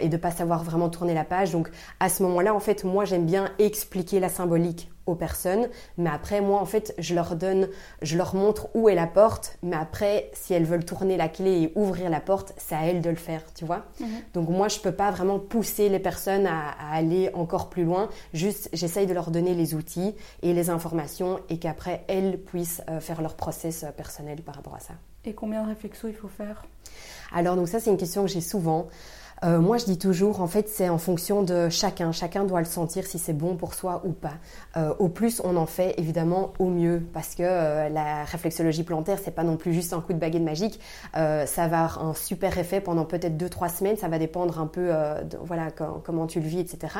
et 0.00 0.08
de 0.08 0.16
pas 0.16 0.30
savoir 0.30 0.64
vraiment 0.64 0.88
tourner 0.88 1.14
la 1.14 1.24
page. 1.24 1.52
Donc 1.52 1.70
à 2.00 2.08
ce 2.08 2.22
moment-là, 2.24 2.54
en 2.54 2.60
fait, 2.60 2.84
moi 2.84 3.04
j'aime 3.04 3.26
bien 3.26 3.50
expliquer 3.58 4.20
la 4.20 4.28
symbolique 4.28 4.90
aux 5.06 5.14
personnes. 5.14 5.68
Mais 5.98 6.10
après, 6.10 6.40
moi, 6.40 6.60
en 6.60 6.64
fait, 6.66 6.94
je 6.98 7.14
leur 7.14 7.36
donne, 7.36 7.68
je 8.02 8.16
leur 8.16 8.34
montre 8.34 8.68
où 8.74 8.88
est 8.88 8.94
la 8.94 9.06
porte. 9.06 9.58
Mais 9.62 9.76
après, 9.76 10.30
si 10.32 10.54
elles 10.54 10.64
veulent 10.64 10.84
tourner 10.84 11.16
la 11.16 11.28
clé 11.28 11.62
et 11.62 11.72
ouvrir 11.74 12.10
la 12.10 12.20
porte, 12.20 12.52
c'est 12.56 12.74
à 12.74 12.84
elles 12.86 13.00
de 13.00 13.10
le 13.10 13.16
faire, 13.16 13.42
tu 13.54 13.64
vois. 13.64 13.84
Mhm. 14.00 14.08
Donc 14.34 14.48
moi, 14.48 14.68
je 14.68 14.80
peux 14.80 14.92
pas 14.92 15.10
vraiment 15.10 15.38
pousser 15.38 15.88
les 15.88 15.98
personnes 15.98 16.46
à, 16.46 16.74
aller 16.92 17.30
encore 17.34 17.68
plus 17.68 17.84
loin. 17.84 18.08
Juste, 18.32 18.68
j'essaye 18.72 19.06
de 19.06 19.14
leur 19.14 19.30
donner 19.30 19.54
les 19.54 19.74
outils 19.74 20.14
et 20.42 20.52
les 20.52 20.70
informations 20.70 21.40
et 21.48 21.58
qu'après, 21.58 22.04
elles 22.08 22.38
puissent 22.38 22.82
euh, 22.88 23.00
faire 23.00 23.22
leur 23.22 23.34
process 23.34 23.84
euh, 23.84 23.90
personnel 23.90 24.42
par 24.42 24.54
rapport 24.54 24.74
à 24.74 24.80
ça. 24.80 24.94
Et 25.24 25.34
combien 25.34 25.62
de 25.62 25.68
réflexos 25.68 26.08
il 26.08 26.14
faut 26.14 26.28
faire? 26.28 26.64
Alors, 27.32 27.56
donc 27.56 27.68
ça, 27.68 27.80
c'est 27.80 27.90
une 27.90 27.96
question 27.96 28.22
que 28.22 28.30
j'ai 28.30 28.40
souvent. 28.40 28.88
Euh, 29.44 29.60
moi, 29.60 29.76
je 29.78 29.84
dis 29.84 29.98
toujours, 29.98 30.40
en 30.40 30.46
fait, 30.46 30.68
c'est 30.68 30.88
en 30.88 30.98
fonction 30.98 31.42
de 31.42 31.68
chacun. 31.68 32.12
Chacun 32.12 32.44
doit 32.44 32.60
le 32.60 32.66
sentir 32.66 33.06
si 33.06 33.18
c'est 33.18 33.32
bon 33.32 33.56
pour 33.56 33.74
soi 33.74 34.02
ou 34.04 34.12
pas. 34.12 34.34
Euh, 34.76 34.94
au 34.98 35.08
plus 35.08 35.42
on 35.44 35.56
en 35.56 35.66
fait, 35.66 35.94
évidemment, 35.98 36.52
au 36.58 36.66
mieux, 36.66 37.02
parce 37.12 37.34
que 37.34 37.42
euh, 37.42 37.88
la 37.88 38.24
réflexologie 38.24 38.82
plantaire, 38.82 39.18
c'est 39.22 39.34
pas 39.34 39.44
non 39.44 39.56
plus 39.56 39.74
juste 39.74 39.92
un 39.92 40.00
coup 40.00 40.12
de 40.12 40.18
baguette 40.18 40.42
magique. 40.42 40.80
ça 41.14 41.46
va 41.56 41.64
avoir 41.64 42.04
un 42.04 42.14
super 42.14 42.56
effet 42.58 42.80
pendant 42.80 43.04
peut-être 43.04 43.36
2-3 43.36 43.76
semaines. 43.76 43.96
Ça 43.96 44.08
va 44.08 44.18
dépendre 44.18 44.58
un 44.60 44.66
peu, 44.66 44.88
de, 44.88 45.36
voilà, 45.42 45.70
comment 45.70 46.26
tu 46.26 46.40
le 46.40 46.46
vis, 46.46 46.60
etc. 46.60 46.94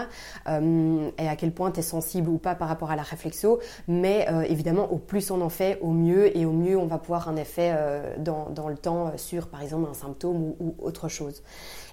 et 0.49 1.29
à 1.29 1.37
quel 1.37 1.53
point 1.53 1.71
tu 1.71 1.81
es 1.81 1.83
sensible 1.83 2.29
ou 2.29 2.39
pas 2.39 2.55
par 2.55 2.69
rapport 2.69 2.91
à 2.91 2.97
la 2.97 3.03
réflexo. 3.03 3.61
Mais 3.89 4.27
évidemment, 4.49 4.91
au 4.93 4.99
plus 4.99 5.31
on 5.31 5.41
en 5.41 5.49
fait, 5.49 5.79
au 5.81 5.91
mieux, 5.91 6.37
et 6.37 6.45
au 6.45 6.53
mieux, 6.53 6.77
on 6.77 6.87
va 6.87 6.99
pouvoir 6.99 7.29
un 7.29 7.37
effet 7.37 7.75
dans, 8.19 8.51
dans, 8.51 8.69
le 8.69 8.77
temps 8.77 9.13
sur, 9.17 9.49
par 9.49 9.63
exemple, 9.63 9.89
un 9.91 9.95
symptôme 9.95 10.43
ou, 10.43 10.57
ou 10.61 10.75
autre 10.81 11.09
chose. 11.09 11.43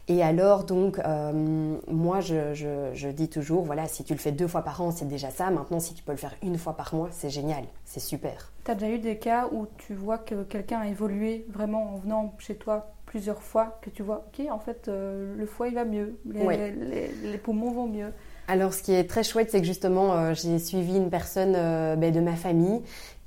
Et 0.10 0.22
alors, 0.22 0.66
donc, 0.66 1.00
euh, 1.00 1.78
moi, 1.88 2.20
je, 2.20 3.10
dis 3.12 3.30
toujours, 3.30 3.64
voilà, 3.64 3.88
si 3.88 4.04
tu 4.04 4.14
le 4.14 4.20
fais 4.20 4.34
deux 4.34 4.48
fois 4.48 4.62
par 4.62 4.82
an, 4.82 4.92
c'est 4.92 5.08
déjà 5.08 5.30
ça. 5.30 5.50
Maintenant, 5.50 5.80
si 5.80 5.94
tu 5.94 6.04
peux 6.04 6.12
le 6.12 6.18
faire 6.18 6.36
une 6.44 6.58
fois 6.58 6.74
par 6.74 6.94
mois, 6.94 7.10
c'est 7.12 7.30
génial, 7.30 7.64
c'est 7.86 8.02
super. 8.02 8.52
Tu 8.66 8.72
as 8.72 8.76
déjà 8.76 8.92
eu 8.92 9.00
des 9.00 9.18
cas 9.18 9.48
où 9.52 9.68
tu 9.78 9.94
vois 9.94 10.18
que 10.18 10.44
quelqu'un 10.44 10.80
a 10.80 10.88
évolué 10.88 11.46
vraiment 11.50 11.94
en 11.94 11.98
venant 11.98 12.34
chez 12.38 12.56
toi 12.56 12.94
plusieurs 13.06 13.42
fois, 13.42 13.80
que 13.82 13.90
tu 13.90 14.04
vois, 14.04 14.26
ok, 14.28 14.46
en 14.52 14.60
fait, 14.60 14.88
euh, 14.88 15.36
le 15.38 15.46
foie, 15.46 15.68
il 15.68 15.76
va 15.76 15.86
mieux, 15.86 16.18
les, 16.26 17.38
poumons 17.38 17.72
vont 17.72 17.88
mieux. 17.88 18.12
Alors, 18.50 18.74
ce 18.74 18.84
qui 18.84 18.92
est 18.94 19.10
très 19.10 19.24
chouette, 19.24 19.52
c'est 19.52 19.62
que 19.62 19.68
justement, 19.68 20.14
euh, 20.14 20.34
j'ai 20.34 20.60
suivi 20.60 20.98
une 20.98 21.10
personne 21.10 21.54
ben, 21.54 22.12
de 22.12 22.20
ma 22.20 22.36
famille 22.36 22.82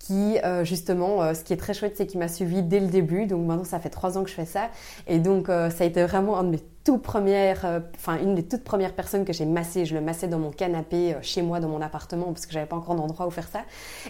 qui 0.07 0.37
justement, 0.63 1.35
ce 1.35 1.43
qui 1.43 1.53
est 1.53 1.57
très 1.57 1.75
chouette, 1.75 1.95
c'est 1.97 2.07
qu'il 2.07 2.21
m'a 2.21 2.29
suivi 2.29 2.63
dès 2.63 2.81
le 2.81 2.87
début. 2.87 3.27
Donc 3.27 3.47
maintenant, 3.47 3.65
ça 3.65 3.81
fait 3.81 3.91
trois 3.91 4.19
ans 4.19 4.25
que 4.25 4.31
je 4.31 4.35
fais 4.35 4.45
ça, 4.45 4.71
et 5.07 5.19
donc 5.19 5.47
ça 5.49 5.71
a 5.81 5.85
été 5.85 6.05
vraiment 6.05 6.39
un 6.39 6.45
de 6.45 6.51
mes 6.51 6.61
première, 6.95 7.65
euh, 7.65 7.81
enfin 7.97 8.19
une 8.23 8.35
des 8.35 8.45
toutes 8.45 8.63
premières 8.63 8.93
personnes 8.93 9.25
que 9.25 9.33
j'ai 9.33 9.45
massé. 9.45 9.85
Je 9.85 9.95
le 9.95 10.01
massais 10.01 10.29
dans 10.29 10.39
mon 10.39 10.51
canapé 10.51 11.15
euh, 11.15 11.19
chez 11.23 11.43
moi, 11.43 11.61
dans 11.61 11.69
mon 11.69 11.81
appartement, 11.81 12.27
parce 12.27 12.47
que 12.47 12.53
j'avais 12.53 12.67
pas 12.67 12.77
encore 12.77 12.95
d'endroit 12.95 13.27
où 13.27 13.31
faire 13.31 13.49
ça. 13.49 13.61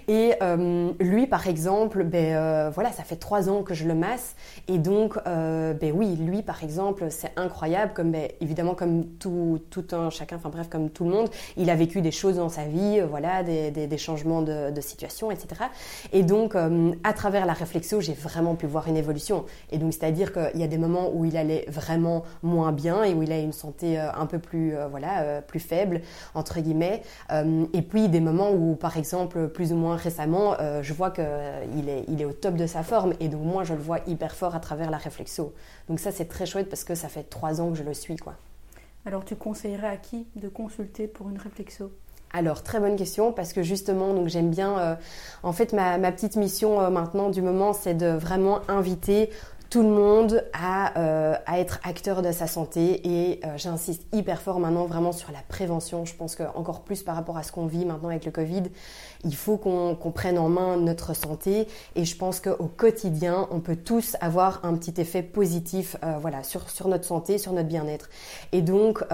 Et 0.08 0.34
euh, 0.42 0.90
lui, 1.00 1.26
par 1.26 1.46
exemple, 1.46 2.04
ben 2.04 2.70
voilà, 2.70 2.92
ça 2.92 3.02
fait 3.02 3.16
trois 3.16 3.48
ans 3.48 3.62
que 3.62 3.74
je 3.74 3.86
le 3.86 3.94
masse, 3.94 4.34
et 4.68 4.78
donc 4.78 5.16
ben 5.24 5.92
oui, 5.94 6.16
lui, 6.16 6.42
par 6.42 6.62
exemple, 6.62 7.06
c'est 7.10 7.32
incroyable. 7.36 7.92
Comme 7.94 8.10
ben, 8.10 8.28
évidemment, 8.40 8.74
comme 8.74 9.06
tout, 9.18 9.60
tout 9.70 9.86
un 9.92 10.10
chacun, 10.10 10.36
enfin 10.36 10.50
bref, 10.50 10.68
comme 10.68 10.90
tout 10.90 11.04
le 11.04 11.10
monde, 11.10 11.28
il 11.56 11.70
a 11.70 11.74
vécu 11.74 12.00
des 12.00 12.10
choses 12.10 12.36
dans 12.36 12.48
sa 12.48 12.64
vie, 12.64 13.00
voilà, 13.08 13.42
des, 13.42 13.70
des, 13.70 13.98
changements 13.98 14.42
de, 14.42 14.70
de, 14.70 14.80
situation, 14.80 15.30
etc. 15.30 15.62
Et 16.12 16.22
donc, 16.22 16.54
à 16.56 17.12
travers 17.12 17.46
la 17.46 17.52
réflexion, 17.52 18.00
j'ai 18.00 18.14
vraiment 18.14 18.54
pu 18.54 18.66
voir 18.66 18.88
une 18.88 18.96
évolution. 18.96 19.44
Et 19.70 19.78
donc, 19.78 19.92
c'est-à-dire 19.92 20.32
qu'il 20.32 20.60
y 20.60 20.64
a 20.64 20.68
des 20.68 20.78
moments 20.78 21.10
où 21.12 21.24
il 21.24 21.36
allait 21.36 21.66
vraiment 21.68 22.24
moins 22.42 22.72
bien 22.72 23.04
et 23.04 23.14
où 23.14 23.22
il 23.22 23.32
a 23.32 23.38
une 23.38 23.52
santé 23.52 23.98
euh, 23.98 24.12
un 24.12 24.26
peu 24.26 24.38
plus, 24.38 24.76
euh, 24.76 24.88
voilà, 24.88 25.22
euh, 25.22 25.40
plus 25.40 25.60
faible, 25.60 26.02
entre 26.34 26.60
guillemets. 26.60 27.02
et 27.30 27.82
puis 27.82 28.08
des 28.08 28.20
moments 28.20 28.52
où, 28.52 28.74
par 28.74 28.96
exemple, 28.96 29.48
plus 29.48 29.72
ou 29.72 29.76
moins 29.76 29.96
récemment, 29.96 30.56
je 30.82 30.92
vois 30.92 31.10
qu'il 31.10 31.88
est, 31.88 32.04
il 32.08 32.20
est 32.20 32.24
au 32.24 32.32
top 32.32 32.54
de 32.56 32.66
sa 32.66 32.82
forme 32.82 33.14
et 33.20 33.28
donc 33.28 33.42
moi, 33.42 33.64
je 33.64 33.74
le 33.74 33.80
vois 33.80 34.00
hyper 34.06 34.34
fort 34.34 34.54
à 34.54 34.60
travers 34.60 34.90
la 34.90 34.98
réflexo. 34.98 35.54
Donc 35.88 36.00
ça, 36.00 36.12
c'est 36.12 36.26
très 36.26 36.46
chouette 36.46 36.68
parce 36.68 36.84
que 36.84 36.94
ça 36.94 37.08
fait 37.08 37.24
trois 37.24 37.60
ans 37.60 37.70
que 37.70 37.78
je 37.78 37.82
le 37.82 37.94
suis, 37.94 38.16
quoi. 38.16 38.34
Alors, 39.04 39.24
tu 39.24 39.36
conseillerais 39.36 39.88
à 39.88 39.96
qui 39.96 40.26
de 40.36 40.48
consulter 40.48 41.06
pour 41.06 41.28
une 41.28 41.38
réflexo 41.38 41.92
alors, 42.32 42.62
très 42.62 42.80
bonne 42.80 42.96
question, 42.96 43.32
parce 43.32 43.52
que 43.52 43.62
justement, 43.62 44.12
donc 44.12 44.28
j'aime 44.28 44.50
bien, 44.50 44.98
en 45.42 45.52
fait, 45.52 45.72
ma, 45.72 45.96
ma 45.96 46.12
petite 46.12 46.36
mission 46.36 46.90
maintenant 46.90 47.30
du 47.30 47.40
moment, 47.40 47.72
c'est 47.72 47.94
de 47.94 48.08
vraiment 48.08 48.60
inviter 48.68 49.30
tout 49.70 49.82
le 49.82 49.88
monde 49.88 50.44
à, 50.52 50.98
euh, 50.98 51.34
à, 51.44 51.58
être 51.58 51.80
acteur 51.82 52.22
de 52.22 52.30
sa 52.30 52.46
santé 52.46 53.00
et 53.04 53.40
euh, 53.44 53.56
j'insiste 53.56 54.06
hyper 54.12 54.40
fort 54.40 54.60
maintenant 54.60 54.86
vraiment 54.86 55.12
sur 55.12 55.32
la 55.32 55.40
prévention. 55.48 56.04
Je 56.04 56.14
pense 56.14 56.36
que 56.36 56.44
encore 56.54 56.82
plus 56.82 57.02
par 57.02 57.16
rapport 57.16 57.36
à 57.36 57.42
ce 57.42 57.50
qu'on 57.50 57.66
vit 57.66 57.84
maintenant 57.84 58.10
avec 58.10 58.24
le 58.24 58.30
Covid, 58.30 58.62
il 59.24 59.34
faut 59.34 59.56
qu'on 59.56 59.96
prenne 60.14 60.38
en 60.38 60.48
main 60.48 60.76
notre 60.76 61.14
santé 61.14 61.66
et 61.96 62.04
je 62.04 62.16
pense 62.16 62.40
qu'au 62.40 62.68
quotidien, 62.68 63.48
on 63.50 63.60
peut 63.60 63.76
tous 63.76 64.16
avoir 64.20 64.64
un 64.64 64.74
petit 64.76 65.00
effet 65.00 65.22
positif 65.22 65.96
euh, 66.04 66.16
voilà, 66.20 66.42
sur, 66.42 66.70
sur 66.70 66.88
notre 66.88 67.04
santé, 67.04 67.38
sur 67.38 67.52
notre 67.52 67.68
bien-être. 67.68 68.08
Et 68.52 68.62
donc, 68.62 69.04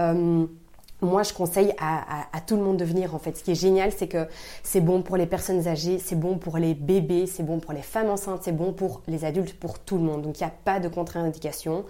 moi, 1.03 1.23
je 1.23 1.33
conseille 1.33 1.73
à, 1.79 2.25
tout 2.45 2.55
le 2.55 2.63
monde 2.63 2.77
de 2.77 2.85
venir. 2.85 3.13
En 3.13 3.19
fait, 3.19 3.37
ce 3.37 3.43
qui 3.43 3.51
est 3.51 3.55
génial, 3.55 3.91
c'est 3.95 4.07
que 4.07 4.27
c'est 4.63 4.81
bon 4.81 5.01
pour 5.01 5.17
les 5.17 5.25
personnes 5.25 5.67
âgées, 5.67 5.99
c'est 5.99 6.15
bon 6.15 6.37
pour 6.37 6.57
les 6.57 6.73
bébés, 6.73 7.27
c'est 7.27 7.43
bon 7.43 7.59
pour 7.59 7.73
les 7.73 7.81
femmes 7.81 8.09
enceintes, 8.09 8.41
c'est 8.43 8.55
bon 8.55 8.73
pour 8.73 9.01
les 9.07 9.25
adultes, 9.25 9.57
pour 9.59 9.79
tout 9.79 9.97
le 9.97 10.03
monde. 10.03 10.21
Donc, 10.21 10.39
il 10.39 10.43
n'y 10.43 10.49
a 10.49 10.53
pas 10.63 10.79
de 10.79 10.87
contre-indication. 10.87 11.85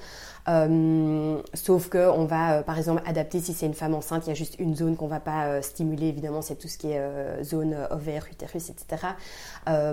Euh, 0.50 1.42
sauf 1.54 1.90
que 1.90 2.10
on 2.10 2.26
va, 2.26 2.58
euh, 2.58 2.64
par 2.64 2.78
exemple, 2.78 3.02
adapter 3.06 3.40
si 3.40 3.54
c'est 3.54 3.66
une 3.66 3.74
femme 3.74 3.94
enceinte, 3.94 4.24
il 4.26 4.30
y 4.30 4.32
a 4.32 4.36
juste 4.36 4.56
une 4.60 4.76
zone 4.76 4.98
qu'on 4.98 5.08
va 5.08 5.20
pas 5.20 5.46
euh, 5.46 5.62
stimuler. 5.62 6.08
Évidemment, 6.08 6.42
c'est 6.42 6.56
tout 6.56 6.68
ce 6.68 6.78
qui 6.78 6.92
est 6.92 7.44
zone 7.44 7.76
ovaire, 7.92 8.26
utérus, 8.32 8.70
etc. 8.70 9.08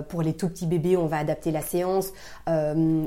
pour 0.09 0.21
les 0.21 0.33
tout 0.33 0.49
petits 0.49 0.67
bébés, 0.67 0.97
on 0.97 1.05
va 1.05 1.17
adapter 1.17 1.51
la 1.51 1.61
séance. 1.61 2.11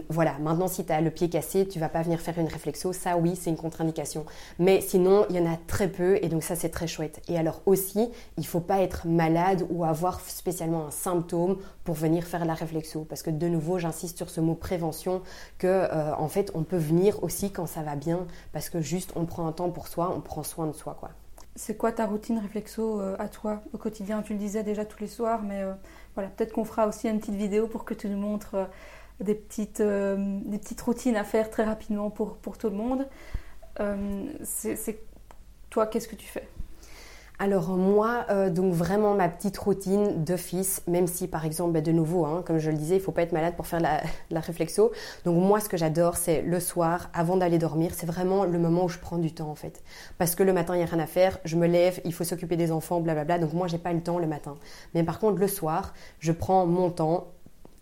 voilà. 0.09 0.35
Maintenant, 0.41 0.69
si 0.69 0.85
tu 0.85 0.93
as 0.93 1.01
le 1.01 1.11
pied 1.11 1.29
cassé, 1.29 1.67
tu 1.67 1.79
vas 1.79 1.89
pas 1.89 2.03
venir 2.03 2.21
faire 2.21 2.39
une 2.39 2.49
réflexo. 2.49 2.93
Ça, 2.93 3.17
oui, 3.17 3.37
c'est 3.37 3.51
une 3.51 3.57
contre-indication. 3.57 4.25
Mais 4.59 4.81
sinon, 4.81 5.27
il 5.31 5.37
y 5.37 5.39
en 5.39 5.53
a 5.53 5.57
très 5.67 5.89
peu, 5.89 6.19
et 6.23 6.29
donc 6.29 6.43
ça, 6.43 6.57
c'est 6.57 6.69
très 6.69 6.87
chouette. 6.87 7.21
Et 7.29 7.39
alors 7.39 7.63
aussi, 7.67 8.11
il 8.37 8.47
faut 8.47 8.61
pas 8.61 8.81
être 8.81 9.07
malade 9.07 9.67
ou 9.71 9.85
avoir 9.85 10.21
spécialement 10.21 10.87
un 10.87 10.91
symptôme 10.91 11.57
pour 11.85 11.95
venir 11.95 12.25
faire 12.25 12.45
la 12.45 12.55
réflexo, 12.55 13.05
parce 13.05 13.23
que 13.23 13.31
de 13.31 13.49
nouveau, 13.49 13.79
j'insiste 13.79 14.17
sur 14.17 14.31
ce 14.31 14.41
mot 14.41 14.55
prévention, 14.55 15.23
que 15.59 15.89
en 16.19 16.29
fait, 16.29 16.51
on 16.55 16.63
peut 16.63 16.77
venir 16.77 17.23
aussi 17.23 17.34
quand 17.51 17.67
ça 17.67 17.83
va 17.83 17.97
bien, 17.97 18.27
parce 18.53 18.69
que 18.69 18.81
juste 18.81 19.13
on 19.17 19.25
prend 19.25 19.47
un 19.47 19.53
temps 19.53 19.71
pour 19.71 19.89
soi, 19.89 20.13
on 20.15 20.21
prend 20.21 20.43
soin 20.43 20.67
de 20.67 20.73
soi. 20.73 20.97
quoi. 20.99 21.11
C'est 21.57 21.77
quoi 21.77 21.93
ta 21.93 22.07
routine 22.07 22.39
réflexo 22.39 23.01
euh, 23.01 23.17
à 23.19 23.29
toi 23.29 23.63
au 23.73 23.79
quotidien? 23.79 24.23
Tu 24.23 24.33
le 24.33 24.39
disais 24.39 24.65
déjà 24.65 24.85
tous 24.85 25.01
les 25.01 25.07
soirs, 25.07 25.43
mais 25.43 25.63
euh, 25.63 25.73
voilà, 26.15 26.31
peut-être 26.31 26.53
qu'on 26.53 26.65
fera 26.65 26.87
aussi 26.89 27.09
une 27.09 27.21
petite 27.21 27.37
vidéo 27.37 27.69
pour 27.69 27.85
que 27.85 27.95
tu 27.95 28.09
nous 28.09 28.17
montres 28.17 28.55
euh, 28.55 28.65
des, 29.21 29.35
petites, 29.35 29.81
des 29.81 30.59
petites 30.59 30.81
routines 30.81 31.17
à 31.17 31.23
faire 31.23 31.51
très 31.51 31.65
rapidement 31.65 32.11
pour, 32.11 32.37
pour 32.39 32.59
tout 32.59 32.69
le 32.71 32.77
monde. 32.77 33.07
c'est 34.43 34.99
toi, 35.71 35.87
qu'est-ce 35.87 36.09
que 36.09 36.17
tu 36.17 36.27
fais? 36.27 36.49
Alors 37.41 37.71
moi, 37.71 38.27
euh, 38.31 38.49
donc 38.49 38.73
vraiment 38.73 39.15
ma 39.15 39.29
petite 39.29 39.59
routine 39.59 40.23
d'office, 40.23 40.83
même 40.87 41.09
si 41.09 41.27
par 41.27 41.45
exemple, 41.45 41.73
ben, 41.73 41.83
de 41.83 41.91
nouveau, 41.91 42.25
hein, 42.25 42.45
comme 42.47 42.59
je 42.59 42.71
le 42.71 42.77
disais, 42.77 42.95
il 42.95 43.01
faut 43.01 43.11
pas 43.11 43.23
être 43.23 43.33
malade 43.33 43.57
pour 43.57 43.67
faire 43.67 43.81
la, 43.81 44.03
la 44.31 44.41
réflexo. 44.41 44.93
Donc 45.25 45.37
moi, 45.37 45.59
ce 45.59 45.69
que 45.69 45.77
j'adore, 45.77 46.17
c'est 46.17 46.43
le 46.43 46.61
soir, 46.61 47.11
avant 47.13 47.37
d'aller 47.37 47.59
dormir, 47.59 47.91
c'est 47.95 48.07
vraiment 48.07 48.45
le 48.45 48.59
moment 48.59 48.85
où 48.85 48.89
je 48.89 48.99
prends 48.99 49.19
du 49.19 49.35
temps 49.35 49.51
en 49.51 49.57
fait. 49.57 49.83
Parce 50.17 50.37
que 50.37 50.45
le 50.45 50.53
matin, 50.53 50.75
il 50.75 50.79
n'y 50.79 50.85
a 50.85 50.87
rien 50.87 51.01
à 51.01 51.07
faire, 51.07 51.39
je 51.45 51.57
me 51.57 51.67
lève, 51.67 52.01
il 52.05 52.13
faut 52.13 52.25
s'occuper 52.25 52.57
des 52.57 52.71
enfants, 52.71 53.01
blablabla. 53.01 53.39
Donc 53.39 53.53
moi, 53.53 53.67
j'ai 53.67 53.79
pas 53.79 53.93
le 53.93 54.01
temps 54.01 54.19
le 54.21 54.29
matin. 54.29 54.57
Mais 54.95 55.03
par 55.03 55.19
contre, 55.19 55.39
le 55.41 55.49
soir, 55.49 55.93
je 56.21 56.31
prends 56.31 56.67
mon 56.67 56.91
temps, 56.91 57.33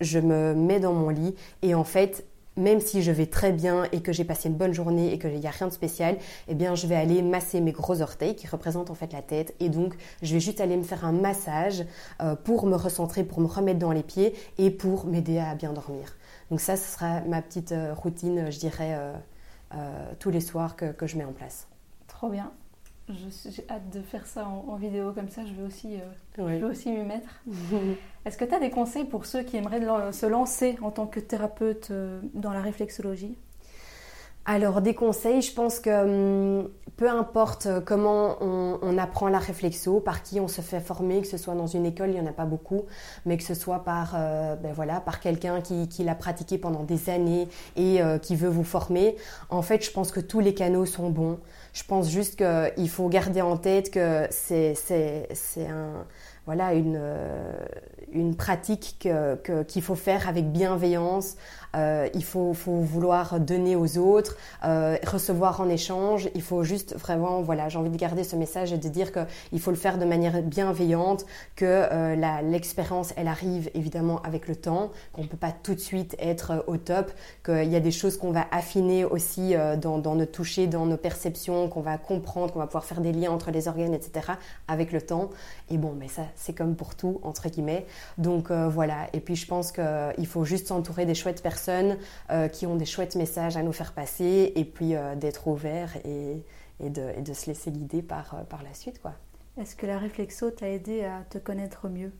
je 0.00 0.18
me 0.18 0.54
mets 0.54 0.80
dans 0.80 0.94
mon 0.94 1.10
lit 1.10 1.34
et 1.60 1.74
en 1.74 1.84
fait, 1.84 2.24
même 2.56 2.80
si 2.80 3.02
je 3.02 3.10
vais 3.10 3.26
très 3.26 3.52
bien 3.52 3.84
et 3.92 4.00
que 4.00 4.12
j'ai 4.12 4.24
passé 4.24 4.48
une 4.48 4.56
bonne 4.56 4.72
journée 4.72 5.12
et 5.12 5.18
qu'il 5.18 5.38
n'y 5.38 5.46
a 5.46 5.50
rien 5.50 5.68
de 5.68 5.72
spécial, 5.72 6.16
eh 6.48 6.54
bien, 6.54 6.74
je 6.74 6.86
vais 6.86 6.96
aller 6.96 7.22
masser 7.22 7.60
mes 7.60 7.72
gros 7.72 8.02
orteils 8.02 8.34
qui 8.34 8.46
représentent 8.46 8.90
en 8.90 8.94
fait 8.94 9.12
la 9.12 9.22
tête. 9.22 9.54
Et 9.60 9.68
donc, 9.68 9.94
je 10.22 10.34
vais 10.34 10.40
juste 10.40 10.60
aller 10.60 10.76
me 10.76 10.82
faire 10.82 11.04
un 11.04 11.12
massage 11.12 11.84
euh, 12.20 12.34
pour 12.34 12.66
me 12.66 12.76
recentrer, 12.76 13.24
pour 13.24 13.40
me 13.40 13.46
remettre 13.46 13.78
dans 13.78 13.92
les 13.92 14.02
pieds 14.02 14.34
et 14.58 14.70
pour 14.70 15.06
m'aider 15.06 15.38
à 15.38 15.54
bien 15.54 15.72
dormir. 15.72 16.16
Donc 16.50 16.60
ça, 16.60 16.76
ce 16.76 16.92
sera 16.92 17.20
ma 17.22 17.40
petite 17.40 17.72
euh, 17.72 17.94
routine, 17.94 18.50
je 18.50 18.58
dirais, 18.58 18.98
euh, 19.74 20.12
tous 20.18 20.30
les 20.30 20.40
soirs 20.40 20.76
que, 20.76 20.92
que 20.92 21.06
je 21.06 21.16
mets 21.16 21.24
en 21.24 21.32
place. 21.32 21.66
Trop 22.06 22.28
bien 22.28 22.52
j'ai 23.08 23.64
hâte 23.68 23.90
de 23.90 24.00
faire 24.00 24.26
ça 24.26 24.46
en, 24.46 24.76
vidéo 24.76 25.12
comme 25.12 25.28
ça, 25.28 25.44
je 25.44 25.52
vais 25.52 25.64
aussi, 25.64 25.98
euh, 26.38 26.70
aussi 26.70 26.90
m'y 26.90 27.04
mettre. 27.04 27.42
Est-ce 28.24 28.38
que 28.38 28.44
tu 28.44 28.54
as 28.54 28.60
des 28.60 28.70
conseils 28.70 29.04
pour 29.04 29.26
ceux 29.26 29.42
qui 29.42 29.56
aimeraient 29.56 30.12
se 30.12 30.26
lancer 30.26 30.78
en 30.82 30.90
tant 30.90 31.06
que 31.06 31.20
thérapeute 31.20 31.90
euh, 31.90 32.20
dans 32.34 32.52
la 32.52 32.60
réflexologie? 32.60 33.36
Alors 34.44 34.80
des 34.80 34.94
conseils, 34.94 35.40
je 35.40 35.52
pense 35.52 35.78
que 35.78 36.62
hum, 36.62 36.68
peu 36.96 37.08
importe 37.08 37.68
comment 37.84 38.36
on, 38.40 38.98
apprend 38.98 39.28
la 39.28 39.38
réflexo, 39.38 40.00
par 40.00 40.22
qui 40.22 40.40
on 40.40 40.46
se 40.46 40.60
fait 40.60 40.78
former, 40.80 41.20
que 41.22 41.26
ce 41.26 41.36
soit 41.36 41.54
dans 41.54 41.66
une 41.66 41.86
école, 41.86 42.10
il 42.10 42.14
n'y 42.14 42.20
en 42.20 42.26
a 42.26 42.32
pas 42.32 42.44
beaucoup, 42.44 42.82
mais 43.24 43.36
que 43.36 43.42
ce 43.42 43.54
soit 43.54 43.82
par, 43.82 44.14
euh, 44.14 44.54
ben 44.56 44.72
voilà, 44.72 45.00
par 45.00 45.18
quelqu'un 45.18 45.60
qui, 45.60 45.88
qui 45.88 46.04
l'a 46.04 46.14
pratiqué 46.14 46.58
pendant 46.58 46.84
des 46.84 47.08
années 47.08 47.48
et 47.76 48.00
qui 48.20 48.36
veut 48.36 48.48
vous 48.48 48.62
former, 48.62 49.16
en 49.48 49.62
fait 49.62 49.84
je 49.84 49.90
pense 49.90 50.12
que 50.12 50.20
tous 50.20 50.40
les 50.40 50.54
canaux 50.54 50.86
sont 50.86 51.10
bons. 51.10 51.38
Je 51.72 51.82
pense 51.84 52.10
juste 52.10 52.36
qu'il 52.36 52.90
faut 52.90 53.08
garder 53.08 53.40
en 53.40 53.56
tête 53.56 53.90
que 53.90 54.26
c'est 54.30 54.76
un, 55.58 56.04
voilà 56.44 56.74
une, 56.74 57.00
une 58.12 58.36
pratique 58.36 59.08
qu'il 59.68 59.82
faut 59.82 59.94
faire 59.94 60.28
avec 60.28 60.52
bienveillance. 60.52 61.36
Euh, 61.76 62.08
il 62.14 62.24
faut, 62.24 62.54
faut, 62.54 62.80
vouloir 62.80 63.40
donner 63.40 63.76
aux 63.76 63.98
autres, 63.98 64.36
euh, 64.64 64.96
recevoir 65.06 65.60
en 65.60 65.68
échange. 65.68 66.28
Il 66.34 66.42
faut 66.42 66.64
juste 66.64 66.96
vraiment, 66.96 67.42
voilà, 67.42 67.68
j'ai 67.68 67.78
envie 67.78 67.90
de 67.90 67.96
garder 67.96 68.24
ce 68.24 68.36
message 68.36 68.72
et 68.72 68.78
de 68.78 68.88
dire 68.88 69.10
qu'il 69.12 69.60
faut 69.60 69.70
le 69.70 69.76
faire 69.76 69.98
de 69.98 70.04
manière 70.04 70.42
bienveillante, 70.42 71.24
que 71.56 71.64
euh, 71.64 72.40
l'expérience, 72.42 73.12
elle 73.16 73.28
arrive 73.28 73.70
évidemment 73.74 74.20
avec 74.22 74.48
le 74.48 74.56
temps, 74.56 74.90
qu'on 75.12 75.22
ne 75.22 75.28
peut 75.28 75.36
pas 75.36 75.52
tout 75.52 75.74
de 75.74 75.80
suite 75.80 76.16
être 76.18 76.64
au 76.66 76.76
top, 76.76 77.10
qu'il 77.44 77.70
y 77.70 77.76
a 77.76 77.80
des 77.80 77.90
choses 77.90 78.16
qu'on 78.16 78.32
va 78.32 78.46
affiner 78.50 79.04
aussi 79.04 79.54
dans, 79.80 79.98
dans 79.98 80.14
notre 80.14 80.32
toucher, 80.32 80.66
dans 80.66 80.86
nos 80.86 80.96
perceptions, 80.96 81.68
qu'on 81.68 81.80
va 81.80 81.98
comprendre, 81.98 82.52
qu'on 82.52 82.58
va 82.58 82.66
pouvoir 82.66 82.84
faire 82.84 83.00
des 83.00 83.12
liens 83.12 83.30
entre 83.30 83.50
les 83.50 83.68
organes, 83.68 83.94
etc. 83.94 84.32
avec 84.68 84.92
le 84.92 85.00
temps. 85.00 85.30
Et 85.70 85.78
bon, 85.78 85.94
mais 85.98 86.08
ça, 86.08 86.22
c'est 86.36 86.52
comme 86.52 86.76
pour 86.76 86.94
tout, 86.94 87.20
entre 87.22 87.48
guillemets. 87.48 87.86
Donc 88.18 88.50
euh, 88.50 88.68
voilà, 88.68 89.08
et 89.12 89.20
puis 89.20 89.36
je 89.36 89.46
pense 89.46 89.72
qu'il 89.72 90.26
faut 90.26 90.44
juste 90.44 90.68
s'entourer 90.68 91.06
des 91.06 91.14
chouettes 91.14 91.42
personnes 91.42 91.61
euh, 91.68 92.48
qui 92.48 92.66
ont 92.66 92.76
des 92.76 92.86
chouettes 92.86 93.16
messages 93.16 93.56
à 93.56 93.62
nous 93.62 93.72
faire 93.72 93.92
passer, 93.92 94.52
et 94.54 94.64
puis 94.64 94.94
euh, 94.94 95.14
d'être 95.14 95.46
ouvert 95.48 95.96
et, 96.04 96.42
et, 96.80 96.90
de, 96.90 97.10
et, 97.16 97.22
de, 97.22 97.32
se 97.32 97.46
laisser 97.46 97.70
guider 97.70 98.02
par, 98.02 98.44
par 98.48 98.62
la 98.62 98.74
suite. 98.74 99.00
quoi. 99.00 99.12
Est-ce 99.60 99.76
que 99.76 99.86
la 99.86 99.98
réflexo 99.98 100.50
t'a 100.50 100.68
aidé 100.68 101.04
à 101.04 101.24
te 101.28 101.38
connaître 101.38 101.88
mieux? 101.88 102.12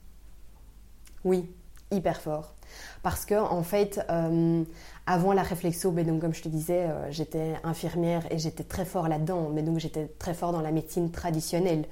Oui, 1.23 1.49
hyper 1.91 2.21
fort. 2.21 2.53
Parce 3.01 3.25
que 3.25 3.35
en 3.35 3.63
fait, 3.63 4.01
avant 5.05 5.33
la 5.33 5.43
réflexo, 5.43 5.91
ben 5.91 6.05
donc, 6.05 6.21
comme 6.21 6.33
je 6.33 6.41
te 6.41 6.49
disais, 6.49 6.87
j'étais 7.09 7.55
infirmière 7.63 8.23
et 8.31 8.37
j'étais 8.37 8.63
très 8.63 8.85
fort 8.85 9.07
là-dedans, 9.07 9.49
mais 9.53 9.61
donc 9.61 9.79
j'étais 9.79 10.07
très 10.19 10.33
fort 10.33 10.53
dans 10.53 10.61
la 10.61 10.71
médecine 10.71 11.11
traditionnelle. 11.11 11.85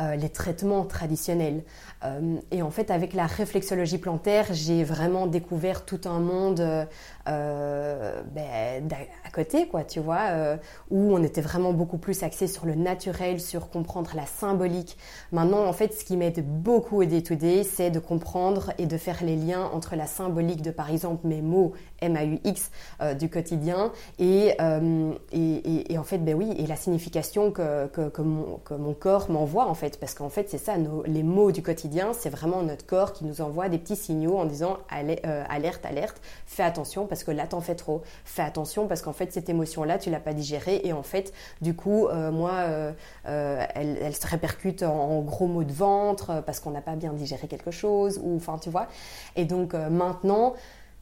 Euh, 0.00 0.14
les 0.14 0.28
traitements 0.28 0.84
traditionnels. 0.84 1.64
Euh, 2.04 2.36
et 2.52 2.62
en 2.62 2.70
fait, 2.70 2.92
avec 2.92 3.14
la 3.14 3.26
réflexologie 3.26 3.98
plantaire, 3.98 4.46
j'ai 4.52 4.84
vraiment 4.84 5.26
découvert 5.26 5.84
tout 5.84 6.00
un 6.04 6.20
monde 6.20 6.60
euh, 7.28 8.22
ben, 8.32 8.88
à 9.24 9.30
côté, 9.30 9.66
quoi, 9.66 9.82
tu 9.82 9.98
vois, 9.98 10.56
où 10.90 11.14
on 11.14 11.22
était 11.22 11.40
vraiment 11.40 11.72
beaucoup 11.72 11.98
plus 11.98 12.22
axé 12.22 12.46
sur 12.46 12.64
le 12.64 12.76
naturel, 12.76 13.40
sur 13.40 13.70
comprendre 13.70 14.12
la 14.14 14.26
symbolique. 14.26 14.96
Maintenant, 15.32 15.66
en 15.66 15.72
fait, 15.72 15.92
ce 15.92 16.04
qui 16.04 16.16
m'aide 16.16 16.44
beaucoup 16.46 17.02
au 17.02 17.04
day-to-day, 17.04 17.64
c'est 17.64 17.90
de 17.90 17.98
comprendre 17.98 18.72
et 18.78 18.86
de 18.86 18.96
faire 18.96 19.24
les 19.24 19.36
liens 19.36 19.68
entre 19.72 19.96
la 19.96 20.06
symbolique 20.06 20.62
de, 20.62 20.70
par 20.70 20.90
exemple, 20.90 21.26
mes 21.26 21.42
mots 21.42 21.72
M-A-U-X 22.00 22.70
du 23.18 23.28
quotidien 23.28 23.92
et, 24.18 24.56
et, 25.32 25.98
en 25.98 26.04
fait, 26.04 26.18
ben 26.18 26.34
oui, 26.34 26.52
et 26.56 26.66
la 26.66 26.76
signification 26.76 27.50
que, 27.50 27.86
que, 27.88 28.08
que, 28.08 28.22
mon, 28.22 28.58
que 28.64 28.74
mon 28.74 28.94
corps 28.94 29.30
m'envoie, 29.30 29.66
en 29.66 29.74
fait 29.74 29.98
parce 29.98 30.14
qu'en 30.14 30.28
fait, 30.28 30.48
c'est 30.48 30.58
ça, 30.58 30.74
les 31.06 31.22
mots 31.22 31.52
du 31.52 31.62
quotidien, 31.62 32.12
c'est 32.12 32.30
vraiment 32.30 32.62
notre 32.62 32.86
corps 32.86 33.12
qui 33.12 33.24
nous 33.24 33.40
envoie 33.40 33.68
des 33.68 33.78
petits 33.78 33.96
signaux 33.96 34.38
en 34.38 34.44
disant 34.44 34.78
euh, 34.92 35.44
alerte, 35.48 35.84
alerte, 35.84 36.20
fais 36.46 36.62
attention 36.62 37.06
parce 37.06 37.24
que 37.24 37.30
là, 37.30 37.46
t'en 37.46 37.60
fais 37.60 37.74
trop. 37.74 38.02
Fais 38.24 38.42
attention 38.42 38.86
parce 38.86 39.02
qu'en 39.02 39.12
fait, 39.12 39.32
cette 39.32 39.48
émotion-là, 39.48 39.98
tu 39.98 40.10
l'as 40.10 40.20
pas 40.20 40.32
digérée 40.32 40.80
et 40.84 40.92
en 40.92 41.02
fait, 41.02 41.32
du 41.60 41.74
coup, 41.74 42.06
euh, 42.08 42.30
moi, 42.30 42.52
euh, 42.52 42.92
elle, 43.24 44.14
se 44.14 44.26
répercute 44.26 44.82
en, 44.82 45.20
gros 45.20 45.46
mots 45.46 45.64
de 45.64 45.72
ventre 45.72 46.42
parce 46.46 46.60
qu'on 46.60 46.70
n'a 46.70 46.80
pas 46.80 46.96
bien 46.96 47.12
digéré 47.12 47.48
quelque 47.48 47.70
chose 47.70 48.20
ou, 48.22 48.36
enfin, 48.36 48.58
tu 48.58 48.70
vois. 48.70 48.88
Et 49.36 49.44
donc, 49.44 49.74
maintenant, 49.74 50.54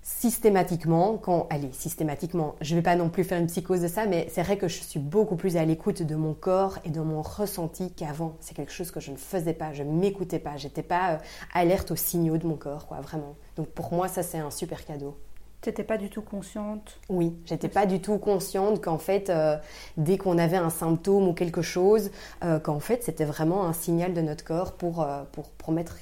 systématiquement, 0.06 1.18
quand, 1.18 1.48
allez, 1.50 1.72
systématiquement, 1.72 2.54
je 2.60 2.74
ne 2.74 2.78
vais 2.78 2.82
pas 2.84 2.94
non 2.94 3.08
plus 3.08 3.24
faire 3.24 3.40
une 3.40 3.48
psychose 3.48 3.80
de 3.80 3.88
ça, 3.88 4.06
mais 4.06 4.28
c'est 4.30 4.42
vrai 4.42 4.56
que 4.56 4.68
je 4.68 4.80
suis 4.80 5.00
beaucoup 5.00 5.34
plus 5.34 5.56
à 5.56 5.64
l'écoute 5.64 6.00
de 6.02 6.14
mon 6.14 6.32
corps 6.32 6.78
et 6.84 6.90
de 6.90 7.00
mon 7.00 7.22
ressenti 7.22 7.90
qu'avant. 7.90 8.36
C'est 8.38 8.54
quelque 8.54 8.70
chose 8.70 8.92
que 8.92 9.00
je 9.00 9.10
ne 9.10 9.16
faisais 9.16 9.52
pas, 9.52 9.72
je 9.72 9.82
m'écoutais 9.82 10.38
pas, 10.38 10.56
j'étais 10.56 10.84
pas 10.84 11.14
euh, 11.14 11.18
alerte 11.52 11.90
aux 11.90 11.96
signaux 11.96 12.38
de 12.38 12.46
mon 12.46 12.54
corps, 12.54 12.86
quoi, 12.86 13.00
vraiment. 13.00 13.34
Donc 13.56 13.66
pour 13.70 13.92
moi, 13.92 14.06
ça 14.06 14.22
c'est 14.22 14.38
un 14.38 14.52
super 14.52 14.84
cadeau. 14.84 15.16
T'étais 15.60 15.82
pas 15.82 15.96
du 15.98 16.08
tout 16.08 16.22
consciente? 16.22 17.00
Oui, 17.08 17.34
j'étais 17.44 17.68
pas 17.68 17.86
du 17.86 18.00
tout 18.00 18.18
consciente 18.18 18.80
qu'en 18.80 18.98
fait, 18.98 19.30
euh, 19.30 19.56
dès 19.96 20.18
qu'on 20.18 20.38
avait 20.38 20.58
un 20.58 20.70
symptôme 20.70 21.26
ou 21.26 21.32
quelque 21.32 21.62
chose, 21.62 22.12
euh, 22.44 22.60
qu'en 22.60 22.78
fait, 22.78 23.02
c'était 23.02 23.24
vraiment 23.24 23.66
un 23.66 23.72
signal 23.72 24.14
de 24.14 24.20
notre 24.20 24.44
corps 24.44 24.74
pour, 24.74 25.04
pour, 25.32 25.50
pour 25.50 25.72
mettre 25.72 25.96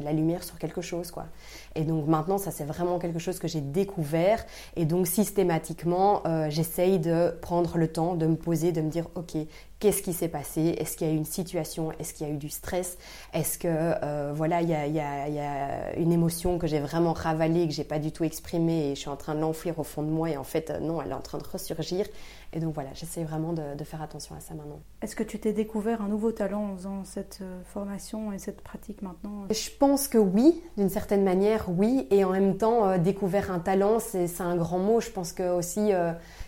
la 0.00 0.12
lumière 0.12 0.42
sur 0.42 0.58
quelque 0.58 0.80
chose, 0.80 1.10
quoi. 1.10 1.26
Et 1.74 1.84
donc 1.84 2.06
maintenant, 2.06 2.38
ça 2.38 2.50
c'est 2.50 2.64
vraiment 2.64 2.98
quelque 2.98 3.18
chose 3.18 3.38
que 3.38 3.48
j'ai 3.48 3.60
découvert. 3.60 4.44
Et 4.76 4.84
donc 4.84 5.06
systématiquement, 5.06 6.22
euh, 6.26 6.46
j'essaye 6.50 6.98
de 6.98 7.34
prendre 7.40 7.78
le 7.78 7.88
temps 7.88 8.14
de 8.14 8.26
me 8.26 8.36
poser, 8.36 8.72
de 8.72 8.80
me 8.80 8.90
dire, 8.90 9.06
ok, 9.14 9.36
qu'est-ce 9.80 10.02
qui 10.02 10.12
s'est 10.12 10.28
passé? 10.28 10.76
Est-ce 10.78 10.96
qu'il 10.96 11.06
y 11.06 11.10
a 11.10 11.12
eu 11.12 11.16
une 11.16 11.24
situation? 11.24 11.92
Est-ce 11.98 12.14
qu'il 12.14 12.26
y 12.26 12.30
a 12.30 12.32
eu 12.32 12.38
du 12.38 12.48
stress? 12.48 12.96
Est-ce 13.32 13.58
que 13.58 13.68
euh, 13.68 14.32
voilà, 14.34 14.62
il 14.62 14.70
y, 14.70 14.74
a, 14.74 14.86
y, 14.86 15.00
a, 15.00 15.28
y, 15.28 15.38
a, 15.38 15.96
une 15.96 16.12
émotion 16.12 16.58
que 16.58 16.66
j'ai 16.66 16.80
vraiment 16.80 17.12
ravalée, 17.12 17.66
que 17.66 17.74
j'ai 17.74 17.84
pas 17.84 17.98
du 17.98 18.12
tout 18.12 18.24
exprimée 18.24 18.90
et 18.90 18.94
je 18.94 19.00
suis 19.00 19.10
en 19.10 19.16
train 19.16 19.34
de 19.34 19.40
l'enfouir 19.40 19.78
au 19.78 19.84
fond 19.84 20.02
de 20.02 20.08
moi 20.10 20.30
et 20.30 20.36
en 20.36 20.44
fait 20.44 20.70
non, 20.80 21.02
elle 21.02 21.10
est 21.10 21.14
en 21.14 21.20
train 21.20 21.38
de 21.38 21.44
ressurgir. 21.44 22.06
Et 22.54 22.60
donc 22.60 22.72
voilà, 22.72 22.90
j'essaie 22.94 23.24
vraiment 23.24 23.52
de, 23.52 23.74
de, 23.76 23.84
faire 23.84 24.00
attention 24.00 24.36
à 24.36 24.40
ça 24.40 24.54
maintenant. 24.54 24.80
Est-ce 25.02 25.16
que 25.16 25.24
tu 25.24 25.40
t'es 25.40 25.52
découvert 25.52 26.00
un 26.00 26.08
nouveau 26.08 26.30
talent 26.30 26.70
en 26.70 26.76
faisant 26.76 27.04
cette 27.04 27.40
euh, 27.42 27.60
formation 27.64 28.32
et 28.32 28.38
cette 28.38 28.60
pratique 28.60 29.02
maintenant 29.02 29.46
Je 29.50 29.70
pense 29.76 30.06
que 30.06 30.18
oui, 30.18 30.62
d'une 30.76 30.88
certaine 30.88 31.24
manière, 31.24 31.66
oui. 31.68 32.06
Et 32.12 32.24
en 32.24 32.30
même 32.30 32.56
temps, 32.56 32.86
euh, 32.86 32.98
découvert 32.98 33.50
un 33.50 33.58
talent, 33.58 33.98
c'est 33.98 34.40
un 34.40 34.54
grand 34.54 34.78
mot. 34.78 35.00
Je 35.00 35.10
pense 35.10 35.32
que 35.32 35.52
aussi 35.52 35.90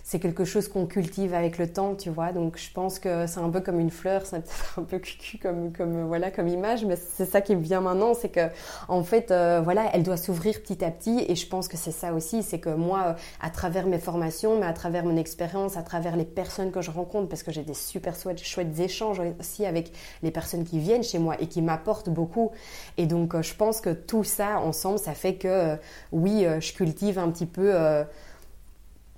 c'est 0.06 0.20
quelque 0.20 0.44
chose 0.44 0.68
qu'on 0.68 0.86
cultive 0.86 1.34
avec 1.34 1.58
le 1.58 1.66
temps, 1.66 1.96
tu 1.96 2.10
vois. 2.10 2.30
Donc 2.30 2.58
je 2.58 2.70
pense 2.72 3.00
que 3.00 3.26
c'est 3.26 3.40
un 3.40 3.50
peu 3.50 3.60
comme 3.60 3.80
une 3.80 3.90
fleur, 3.90 4.24
c'est 4.24 4.36
un 4.78 4.84
peu 4.84 5.00
cucu 5.00 5.36
comme, 5.36 5.72
comme, 5.72 6.06
voilà, 6.06 6.30
comme 6.30 6.46
image, 6.46 6.84
mais 6.84 6.94
c'est 6.94 7.26
ça 7.26 7.40
qui 7.40 7.56
vient 7.56 7.80
maintenant, 7.80 8.14
c'est 8.14 8.28
que 8.28 8.48
en 8.86 9.02
fait, 9.02 9.32
euh, 9.32 9.60
voilà, 9.64 9.90
elle 9.92 10.04
doit 10.04 10.16
s'ouvrir 10.16 10.62
petit 10.62 10.84
à 10.84 10.92
petit. 10.92 11.24
Et 11.26 11.34
je 11.34 11.48
pense 11.48 11.66
que 11.66 11.76
c'est 11.76 11.90
ça 11.90 12.14
aussi, 12.14 12.44
c'est 12.44 12.60
que 12.60 12.70
moi, 12.70 13.16
à 13.40 13.50
travers 13.50 13.88
mes 13.88 13.98
formations, 13.98 14.60
mais 14.60 14.66
à 14.66 14.72
travers 14.72 15.04
mon 15.04 15.16
expérience, 15.16 15.76
à 15.76 15.82
travers 15.82 16.14
les 16.14 16.24
personnes 16.24 16.70
que 16.70 16.82
je 16.82 16.92
rencontre, 16.92 17.28
parce 17.28 17.42
que 17.42 17.50
j'ai 17.50 17.64
des 17.64 17.74
super 17.74 18.14
chouettes, 18.14 18.78
échanges 18.78 19.20
aussi 19.40 19.66
avec 19.66 19.90
les 20.22 20.30
personnes 20.30 20.62
qui 20.62 20.78
viennent 20.78 21.02
chez 21.02 21.18
moi 21.18 21.34
et 21.40 21.48
qui 21.48 21.62
m'apportent 21.62 22.10
beaucoup. 22.10 22.52
Et 22.96 23.06
donc 23.06 23.34
euh, 23.34 23.42
je 23.42 23.56
pense 23.56 23.80
que 23.80 23.90
tout 23.90 24.22
ça 24.22 24.60
ensemble, 24.60 25.00
ça 25.00 25.14
fait 25.14 25.34
que 25.34 25.48
euh, 25.48 25.76
oui, 26.12 26.46
je 26.60 26.72
cultive 26.74 27.18
un 27.18 27.28
petit 27.30 27.46
peu 27.46 27.74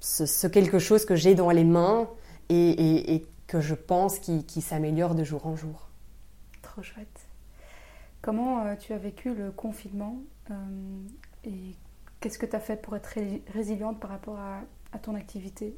ce, 0.00 0.46
quelque 0.46 0.78
chose 0.78 1.04
que 1.04 1.16
j'ai 1.16 1.34
dans 1.34 1.50
les 1.50 1.64
mains 1.64 2.08
et, 2.48 3.26
que 3.46 3.60
je 3.60 3.74
pense 3.74 4.18
qui, 4.18 4.60
s'améliore 4.60 5.14
de 5.14 5.24
jour 5.24 5.46
en 5.46 5.56
jour. 5.56 5.88
Trop 6.62 6.82
chouette. 6.82 7.26
Comment 8.20 8.64
euh, 8.64 8.74
tu 8.74 8.92
as 8.92 8.98
vécu 8.98 9.34
le 9.34 9.50
confinement 9.50 10.18
euh, 10.50 10.54
et 11.44 11.74
qu'est-ce 12.20 12.38
que 12.38 12.46
tu 12.46 12.56
as 12.56 12.60
fait 12.60 12.76
pour 12.76 12.96
être 12.96 13.14
résiliente 13.54 14.00
par 14.00 14.10
rapport 14.10 14.38
à, 14.38 14.98
ton 14.98 15.14
activité? 15.14 15.76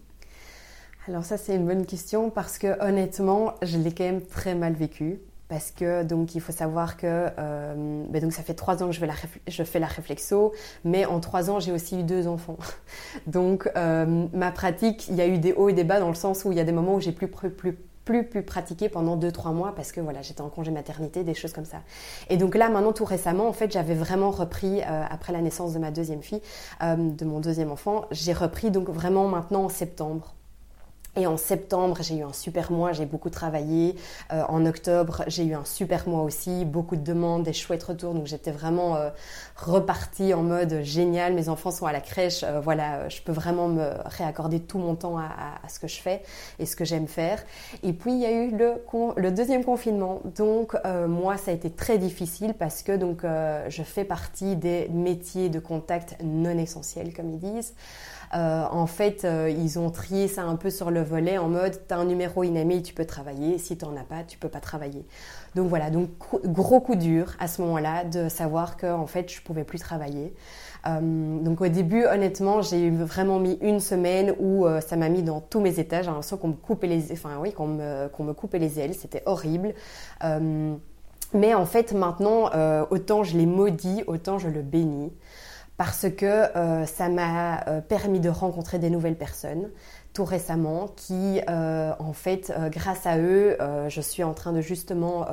Alors 1.07 1.25
ça 1.25 1.37
c'est 1.37 1.55
une 1.55 1.67
bonne 1.67 1.87
question 1.87 2.31
parce 2.31 2.59
que 2.59 2.83
honnêtement 2.83 3.55
je 3.63 3.77
l'ai 3.77 3.93
quand 3.93 4.05
même 4.05 4.25
très 4.25 4.55
mal 4.55 4.73
vécu 4.73 5.21
parce 5.51 5.73
que 5.73 6.05
donc 6.05 6.37
il 6.37 6.41
faut 6.41 6.53
savoir 6.53 6.97
que 6.97 7.27
euh, 7.37 8.05
ben, 8.09 8.23
donc 8.23 8.33
ça 8.33 8.43
fait 8.43 8.55
trois 8.55 8.83
ans 8.83 8.87
que 8.87 8.93
je, 8.93 9.63
fais 9.65 9.79
la 9.81 9.87
réflexo, 9.87 10.53
mais 10.85 11.05
en 11.05 11.19
trois 11.19 11.51
ans 11.51 11.59
j'ai 11.59 11.73
aussi 11.73 11.99
eu 11.99 12.03
deux 12.05 12.29
enfants. 12.29 12.57
donc 13.27 13.69
euh, 13.77 14.27
ma 14.33 14.53
pratique, 14.53 15.09
il 15.09 15.17
y 15.17 15.21
a 15.21 15.27
eu 15.27 15.39
des 15.39 15.53
hauts 15.53 15.69
et 15.69 15.73
des 15.73 15.83
bas 15.83 15.99
dans 15.99 16.09
le 16.09 16.15
sens 16.15 16.45
où 16.45 16.53
il 16.53 16.57
y 16.57 16.61
a 16.61 16.65
des 16.65 16.73
moments 16.73 16.95
où 16.95 17.01
j'ai 17.01 17.11
plus, 17.11 17.27
plus, 17.27 17.51
plus 18.05 18.25
pu 18.25 18.43
pratiquer 18.43 18.89
pendant 18.89 19.17
deux 19.17 19.33
trois 19.33 19.51
mois 19.51 19.75
parce 19.75 19.91
que 19.91 20.01
voilà 20.01 20.23
j'étais 20.23 20.41
en 20.41 20.49
congé 20.49 20.71
maternité 20.71 21.23
des 21.23 21.35
choses 21.35 21.53
comme 21.53 21.65
ça 21.65 21.79
et 22.29 22.37
donc 22.37 22.57
là 22.57 22.69
maintenant 22.69 22.93
tout 22.93 23.05
récemment 23.05 23.47
en 23.47 23.53
fait 23.53 23.71
j'avais 23.71 23.95
vraiment 23.95 24.33
repris 24.33 24.81
euh, 24.81 25.05
après 25.09 25.33
la 25.33 25.41
naissance 25.41 25.75
de 25.75 25.79
ma 25.79 25.93
deuxième 25.93 26.23
fille 26.23 26.43
de 26.83 27.25
mon 27.25 27.39
deuxième 27.39 27.71
enfant 27.71 28.07
j'ai 28.11 28.33
repris 28.33 28.73
donc 28.73 28.89
vraiment 28.89 29.29
maintenant 29.29 29.65
en 29.65 29.69
septembre 29.69 30.35
et 31.17 31.27
en 31.27 31.37
septembre, 31.37 31.99
j'ai 32.01 32.19
eu 32.19 32.23
un 32.23 32.33
super 32.33 32.71
mois, 32.71 32.93
j'ai 32.93 33.05
beaucoup 33.05 33.31
travaillé. 33.31 33.97
Euh, 34.33 34.43
en 34.49 34.65
octobre, 34.65 35.25
j'ai 35.27 35.45
eu 35.45 35.55
un 35.55 35.65
super 35.65 36.09
mois 36.09 36.23
aussi, 36.23 36.65
beaucoup 36.65 36.95
de 36.95 37.03
demandes, 37.03 37.43
des 37.43 37.53
chouettes 37.53 37.83
retours. 37.83 38.15
Donc 38.15 38.27
j'étais 38.27 38.53
vraiment 38.53 38.95
euh, 38.95 39.11
repartie 39.57 40.33
en 40.35 40.43
mode 40.43 40.83
génial. 40.83 41.35
Mes 41.35 41.49
enfants 41.49 41.73
sont 41.73 41.87
à 41.87 41.93
la 41.93 42.01
crèche, 42.01 42.45
euh, 42.45 42.61
voilà, 42.61 43.09
je 43.09 43.23
peux 43.23 43.33
vraiment 43.33 43.67
me 43.67 43.91
réaccorder 44.05 44.61
tout 44.61 44.79
mon 44.79 44.95
temps 44.95 45.19
à, 45.19 45.31
à, 45.65 45.69
ce 45.69 45.81
que 45.81 45.89
je 45.89 46.01
fais 46.01 46.23
et 46.61 46.67
ce 46.67 46.77
que 46.77 46.85
j'aime 46.85 47.09
faire. 47.09 47.43
Et 47.83 47.93
puis 47.93 48.13
il 48.13 48.19
y 48.19 48.27
a 48.27 48.31
eu 48.31 48.57
le, 48.57 48.75
le 49.17 49.33
deuxième 49.33 49.65
confinement. 49.65 50.21
Donc 50.37 50.77
moi, 51.09 51.37
ça 51.37 51.51
a 51.51 51.55
été 51.55 51.71
très 51.71 51.99
difficile 51.99 52.55
parce 52.55 52.83
que 52.83 52.97
donc 52.97 53.23
je 53.23 53.83
fais 53.83 54.05
partie 54.05 54.57
des 54.57 54.89
métiers 54.89 55.49
de 55.49 55.59
contact 55.59 56.17
non 56.23 56.57
essentiels, 56.59 57.13
comme 57.13 57.31
ils 57.31 57.39
disent. 57.39 57.75
Euh, 58.33 58.65
en 58.71 58.87
fait, 58.87 59.25
euh, 59.25 59.51
ils 59.51 59.79
ont 59.79 59.91
trié 59.91 60.29
ça 60.29 60.43
un 60.43 60.55
peu 60.55 60.71
sur 60.71 60.93
le 60.93 61.03
volet 61.03 61.37
en 61.39 61.49
mode 61.49 61.81
tu 61.89 61.93
as 61.93 61.99
un 61.99 62.05
numéro 62.05 62.45
inamé, 62.45 62.81
tu 62.81 62.95
peux 62.95 63.05
travailler, 63.05 63.59
si 63.59 63.77
tu 63.77 63.85
n'en 63.85 63.97
as 63.97 64.05
pas, 64.05 64.23
tu 64.23 64.39
peux 64.39 64.49
pas 64.49 64.61
travailler. 64.61 65.05
Donc 65.57 65.69
voilà, 65.69 65.91
donc 65.91 66.11
gros 66.45 66.81
coup 66.81 66.95
dur 66.95 67.35
à 67.41 67.49
ce 67.49 67.61
moment-là 67.63 68.05
de 68.05 68.29
savoir 68.29 68.77
que 68.77 68.87
en 68.87 69.09
fait 69.09 69.33
je 69.33 69.43
pouvais 69.43 69.65
plus 69.65 69.81
travailler. 69.81 70.33
Euh, 70.87 71.41
donc 71.41 71.61
au 71.61 71.67
début, 71.67 72.05
honnêtement, 72.05 72.63
j'ai 72.63 72.89
vraiment 72.91 73.41
mis 73.41 73.59
une 73.63 73.81
semaine 73.81 74.35
où 74.39 74.65
ça 74.87 74.95
m'a 74.95 75.09
mis 75.09 75.25
dans 75.25 75.41
tous 75.41 75.61
mes 75.61 75.81
états. 75.81 76.03
J'ai 76.03 76.09
l'impression 76.09 76.37
qu'on 76.37 76.49
me 76.49 76.55
coupait 76.55 76.87
les, 76.87 77.11
enfin 77.11 77.31
oui, 77.41 77.53
qu'on 77.53 77.67
me, 77.67 78.09
qu'on 78.09 78.23
me 78.23 78.33
coupait 78.33 78.61
les 78.61 78.79
ailes. 78.79 78.95
C'était 78.95 79.25
horrible. 79.27 79.75
Mais 81.33 81.55
en 81.55 81.67
fait, 81.67 81.93
maintenant, 81.93 82.51
autant 82.91 83.25
je 83.25 83.37
l'ai 83.37 83.47
maudit, 83.47 84.05
autant 84.07 84.39
je 84.39 84.49
le 84.49 84.63
bénis. 84.63 85.13
Parce 85.81 86.11
que 86.11 86.27
euh, 86.27 86.85
ça 86.85 87.09
m'a 87.09 87.67
euh, 87.67 87.81
permis 87.81 88.21
de 88.21 88.29
rencontrer 88.29 88.79
des 88.79 88.91
nouvelles 88.91 89.17
personnes 89.17 89.71
tout 90.13 90.27
récemment 90.27 90.89
qui, 90.95 91.41
en 91.49 92.13
fait, 92.13 92.53
grâce 92.71 93.07
à 93.07 93.17
eux, 93.17 93.57
je 93.89 94.01
suis 94.01 94.25
en 94.25 94.35
train 94.35 94.53
de 94.53 94.61
justement 94.61 95.25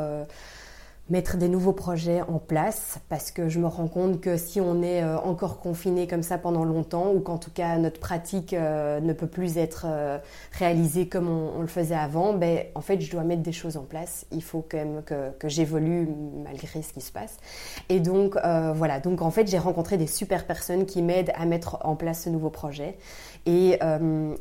mettre 1.09 1.37
des 1.37 1.47
nouveaux 1.47 1.73
projets 1.73 2.21
en 2.21 2.37
place 2.37 2.99
parce 3.07 3.31
que 3.31 3.47
je 3.47 3.59
me 3.59 3.67
rends 3.67 3.87
compte 3.87 4.19
que 4.19 4.35
si 4.35 4.59
on 4.59 4.83
est 4.83 5.01
euh, 5.01 5.17
encore 5.19 5.59
confiné 5.59 6.05
comme 6.05 6.23
ça 6.23 6.37
pendant 6.37 6.65
longtemps 6.65 7.11
ou 7.13 7.21
qu'en 7.21 7.37
tout 7.37 7.51
cas 7.51 7.77
notre 7.77 7.99
pratique 7.99 8.53
euh, 8.53 8.99
ne 8.99 9.13
peut 9.13 9.27
plus 9.27 9.57
être 9.57 9.85
euh, 9.87 10.17
réalisée 10.51 11.07
comme 11.07 11.29
on, 11.29 11.61
le 11.61 11.67
faisait 11.67 11.95
avant, 11.95 12.33
ben, 12.33 12.65
en 12.75 12.81
fait 12.81 12.99
je 12.99 13.09
dois 13.09 13.23
mettre 13.23 13.41
des 13.41 13.53
choses 13.53 13.77
en 13.77 13.83
place. 13.83 14.25
Il 14.31 14.43
faut 14.43 14.65
quand 14.69 14.77
même 14.77 15.01
que, 15.03 15.31
que 15.39 15.47
j'évolue 15.47 16.09
malgré 16.43 16.81
ce 16.81 16.91
qui 16.91 17.01
se 17.01 17.11
passe. 17.11 17.37
Et 17.89 17.99
donc 17.99 18.37
voilà, 18.75 18.99
donc 18.99 19.21
en 19.21 19.31
fait 19.31 19.47
j'ai 19.47 19.57
rencontré 19.57 19.97
des 19.97 20.07
super 20.07 20.45
personnes 20.45 20.85
qui 20.85 21.01
m'aident 21.01 21.31
à 21.35 21.45
mettre 21.45 21.77
en 21.83 21.95
place 21.95 22.23
ce 22.23 22.29
nouveau 22.29 22.49
projet 22.49 22.97
et, 23.47 23.79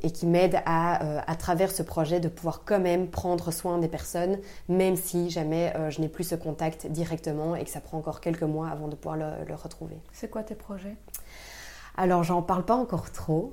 et 0.02 0.10
qui 0.10 0.26
m'aident 0.26 0.60
à, 0.66 1.20
à 1.30 1.36
travers 1.36 1.70
ce 1.70 1.82
projet 1.82 2.20
de 2.20 2.28
pouvoir 2.28 2.62
quand 2.64 2.80
même 2.80 3.08
prendre 3.08 3.50
soin 3.50 3.78
des 3.78 3.88
personnes 3.88 4.38
même 4.68 4.96
si 4.96 5.30
jamais 5.30 5.72
je 5.90 6.00
n'ai 6.00 6.08
plus 6.08 6.24
ce 6.24 6.34
contact 6.34 6.86
directement 6.88 7.56
et 7.56 7.64
que 7.64 7.70
ça 7.70 7.80
prend 7.80 7.98
encore 7.98 8.20
quelques 8.20 8.42
mois 8.42 8.68
avant 8.68 8.88
de 8.88 8.96
pouvoir 8.96 9.16
le, 9.16 9.54
retrouver. 9.54 9.96
C'est 10.12 10.30
quoi 10.30 10.42
tes 10.42 10.54
projets? 10.54 10.96
Alors, 11.98 12.24
j'en 12.24 12.42
parle 12.42 12.64
pas 12.64 12.74
encore 12.74 13.10
trop, 13.10 13.52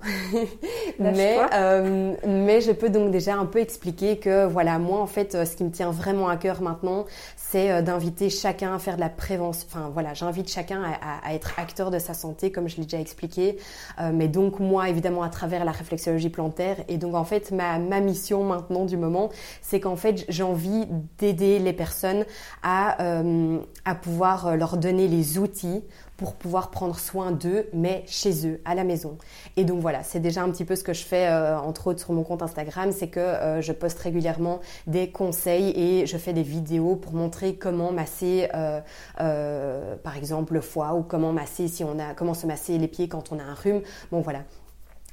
mais, 0.99 1.37
euh, 1.53 2.13
mais 2.27 2.59
je 2.59 2.73
peux 2.73 2.89
donc 2.89 3.09
déjà 3.11 3.35
un 3.35 3.45
peu 3.45 3.59
expliquer 3.59 4.17
que, 4.17 4.45
voilà, 4.45 4.79
moi, 4.79 4.99
en 4.99 5.07
fait, 5.07 5.33
euh, 5.33 5.45
ce 5.45 5.55
qui 5.55 5.63
me 5.63 5.71
tient 5.71 5.91
vraiment 5.91 6.27
à 6.27 6.35
cœur 6.35 6.61
maintenant, 6.61 7.05
c'est 7.37 7.71
euh, 7.71 7.81
d'inviter 7.81 8.29
chacun 8.29 8.75
à 8.75 8.79
faire 8.79 8.95
de 8.95 8.99
la 8.99 9.09
prévention. 9.09 9.65
Enfin, 9.71 9.89
voilà, 9.93 10.13
j'invite 10.13 10.49
chacun 10.49 10.83
à, 10.83 11.33
être 11.33 11.57
acteur 11.57 11.89
de 11.89 11.99
sa 11.99 12.13
santé, 12.13 12.51
comme 12.51 12.67
je 12.67 12.77
l'ai 12.77 12.83
déjà 12.83 12.99
expliqué. 12.99 13.57
mais 14.11 14.27
donc, 14.27 14.59
moi, 14.59 14.89
évidemment, 14.89 15.23
à 15.23 15.29
travers 15.29 15.63
la 15.63 15.71
réflexologie 15.71 16.29
plantaire. 16.29 16.77
Et 16.89 16.97
donc, 16.97 17.15
en 17.15 17.23
fait, 17.23 17.51
ma, 17.51 17.79
ma 17.79 17.99
mission 18.01 18.43
maintenant 18.43 18.85
du 18.85 18.97
moment, 18.97 19.29
c'est 19.61 19.79
qu'en 19.79 19.95
fait, 19.95 20.25
j'ai 20.27 20.43
envie 20.43 20.85
d'aider 21.17 21.59
les 21.59 21.73
personnes 21.73 22.25
à, 22.61 22.97
à 23.85 23.95
pouvoir 23.95 24.57
leur 24.57 24.77
donner 24.77 25.07
les 25.07 25.37
outils 25.37 25.83
pour 26.23 26.35
pouvoir 26.35 26.71
prendre 26.71 26.97
soin 26.97 27.31
d'eux, 27.31 27.67
mais 27.73 28.05
chez 28.07 28.47
eux, 28.47 28.61
à 28.63 28.75
la 28.75 28.85
maison. 28.85 29.17
Et 29.57 29.65
donc 29.65 29.81
voilà, 29.81 30.03
c'est 30.03 30.21
déjà 30.21 30.41
un 30.41 30.49
petit 30.51 30.63
peu 30.63 30.75
ce 30.77 30.83
que 30.83 30.93
je 30.93 31.03
fais, 31.03 31.27
euh, 31.27 31.59
entre 31.59 31.87
autres 31.87 31.99
sur 31.99 32.13
mon 32.13 32.23
compte 32.23 32.41
Instagram, 32.41 32.93
c'est 32.93 33.09
que 33.09 33.19
euh, 33.19 33.61
je 33.61 33.73
poste 33.73 33.99
régulièrement 33.99 34.61
des 34.87 35.09
conseils 35.09 35.73
et 35.75 36.05
je 36.05 36.17
fais 36.17 36.31
des 36.31 36.43
vidéos 36.43 36.95
pour 36.95 37.11
montrer 37.11 37.55
comment 37.55 37.91
masser, 37.91 38.47
euh, 38.53 39.95
par 39.97 40.15
exemple, 40.15 40.53
le 40.53 40.61
foie 40.61 40.93
ou 40.93 41.03
comment 41.03 41.33
masser 41.33 41.67
si 41.67 41.83
on 41.83 41.99
a, 41.99 42.13
comment 42.15 42.33
se 42.33 42.47
masser 42.47 42.77
les 42.77 42.87
pieds 42.87 43.09
quand 43.09 43.33
on 43.33 43.39
a 43.39 43.43
un 43.43 43.53
rhume. 43.53 43.81
Bon 44.11 44.21
voilà, 44.21 44.39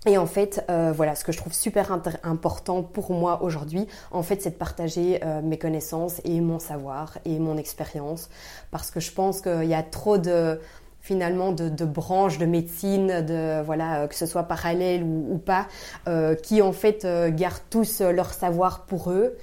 et 0.06 0.16
en 0.16 0.26
fait, 0.26 0.64
voilà, 0.94 1.14
ce 1.14 1.24
que 1.24 1.32
je 1.32 1.36
trouve 1.36 1.52
super 1.52 1.92
important 2.22 2.82
pour 2.82 3.12
moi 3.12 3.42
aujourd'hui, 3.42 3.86
en 4.12 4.22
fait, 4.22 4.40
c'est 4.40 4.50
de 4.50 4.54
partager 4.54 5.20
mes 5.42 5.58
connaissances 5.58 6.22
et 6.24 6.40
mon 6.40 6.58
savoir 6.58 7.18
et 7.26 7.38
mon 7.38 7.58
expérience, 7.58 8.30
parce 8.70 8.90
que 8.90 8.98
je 8.98 9.12
pense 9.12 9.42
qu'il 9.42 9.64
y 9.64 9.74
a 9.74 9.82
trop 9.82 10.16
de, 10.16 10.58
finalement 11.00 11.52
de, 11.52 11.84
branches 11.84 12.38
de 12.38 12.46
médecine, 12.46 13.22
de 13.22 13.62
voilà 13.62 14.02
euh, 14.02 14.06
que 14.06 14.14
ce 14.14 14.26
soit 14.26 14.44
parallèle 14.44 15.02
ou, 15.02 15.38
pas, 15.38 15.66
euh, 16.08 16.34
qui 16.34 16.62
en 16.62 16.72
fait 16.72 17.04
euh, 17.04 17.30
gardent 17.30 17.62
tous 17.70 18.00
leur 18.00 18.32
savoir 18.32 18.84
pour 18.84 19.10
eux 19.10 19.36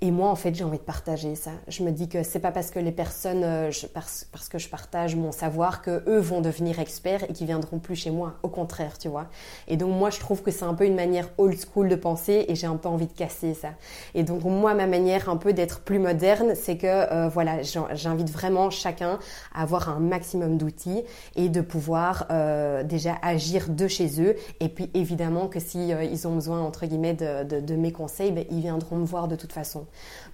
et 0.00 0.10
moi, 0.10 0.28
en 0.28 0.34
fait, 0.34 0.54
j'ai 0.54 0.64
envie 0.64 0.78
de 0.78 0.82
partager 0.82 1.34
ça. 1.34 1.52
Je 1.68 1.82
me 1.82 1.90
dis 1.90 2.08
que 2.08 2.22
c'est 2.22 2.40
pas 2.40 2.50
parce 2.50 2.70
que 2.70 2.78
les 2.78 2.92
personnes, 2.92 3.42
euh, 3.42 3.70
parce, 3.94 4.26
parce, 4.30 4.48
que 4.48 4.58
je 4.58 4.68
partage 4.68 5.16
mon 5.16 5.32
savoir, 5.32 5.82
que 5.82 6.02
eux 6.08 6.18
vont 6.18 6.40
devenir 6.40 6.78
experts 6.78 7.24
et 7.30 7.32
qu'ils 7.32 7.46
viendront 7.46 7.78
plus 7.78 7.96
chez 7.96 8.10
moi. 8.10 8.34
Au 8.42 8.48
contraire, 8.48 8.98
tu 8.98 9.08
vois. 9.08 9.26
Et 9.66 9.76
donc 9.76 9.94
moi, 9.94 10.10
je 10.10 10.20
trouve 10.20 10.42
que 10.42 10.50
c'est 10.50 10.64
un 10.64 10.74
peu 10.74 10.84
une 10.84 10.94
manière 10.94 11.30
old 11.38 11.56
school 11.58 11.88
de 11.88 11.96
penser 11.96 12.44
et 12.48 12.54
j'ai 12.54 12.66
un 12.66 12.76
peu 12.76 12.88
envie 12.88 13.06
de 13.06 13.12
casser 13.12 13.54
ça. 13.54 13.70
Et 14.14 14.24
donc 14.24 14.42
moi, 14.44 14.74
ma 14.74 14.86
manière 14.86 15.28
un 15.30 15.36
peu 15.36 15.52
d'être 15.52 15.80
plus 15.80 15.98
moderne, 15.98 16.54
c'est 16.54 16.76
que 16.76 16.86
euh, 16.86 17.28
voilà, 17.28 17.62
j'invite 17.62 18.30
vraiment 18.30 18.68
chacun 18.70 19.18
à 19.54 19.62
avoir 19.62 19.88
un 19.88 20.00
maximum 20.00 20.58
d'outils 20.58 21.02
et 21.36 21.48
de 21.48 21.60
pouvoir 21.62 22.26
euh, 22.30 22.82
déjà 22.82 23.14
agir 23.22 23.70
de 23.70 23.88
chez 23.88 24.20
eux. 24.20 24.36
Et 24.60 24.68
puis 24.68 24.90
évidemment 24.92 25.46
que 25.46 25.60
si 25.60 25.88
ils 25.88 26.28
ont 26.28 26.34
besoin 26.34 26.60
entre 26.60 26.84
guillemets 26.84 27.14
de, 27.14 27.44
de, 27.44 27.60
de 27.60 27.74
mes 27.74 27.92
conseils, 27.92 28.32
ben, 28.32 28.44
ils 28.50 28.60
viendront 28.60 28.96
me 28.96 29.06
voir 29.06 29.28
de 29.28 29.36
toute 29.36 29.52
façon. 29.52 29.83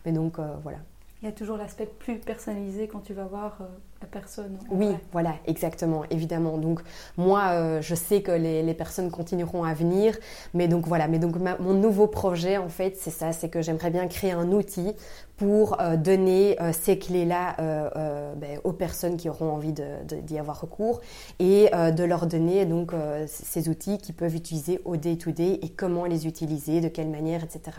Mais 0.05 0.13
donc 0.13 0.39
euh, 0.39 0.55
voilà. 0.63 0.79
Il 1.23 1.27
y 1.27 1.29
a 1.29 1.33
toujours 1.33 1.59
l'aspect 1.59 1.85
plus 1.85 2.19
personnalisé 2.19 2.89
quand 2.89 3.01
tu 3.01 3.13
vas 3.13 3.25
voir 3.25 3.59
euh, 3.61 3.65
la 4.01 4.07
personne. 4.07 4.59
Oui, 4.71 4.89
voilà, 5.13 5.35
exactement, 5.47 6.05
évidemment. 6.09 6.57
Donc 6.57 6.81
moi, 7.19 7.51
euh, 7.51 7.83
je 7.83 7.95
sais 7.95 8.23
que 8.23 8.33
les, 8.33 8.63
les, 8.63 8.73
personnes 8.73 9.11
continueront 9.11 9.63
à 9.63 9.75
venir, 9.75 10.17
mais 10.55 10.67
donc 10.67 10.87
voilà. 10.87 11.09
Mais 11.09 11.19
donc 11.19 11.37
mon 11.37 11.75
nouveau 11.75 12.07
projet, 12.07 12.57
en 12.57 12.71
fait, 12.71 12.97
c'est 12.97 13.11
ça, 13.11 13.33
c'est 13.33 13.51
que 13.51 13.61
j'aimerais 13.61 13.91
bien 13.91 14.09
créer 14.09 14.33
un 14.33 14.51
outil 14.51 14.95
pour 15.41 15.81
euh, 15.81 15.97
donner 15.97 16.61
euh, 16.61 16.71
ces 16.71 16.99
clés-là 16.99 17.57
euh, 17.61 18.35
ben, 18.35 18.61
aux 18.63 18.75
personnes 18.75 19.17
qui 19.17 19.31
auront 19.31 19.51
envie 19.53 19.73
d'y 19.73 20.39
avoir 20.39 20.61
recours 20.61 21.01
et 21.39 21.71
de 21.71 22.05
leur 22.05 22.27
donner 22.27 22.67
donc 22.67 22.93
ces 23.27 23.69
outils 23.69 23.97
qu'ils 23.99 24.15
peuvent 24.15 24.35
utiliser 24.35 24.81
au 24.85 24.97
day-to-day 24.97 25.61
et 25.63 25.69
comment 25.71 26.05
les 26.05 26.27
utiliser, 26.27 26.81
de 26.83 26.89
quelle 26.89 27.09
manière, 27.09 27.43
etc. 27.43 27.79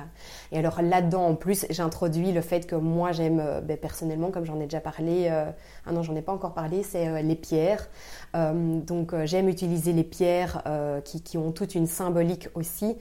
Et 0.51 0.57
alors 0.57 0.81
là-dedans, 0.81 1.27
en 1.27 1.35
plus, 1.35 1.67
j'introduis 1.69 2.31
le 2.31 2.41
fait 2.41 2.65
que 2.65 2.75
moi 2.75 3.11
j'aime 3.11 3.61
ben, 3.63 3.77
personnellement, 3.77 4.31
comme 4.31 4.45
j'en 4.45 4.59
ai 4.59 4.63
déjà 4.63 4.79
parlé, 4.79 5.29
ah 5.29 5.91
non, 5.91 6.01
j'en 6.01 6.15
ai 6.15 6.21
pas 6.21 6.33
encore 6.33 6.53
parlé, 6.53 6.81
c'est 6.81 7.21
les 7.21 7.35
pierres. 7.35 7.87
Donc 8.33 9.13
j'aime 9.25 9.49
utiliser 9.49 9.93
les 9.93 10.03
pierres 10.03 10.63
qui, 11.05 11.21
qui, 11.21 11.37
ont 11.37 11.51
toute 11.51 11.75
une 11.75 11.87
symbolique 11.87 12.49
aussi. 12.55 12.95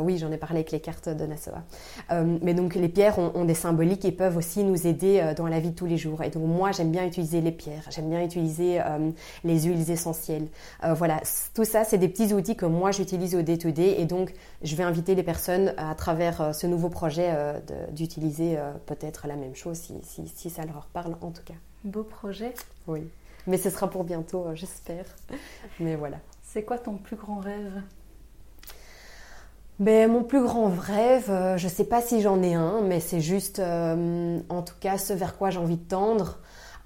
oui, 0.00 0.18
j'en 0.18 0.32
ai 0.32 0.38
parlé 0.38 0.58
avec 0.58 0.72
les 0.72 0.80
cartes 0.80 1.08
de 1.08 1.26
Nassau. 1.26 1.52
mais 2.42 2.54
donc 2.54 2.74
les 2.74 2.88
pierres 2.88 3.18
ont, 3.18 3.32
ont 3.34 3.44
des 3.44 3.54
symboliques 3.54 4.00
qui 4.00 4.12
peuvent 4.12 4.36
aussi 4.36 4.64
nous 4.64 4.86
aider 4.86 5.20
euh, 5.20 5.34
dans 5.34 5.46
la 5.46 5.60
vie 5.60 5.70
de 5.70 5.74
tous 5.74 5.86
les 5.86 5.96
jours. 5.96 6.22
Et 6.22 6.30
donc 6.30 6.44
moi, 6.44 6.72
j'aime 6.72 6.90
bien 6.90 7.04
utiliser 7.06 7.40
les 7.40 7.52
pierres, 7.52 7.84
j'aime 7.90 8.08
bien 8.08 8.22
utiliser 8.22 8.80
euh, 8.80 9.10
les 9.44 9.62
huiles 9.62 9.90
essentielles. 9.90 10.48
Euh, 10.84 10.94
voilà, 10.94 11.20
tout 11.54 11.64
ça, 11.64 11.84
c'est 11.84 11.98
des 11.98 12.08
petits 12.08 12.32
outils 12.32 12.56
que 12.56 12.66
moi, 12.66 12.90
j'utilise 12.90 13.34
au 13.34 13.42
day-to-day. 13.42 14.00
Et 14.00 14.04
donc, 14.04 14.32
je 14.62 14.76
vais 14.76 14.82
inviter 14.82 15.14
les 15.14 15.22
personnes 15.22 15.74
à 15.76 15.94
travers 15.94 16.54
ce 16.54 16.66
nouveau 16.66 16.88
projet 16.88 17.32
d'utiliser 17.92 18.58
peut-être 18.86 19.26
la 19.26 19.36
même 19.36 19.54
chose 19.54 19.76
si, 19.76 19.94
si, 20.02 20.26
si 20.34 20.50
ça 20.50 20.64
leur 20.64 20.86
parle 20.92 21.16
en 21.20 21.30
tout 21.30 21.42
cas. 21.44 21.54
Beau 21.84 22.02
projet. 22.02 22.54
Oui. 22.86 23.02
Mais 23.46 23.58
ce 23.58 23.70
sera 23.70 23.88
pour 23.88 24.04
bientôt, 24.04 24.46
j'espère. 24.54 25.04
Mais 25.80 25.96
voilà. 25.96 26.18
C'est 26.42 26.62
quoi 26.62 26.78
ton 26.78 26.96
plus 26.96 27.16
grand 27.16 27.38
rêve? 27.38 27.82
Ben, 29.80 30.10
mon 30.10 30.22
plus 30.22 30.40
grand 30.40 30.68
rêve, 30.68 31.30
euh, 31.30 31.56
je 31.56 31.66
ne 31.66 31.70
sais 31.70 31.84
pas 31.84 32.00
si 32.00 32.20
j'en 32.20 32.40
ai 32.42 32.54
un, 32.54 32.80
mais 32.80 33.00
c'est 33.00 33.20
juste, 33.20 33.58
euh, 33.58 34.38
en 34.48 34.62
tout 34.62 34.76
cas, 34.78 34.98
ce 34.98 35.12
vers 35.12 35.36
quoi 35.36 35.50
j'ai 35.50 35.58
envie 35.58 35.76
de 35.76 35.88
tendre. 35.88 36.38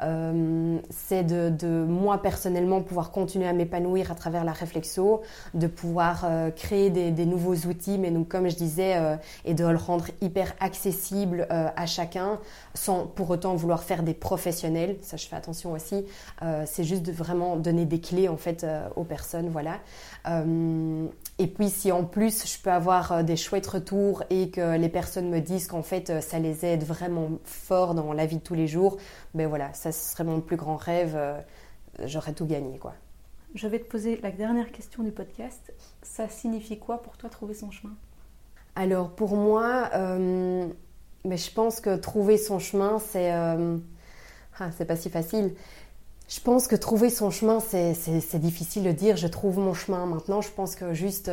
Euh, 0.02 0.78
c'est 0.90 1.24
de, 1.24 1.50
de, 1.50 1.84
moi 1.84 2.22
personnellement 2.22 2.82
pouvoir 2.82 3.10
continuer 3.10 3.48
à 3.48 3.52
m'épanouir 3.52 4.12
à 4.12 4.14
travers 4.14 4.44
la 4.44 4.52
réflexo, 4.52 5.22
de 5.54 5.66
pouvoir 5.66 6.24
euh, 6.24 6.50
créer 6.50 6.90
des, 6.90 7.10
des, 7.10 7.26
nouveaux 7.26 7.56
outils, 7.66 7.98
mais 7.98 8.10
donc 8.10 8.28
comme 8.28 8.48
je 8.48 8.56
disais, 8.56 8.96
euh, 8.96 9.16
et 9.44 9.54
de 9.54 9.66
le 9.66 9.76
rendre 9.76 10.06
hyper 10.20 10.54
accessible 10.60 11.46
à 11.50 11.86
chacun, 11.86 12.38
sans 12.74 13.06
pour 13.06 13.30
autant 13.30 13.54
vouloir 13.54 13.82
faire 13.82 14.02
des 14.02 14.14
professionnels. 14.14 14.96
Ça, 15.02 15.16
je 15.16 15.26
fais 15.26 15.36
attention 15.36 15.72
aussi. 15.72 16.04
c'est 16.66 16.84
juste 16.84 17.02
de 17.02 17.12
vraiment 17.12 17.56
donner 17.56 17.84
des 17.84 18.00
clés 18.00 18.28
en 18.28 18.36
fait 18.36 18.66
aux 18.96 19.04
personnes, 19.04 19.48
voilà. 19.48 19.78
Et 21.38 21.46
puis 21.46 21.70
si 21.70 21.92
en 21.92 22.04
plus 22.04 22.46
je 22.46 22.60
peux 22.60 22.70
avoir 22.70 23.22
des 23.22 23.36
chouettes 23.36 23.66
retours 23.66 24.24
et 24.30 24.50
que 24.50 24.76
les 24.76 24.88
personnes 24.88 25.30
me 25.30 25.40
disent 25.40 25.68
qu'en 25.68 25.82
fait 25.82 26.20
ça 26.20 26.38
les 26.38 26.64
aide 26.64 26.82
vraiment 26.82 27.30
fort 27.44 27.94
dans 27.94 28.12
la 28.12 28.26
vie 28.26 28.36
de 28.36 28.42
tous 28.42 28.54
les 28.54 28.66
jours, 28.66 28.96
ben 29.34 29.46
voilà, 29.46 29.72
ça 29.74 29.92
serait 29.92 30.24
mon 30.24 30.40
plus 30.40 30.56
grand 30.56 30.76
rêve, 30.76 31.14
euh, 31.14 31.40
j'aurais 32.04 32.32
tout 32.32 32.46
gagné 32.46 32.78
quoi. 32.78 32.94
Je 33.54 33.66
vais 33.66 33.78
te 33.78 33.88
poser 33.88 34.20
la 34.22 34.30
dernière 34.30 34.70
question 34.72 35.02
du 35.02 35.10
podcast. 35.10 35.72
Ça 36.02 36.28
signifie 36.28 36.78
quoi 36.78 37.02
pour 37.02 37.16
toi 37.16 37.30
trouver 37.30 37.54
son 37.54 37.70
chemin? 37.70 37.94
Alors 38.76 39.10
pour 39.10 39.36
moi, 39.36 39.90
euh, 39.94 40.68
mais 41.24 41.36
je 41.36 41.50
pense 41.52 41.80
que 41.80 41.96
trouver 41.96 42.36
son 42.36 42.58
chemin, 42.58 42.98
c'est 42.98 43.32
euh, 43.32 43.78
ah, 44.58 44.70
c'est 44.76 44.84
pas 44.84 44.96
si 44.96 45.08
facile. 45.08 45.54
Je 46.28 46.40
pense 46.40 46.68
que 46.68 46.76
trouver 46.76 47.08
son 47.08 47.30
chemin, 47.30 47.58
c'est 47.58 48.38
difficile 48.38 48.82
de 48.82 48.92
dire 48.92 49.16
je 49.16 49.26
trouve 49.26 49.58
mon 49.58 49.72
chemin. 49.72 50.04
Maintenant, 50.04 50.42
je 50.42 50.50
pense 50.50 50.74
que 50.74 50.92
juste 50.92 51.30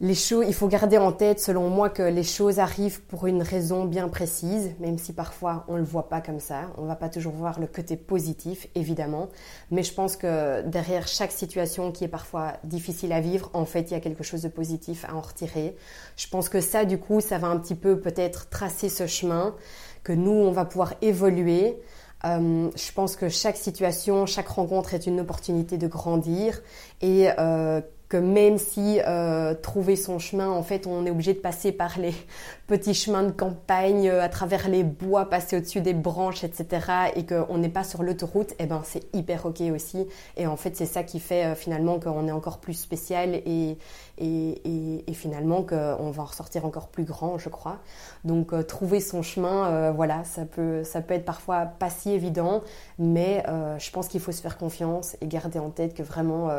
les 0.00 0.14
choses, 0.14 0.44
il 0.46 0.52
faut 0.52 0.68
garder 0.68 0.98
en 0.98 1.12
tête, 1.12 1.40
selon 1.40 1.70
moi, 1.70 1.88
que 1.88 2.02
les 2.02 2.22
choses 2.22 2.58
arrivent 2.58 3.00
pour 3.04 3.26
une 3.26 3.40
raison 3.40 3.86
bien 3.86 4.10
précise, 4.10 4.74
même 4.80 4.98
si 4.98 5.14
parfois 5.14 5.64
on 5.68 5.72
ne 5.72 5.78
le 5.78 5.84
voit 5.84 6.10
pas 6.10 6.20
comme 6.20 6.40
ça. 6.40 6.64
On 6.76 6.84
va 6.84 6.96
pas 6.96 7.08
toujours 7.08 7.32
voir 7.32 7.58
le 7.58 7.66
côté 7.66 7.96
positif, 7.96 8.68
évidemment. 8.74 9.30
Mais 9.70 9.82
je 9.82 9.94
pense 9.94 10.16
que 10.16 10.60
derrière 10.60 11.08
chaque 11.08 11.32
situation 11.32 11.90
qui 11.90 12.04
est 12.04 12.08
parfois 12.08 12.52
difficile 12.64 13.14
à 13.14 13.22
vivre, 13.22 13.48
en 13.54 13.64
fait, 13.64 13.90
il 13.90 13.92
y 13.92 13.96
a 13.96 14.00
quelque 14.00 14.22
chose 14.22 14.42
de 14.42 14.48
positif 14.48 15.06
à 15.08 15.14
en 15.14 15.22
retirer. 15.22 15.74
Je 16.18 16.28
pense 16.28 16.50
que 16.50 16.60
ça, 16.60 16.84
du 16.84 16.98
coup, 16.98 17.22
ça 17.22 17.38
va 17.38 17.46
un 17.46 17.56
petit 17.56 17.74
peu 17.74 17.98
peut-être 17.98 18.50
tracer 18.50 18.90
ce 18.90 19.06
chemin, 19.06 19.54
que 20.02 20.12
nous, 20.12 20.32
on 20.32 20.52
va 20.52 20.66
pouvoir 20.66 20.92
évoluer. 21.00 21.80
Euh, 22.24 22.70
je 22.74 22.92
pense 22.92 23.14
que 23.16 23.28
chaque 23.28 23.56
situation, 23.56 24.26
chaque 24.26 24.48
rencontre 24.48 24.94
est 24.94 25.06
une 25.06 25.20
opportunité 25.20 25.76
de 25.76 25.86
grandir 25.86 26.62
et 27.02 27.28
euh, 27.38 27.80
que 28.08 28.16
même 28.16 28.58
si 28.58 29.00
euh, 29.06 29.54
trouver 29.54 29.96
son 29.96 30.18
chemin, 30.18 30.48
en 30.48 30.62
fait, 30.62 30.86
on 30.86 31.04
est 31.06 31.10
obligé 31.10 31.34
de 31.34 31.40
passer 31.40 31.72
par 31.72 31.98
les 31.98 32.14
petits 32.66 32.94
chemins 32.94 33.22
de 33.22 33.30
campagne, 33.30 34.08
euh, 34.08 34.22
à 34.22 34.28
travers 34.28 34.68
les 34.68 34.82
bois, 34.82 35.28
passer 35.28 35.56
au-dessus 35.56 35.80
des 35.80 35.94
branches, 35.94 36.44
etc., 36.44 36.66
et 37.14 37.24
qu'on 37.24 37.58
n'est 37.58 37.68
pas 37.68 37.84
sur 37.84 38.02
l'autoroute, 38.02 38.54
eh 38.58 38.66
ben 38.66 38.82
c'est 38.84 39.14
hyper 39.14 39.46
ok 39.46 39.62
aussi. 39.72 40.06
Et 40.36 40.46
en 40.46 40.56
fait, 40.56 40.76
c'est 40.76 40.86
ça 40.86 41.02
qui 41.02 41.20
fait 41.20 41.44
euh, 41.44 41.54
finalement 41.54 41.98
qu'on 42.00 42.26
est 42.26 42.32
encore 42.32 42.58
plus 42.58 42.74
spécial 42.74 43.34
et, 43.34 43.78
et, 44.18 45.04
et, 45.08 45.14
finalement 45.14 45.62
qu'on 45.62 46.10
va 46.10 46.22
en 46.22 46.26
ressortir 46.26 46.64
encore 46.64 46.88
plus 46.88 47.04
grand, 47.04 47.38
je 47.38 47.48
crois. 47.48 47.78
Donc 48.24 48.52
euh, 48.52 48.62
trouver 48.62 49.00
son 49.00 49.22
chemin, 49.22 49.90
voilà, 49.92 50.24
ça 50.24 50.44
peut, 50.44 50.84
ça 50.84 51.00
peut 51.00 51.14
être 51.14 51.24
parfois 51.24 51.66
pas 51.66 51.90
si 51.90 52.10
évident, 52.10 52.62
mais 52.98 53.44
je 53.78 53.90
pense 53.90 54.08
qu'il 54.08 54.20
faut 54.20 54.32
se 54.32 54.40
faire 54.40 54.58
confiance 54.58 55.16
et 55.20 55.26
garder 55.26 55.58
en 55.58 55.70
tête 55.70 55.94
que 55.94 56.02
vraiment 56.02 56.50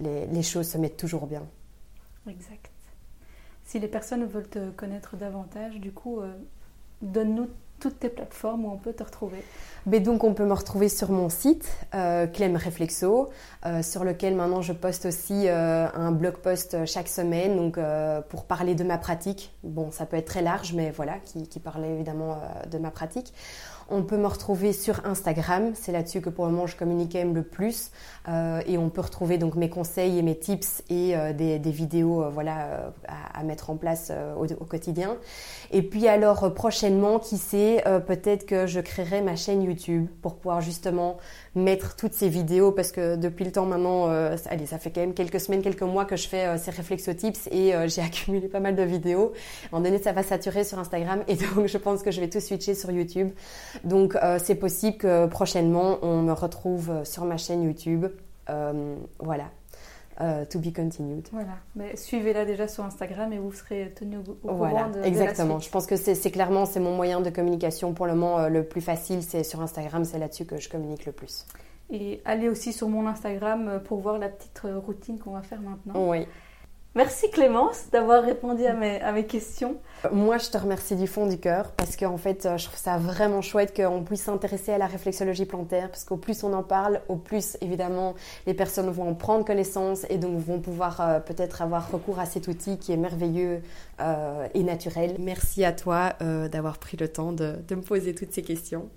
les, 0.00 0.42
choses 0.42 0.68
se 0.68 0.78
mettent 0.78 0.96
toujours 0.96 1.26
bien. 1.26 1.46
Exact. 2.28 2.70
Si 3.64 3.78
les 3.78 3.88
personnes 3.88 4.24
veulent 4.24 4.48
te 4.48 4.70
connaître 4.70 5.16
davantage, 5.16 5.76
du 5.76 5.92
coup, 5.92 6.20
euh, 6.20 6.32
donne-nous 7.02 7.48
toutes 7.80 7.98
tes 7.98 8.10
plateformes 8.10 8.66
où 8.66 8.70
on 8.70 8.76
peut 8.76 8.92
te 8.92 9.02
retrouver. 9.02 9.42
Mais 9.86 10.00
donc 10.00 10.22
on 10.22 10.34
peut 10.34 10.44
me 10.44 10.52
retrouver 10.52 10.88
sur 10.88 11.10
mon 11.10 11.30
site 11.30 11.68
euh, 11.94 12.26
Clem 12.26 12.56
Reflexo, 12.56 13.30
euh, 13.64 13.82
sur 13.82 14.04
lequel 14.04 14.36
maintenant 14.36 14.60
je 14.60 14.74
poste 14.74 15.06
aussi 15.06 15.48
euh, 15.48 15.88
un 15.94 16.12
blog 16.12 16.36
post 16.36 16.84
chaque 16.84 17.08
semaine, 17.08 17.56
donc 17.56 17.78
pour 18.28 18.44
parler 18.44 18.74
de 18.74 18.84
ma 18.84 18.98
pratique. 18.98 19.52
Bon, 19.64 19.90
ça 19.90 20.06
peut 20.06 20.18
être 20.18 20.26
très 20.26 20.42
large, 20.42 20.74
mais 20.74 20.90
voilà, 20.90 21.14
qui, 21.24 21.48
qui 21.48 21.58
parle 21.58 21.84
évidemment 21.86 22.38
de 22.70 22.78
ma 22.78 22.90
pratique. 22.90 23.32
On 23.92 24.04
peut 24.04 24.16
me 24.16 24.26
retrouver 24.26 24.72
sur 24.72 25.04
Instagram, 25.04 25.72
c'est 25.74 25.90
là-dessus 25.90 26.20
que 26.20 26.30
pour 26.30 26.46
le 26.46 26.52
moment 26.52 26.68
je 26.68 26.76
communique 26.76 27.14
le 27.14 27.42
plus. 27.42 27.90
Euh, 28.28 28.60
et 28.66 28.78
on 28.78 28.88
peut 28.88 29.00
retrouver 29.00 29.38
donc 29.38 29.56
mes 29.56 29.68
conseils 29.68 30.18
et 30.18 30.22
mes 30.22 30.38
tips 30.38 30.82
et 30.90 31.16
euh, 31.16 31.32
des, 31.32 31.58
vidéos 31.58 32.22
euh, 32.22 32.28
voilà, 32.28 32.92
à, 33.08 33.42
mettre 33.42 33.70
en 33.70 33.76
place 33.76 34.12
au, 34.38 34.64
quotidien. 34.64 35.16
Et 35.70 35.82
puis 35.82 36.08
alors 36.08 36.52
prochainement, 36.54 37.18
qui 37.18 37.38
sait, 37.38 37.84
peut-être 38.06 38.46
que 38.46 38.66
je 38.66 38.80
créerai 38.80 39.22
ma 39.22 39.36
chaîne 39.36 39.62
YouTube 39.62 40.08
pour 40.22 40.36
pouvoir 40.36 40.60
justement 40.60 41.18
mettre 41.54 41.96
toutes 41.96 42.12
ces 42.12 42.28
vidéos 42.28 42.72
parce 42.72 42.92
que 42.92 43.16
depuis 43.16 43.44
le 43.44 43.52
temps 43.52 43.66
maintenant, 43.66 44.08
allez, 44.46 44.66
ça 44.66 44.78
fait 44.78 44.90
quand 44.90 45.00
même 45.00 45.14
quelques 45.14 45.40
semaines, 45.40 45.62
quelques 45.62 45.82
mois 45.82 46.04
que 46.04 46.16
je 46.16 46.28
fais 46.28 46.58
ces 46.58 46.70
réflexotips 46.70 47.48
et 47.52 47.72
j'ai 47.86 48.02
accumulé 48.02 48.48
pas 48.48 48.60
mal 48.60 48.74
de 48.74 48.82
vidéos. 48.82 49.32
À 49.64 49.76
un 49.76 49.78
moment 49.78 49.90
donné, 49.90 50.02
ça 50.02 50.12
va 50.12 50.22
saturer 50.22 50.64
sur 50.64 50.78
Instagram 50.78 51.22
et 51.28 51.36
donc 51.54 51.66
je 51.66 51.78
pense 51.78 52.02
que 52.02 52.10
je 52.10 52.20
vais 52.20 52.28
tout 52.28 52.40
switcher 52.40 52.74
sur 52.74 52.90
YouTube. 52.90 53.30
Donc 53.84 54.16
euh, 54.16 54.38
c'est 54.42 54.54
possible 54.54 54.96
que 54.96 55.26
prochainement 55.26 55.98
on 56.02 56.22
me 56.22 56.32
retrouve 56.32 57.04
sur 57.04 57.24
ma 57.24 57.36
chaîne 57.36 57.62
YouTube. 57.62 58.06
Euh, 58.48 58.96
voilà. 59.18 59.44
Euh, 60.20 60.44
to 60.44 60.58
be 60.58 60.70
continued. 60.74 61.26
Voilà, 61.32 61.56
mais 61.74 61.96
suivez-la 61.96 62.44
déjà 62.44 62.68
sur 62.68 62.84
Instagram 62.84 63.32
et 63.32 63.38
vous 63.38 63.52
serez 63.52 63.90
tenu 63.94 64.18
au, 64.18 64.22
courant 64.34 64.54
voilà, 64.54 64.88
de, 64.88 65.02
exactement. 65.02 65.60
je 65.60 65.70
pense 65.70 65.86
que 65.86 65.96
c'est 65.96 66.30
clairement 66.30 66.66
c'est 66.66 66.80
mon 66.80 66.94
moyen 66.94 67.22
de 67.22 67.30
communication 67.30 67.94
pour 67.94 68.06
le 68.06 68.14
moment 68.14 68.46
le 68.48 68.62
plus 68.62 68.82
facile, 68.82 69.22
c'est 69.22 69.44
sur 69.44 69.62
Instagram, 69.62 70.04
c'est 70.04 70.18
là-dessus 70.18 70.44
que 70.44 70.58
je 70.58 70.68
communique 70.68 71.06
le 71.06 71.12
plus. 71.12 71.46
Et 71.90 72.20
allez 72.26 72.50
aussi 72.50 72.74
sur 72.74 72.90
mon 72.90 73.06
Instagram 73.06 73.80
pour 73.84 74.00
voir 74.00 74.18
la 74.18 74.28
petite 74.28 74.60
routine 74.86 75.18
qu'on 75.18 75.30
va 75.30 75.42
faire 75.42 75.62
maintenant. 75.62 75.94
Oui. 76.10 76.26
Merci 76.96 77.30
Clémence 77.30 77.84
d'avoir 77.92 78.24
répondu 78.24 78.66
à 78.66 78.74
mes, 78.74 79.00
à 79.00 79.12
mes, 79.12 79.24
questions. 79.24 79.76
Moi, 80.10 80.38
je 80.38 80.50
te 80.50 80.58
remercie 80.58 80.96
du 80.96 81.06
fond 81.06 81.28
du 81.28 81.38
cœur 81.38 81.70
parce 81.76 81.96
qu'en 81.96 82.16
fait, 82.16 82.48
je 82.56 82.64
trouve 82.64 82.78
ça 82.78 82.98
vraiment 82.98 83.42
chouette 83.42 83.76
qu'on 83.76 84.02
puisse 84.02 84.22
s'intéresser 84.22 84.72
à 84.72 84.78
la 84.78 84.88
réflexologie 84.88 85.44
plantaire 85.44 85.88
parce 85.88 86.02
qu'au 86.02 86.16
plus 86.16 86.42
on 86.42 86.52
en 86.52 86.64
parle, 86.64 87.00
au 87.06 87.14
plus 87.14 87.56
évidemment 87.60 88.16
les 88.48 88.54
personnes 88.54 88.90
vont 88.90 89.08
en 89.08 89.14
prendre 89.14 89.44
connaissance 89.44 90.04
et 90.10 90.18
donc 90.18 90.40
vont 90.40 90.58
pouvoir 90.58 91.00
euh, 91.00 91.20
peut-être 91.20 91.62
avoir 91.62 91.92
recours 91.92 92.18
à 92.18 92.26
cet 92.26 92.48
outil 92.48 92.76
qui 92.76 92.90
est 92.90 92.96
merveilleux 92.96 93.62
euh, 94.00 94.48
et 94.54 94.64
naturel. 94.64 95.14
Merci 95.20 95.64
à 95.64 95.72
toi 95.72 96.14
euh, 96.22 96.48
d'avoir 96.48 96.78
pris 96.78 96.96
le 96.96 97.06
temps 97.06 97.30
de, 97.30 97.54
de 97.68 97.74
me 97.76 97.82
poser 97.82 98.16
toutes 98.16 98.32
ces 98.32 98.42
questions. 98.42 98.88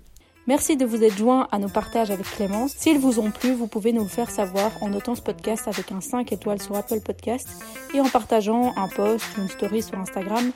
Merci 0.46 0.76
de 0.76 0.84
vous 0.84 1.02
être 1.02 1.16
joint 1.16 1.48
à 1.52 1.58
nos 1.58 1.68
partages 1.68 2.10
avec 2.10 2.26
Clémence. 2.26 2.74
S'ils 2.76 2.98
vous 2.98 3.18
ont 3.18 3.30
plu, 3.30 3.52
vous 3.52 3.66
pouvez 3.66 3.92
nous 3.92 4.02
le 4.02 4.08
faire 4.08 4.30
savoir 4.30 4.70
en 4.82 4.90
notant 4.90 5.14
ce 5.14 5.22
podcast 5.22 5.66
avec 5.68 5.90
un 5.90 6.02
5 6.02 6.32
étoiles 6.32 6.60
sur 6.60 6.76
Apple 6.76 7.00
Podcast 7.00 7.48
et 7.94 8.00
en 8.00 8.08
partageant 8.08 8.74
un 8.76 8.88
post 8.88 9.24
ou 9.38 9.42
une 9.42 9.48
story 9.48 9.82
sur 9.82 9.98
Instagram 9.98 10.50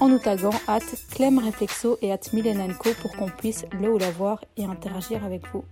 en 0.00 0.08
nous 0.08 0.18
taguant 0.18 0.54
at 0.66 0.80
clemreflexo 1.10 1.98
et 2.00 2.10
at 2.10 2.20
milenanco 2.32 2.90
pour 3.02 3.12
qu'on 3.16 3.28
puisse 3.28 3.66
le 3.78 3.92
ou 3.92 3.98
la 3.98 4.10
voir 4.10 4.42
et 4.56 4.64
interagir 4.64 5.22
avec 5.24 5.42
vous. 5.52 5.64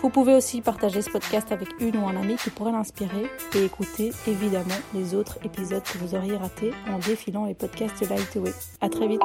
Vous 0.00 0.10
pouvez 0.10 0.34
aussi 0.34 0.60
partager 0.60 1.02
ce 1.02 1.10
podcast 1.10 1.50
avec 1.50 1.68
une 1.80 1.96
ou 1.96 2.06
un 2.06 2.16
ami 2.16 2.36
qui 2.36 2.50
pourrait 2.50 2.70
l'inspirer 2.70 3.26
et 3.56 3.64
écouter 3.64 4.12
évidemment 4.28 4.76
les 4.94 5.16
autres 5.16 5.38
épisodes 5.44 5.82
que 5.82 5.98
vous 5.98 6.14
auriez 6.14 6.36
ratés 6.36 6.70
en 6.88 6.98
défilant 6.98 7.46
les 7.46 7.54
podcasts 7.54 8.00
de 8.00 8.06
Lightway. 8.08 8.52
À 8.80 8.88
très 8.88 9.08
vite! 9.08 9.22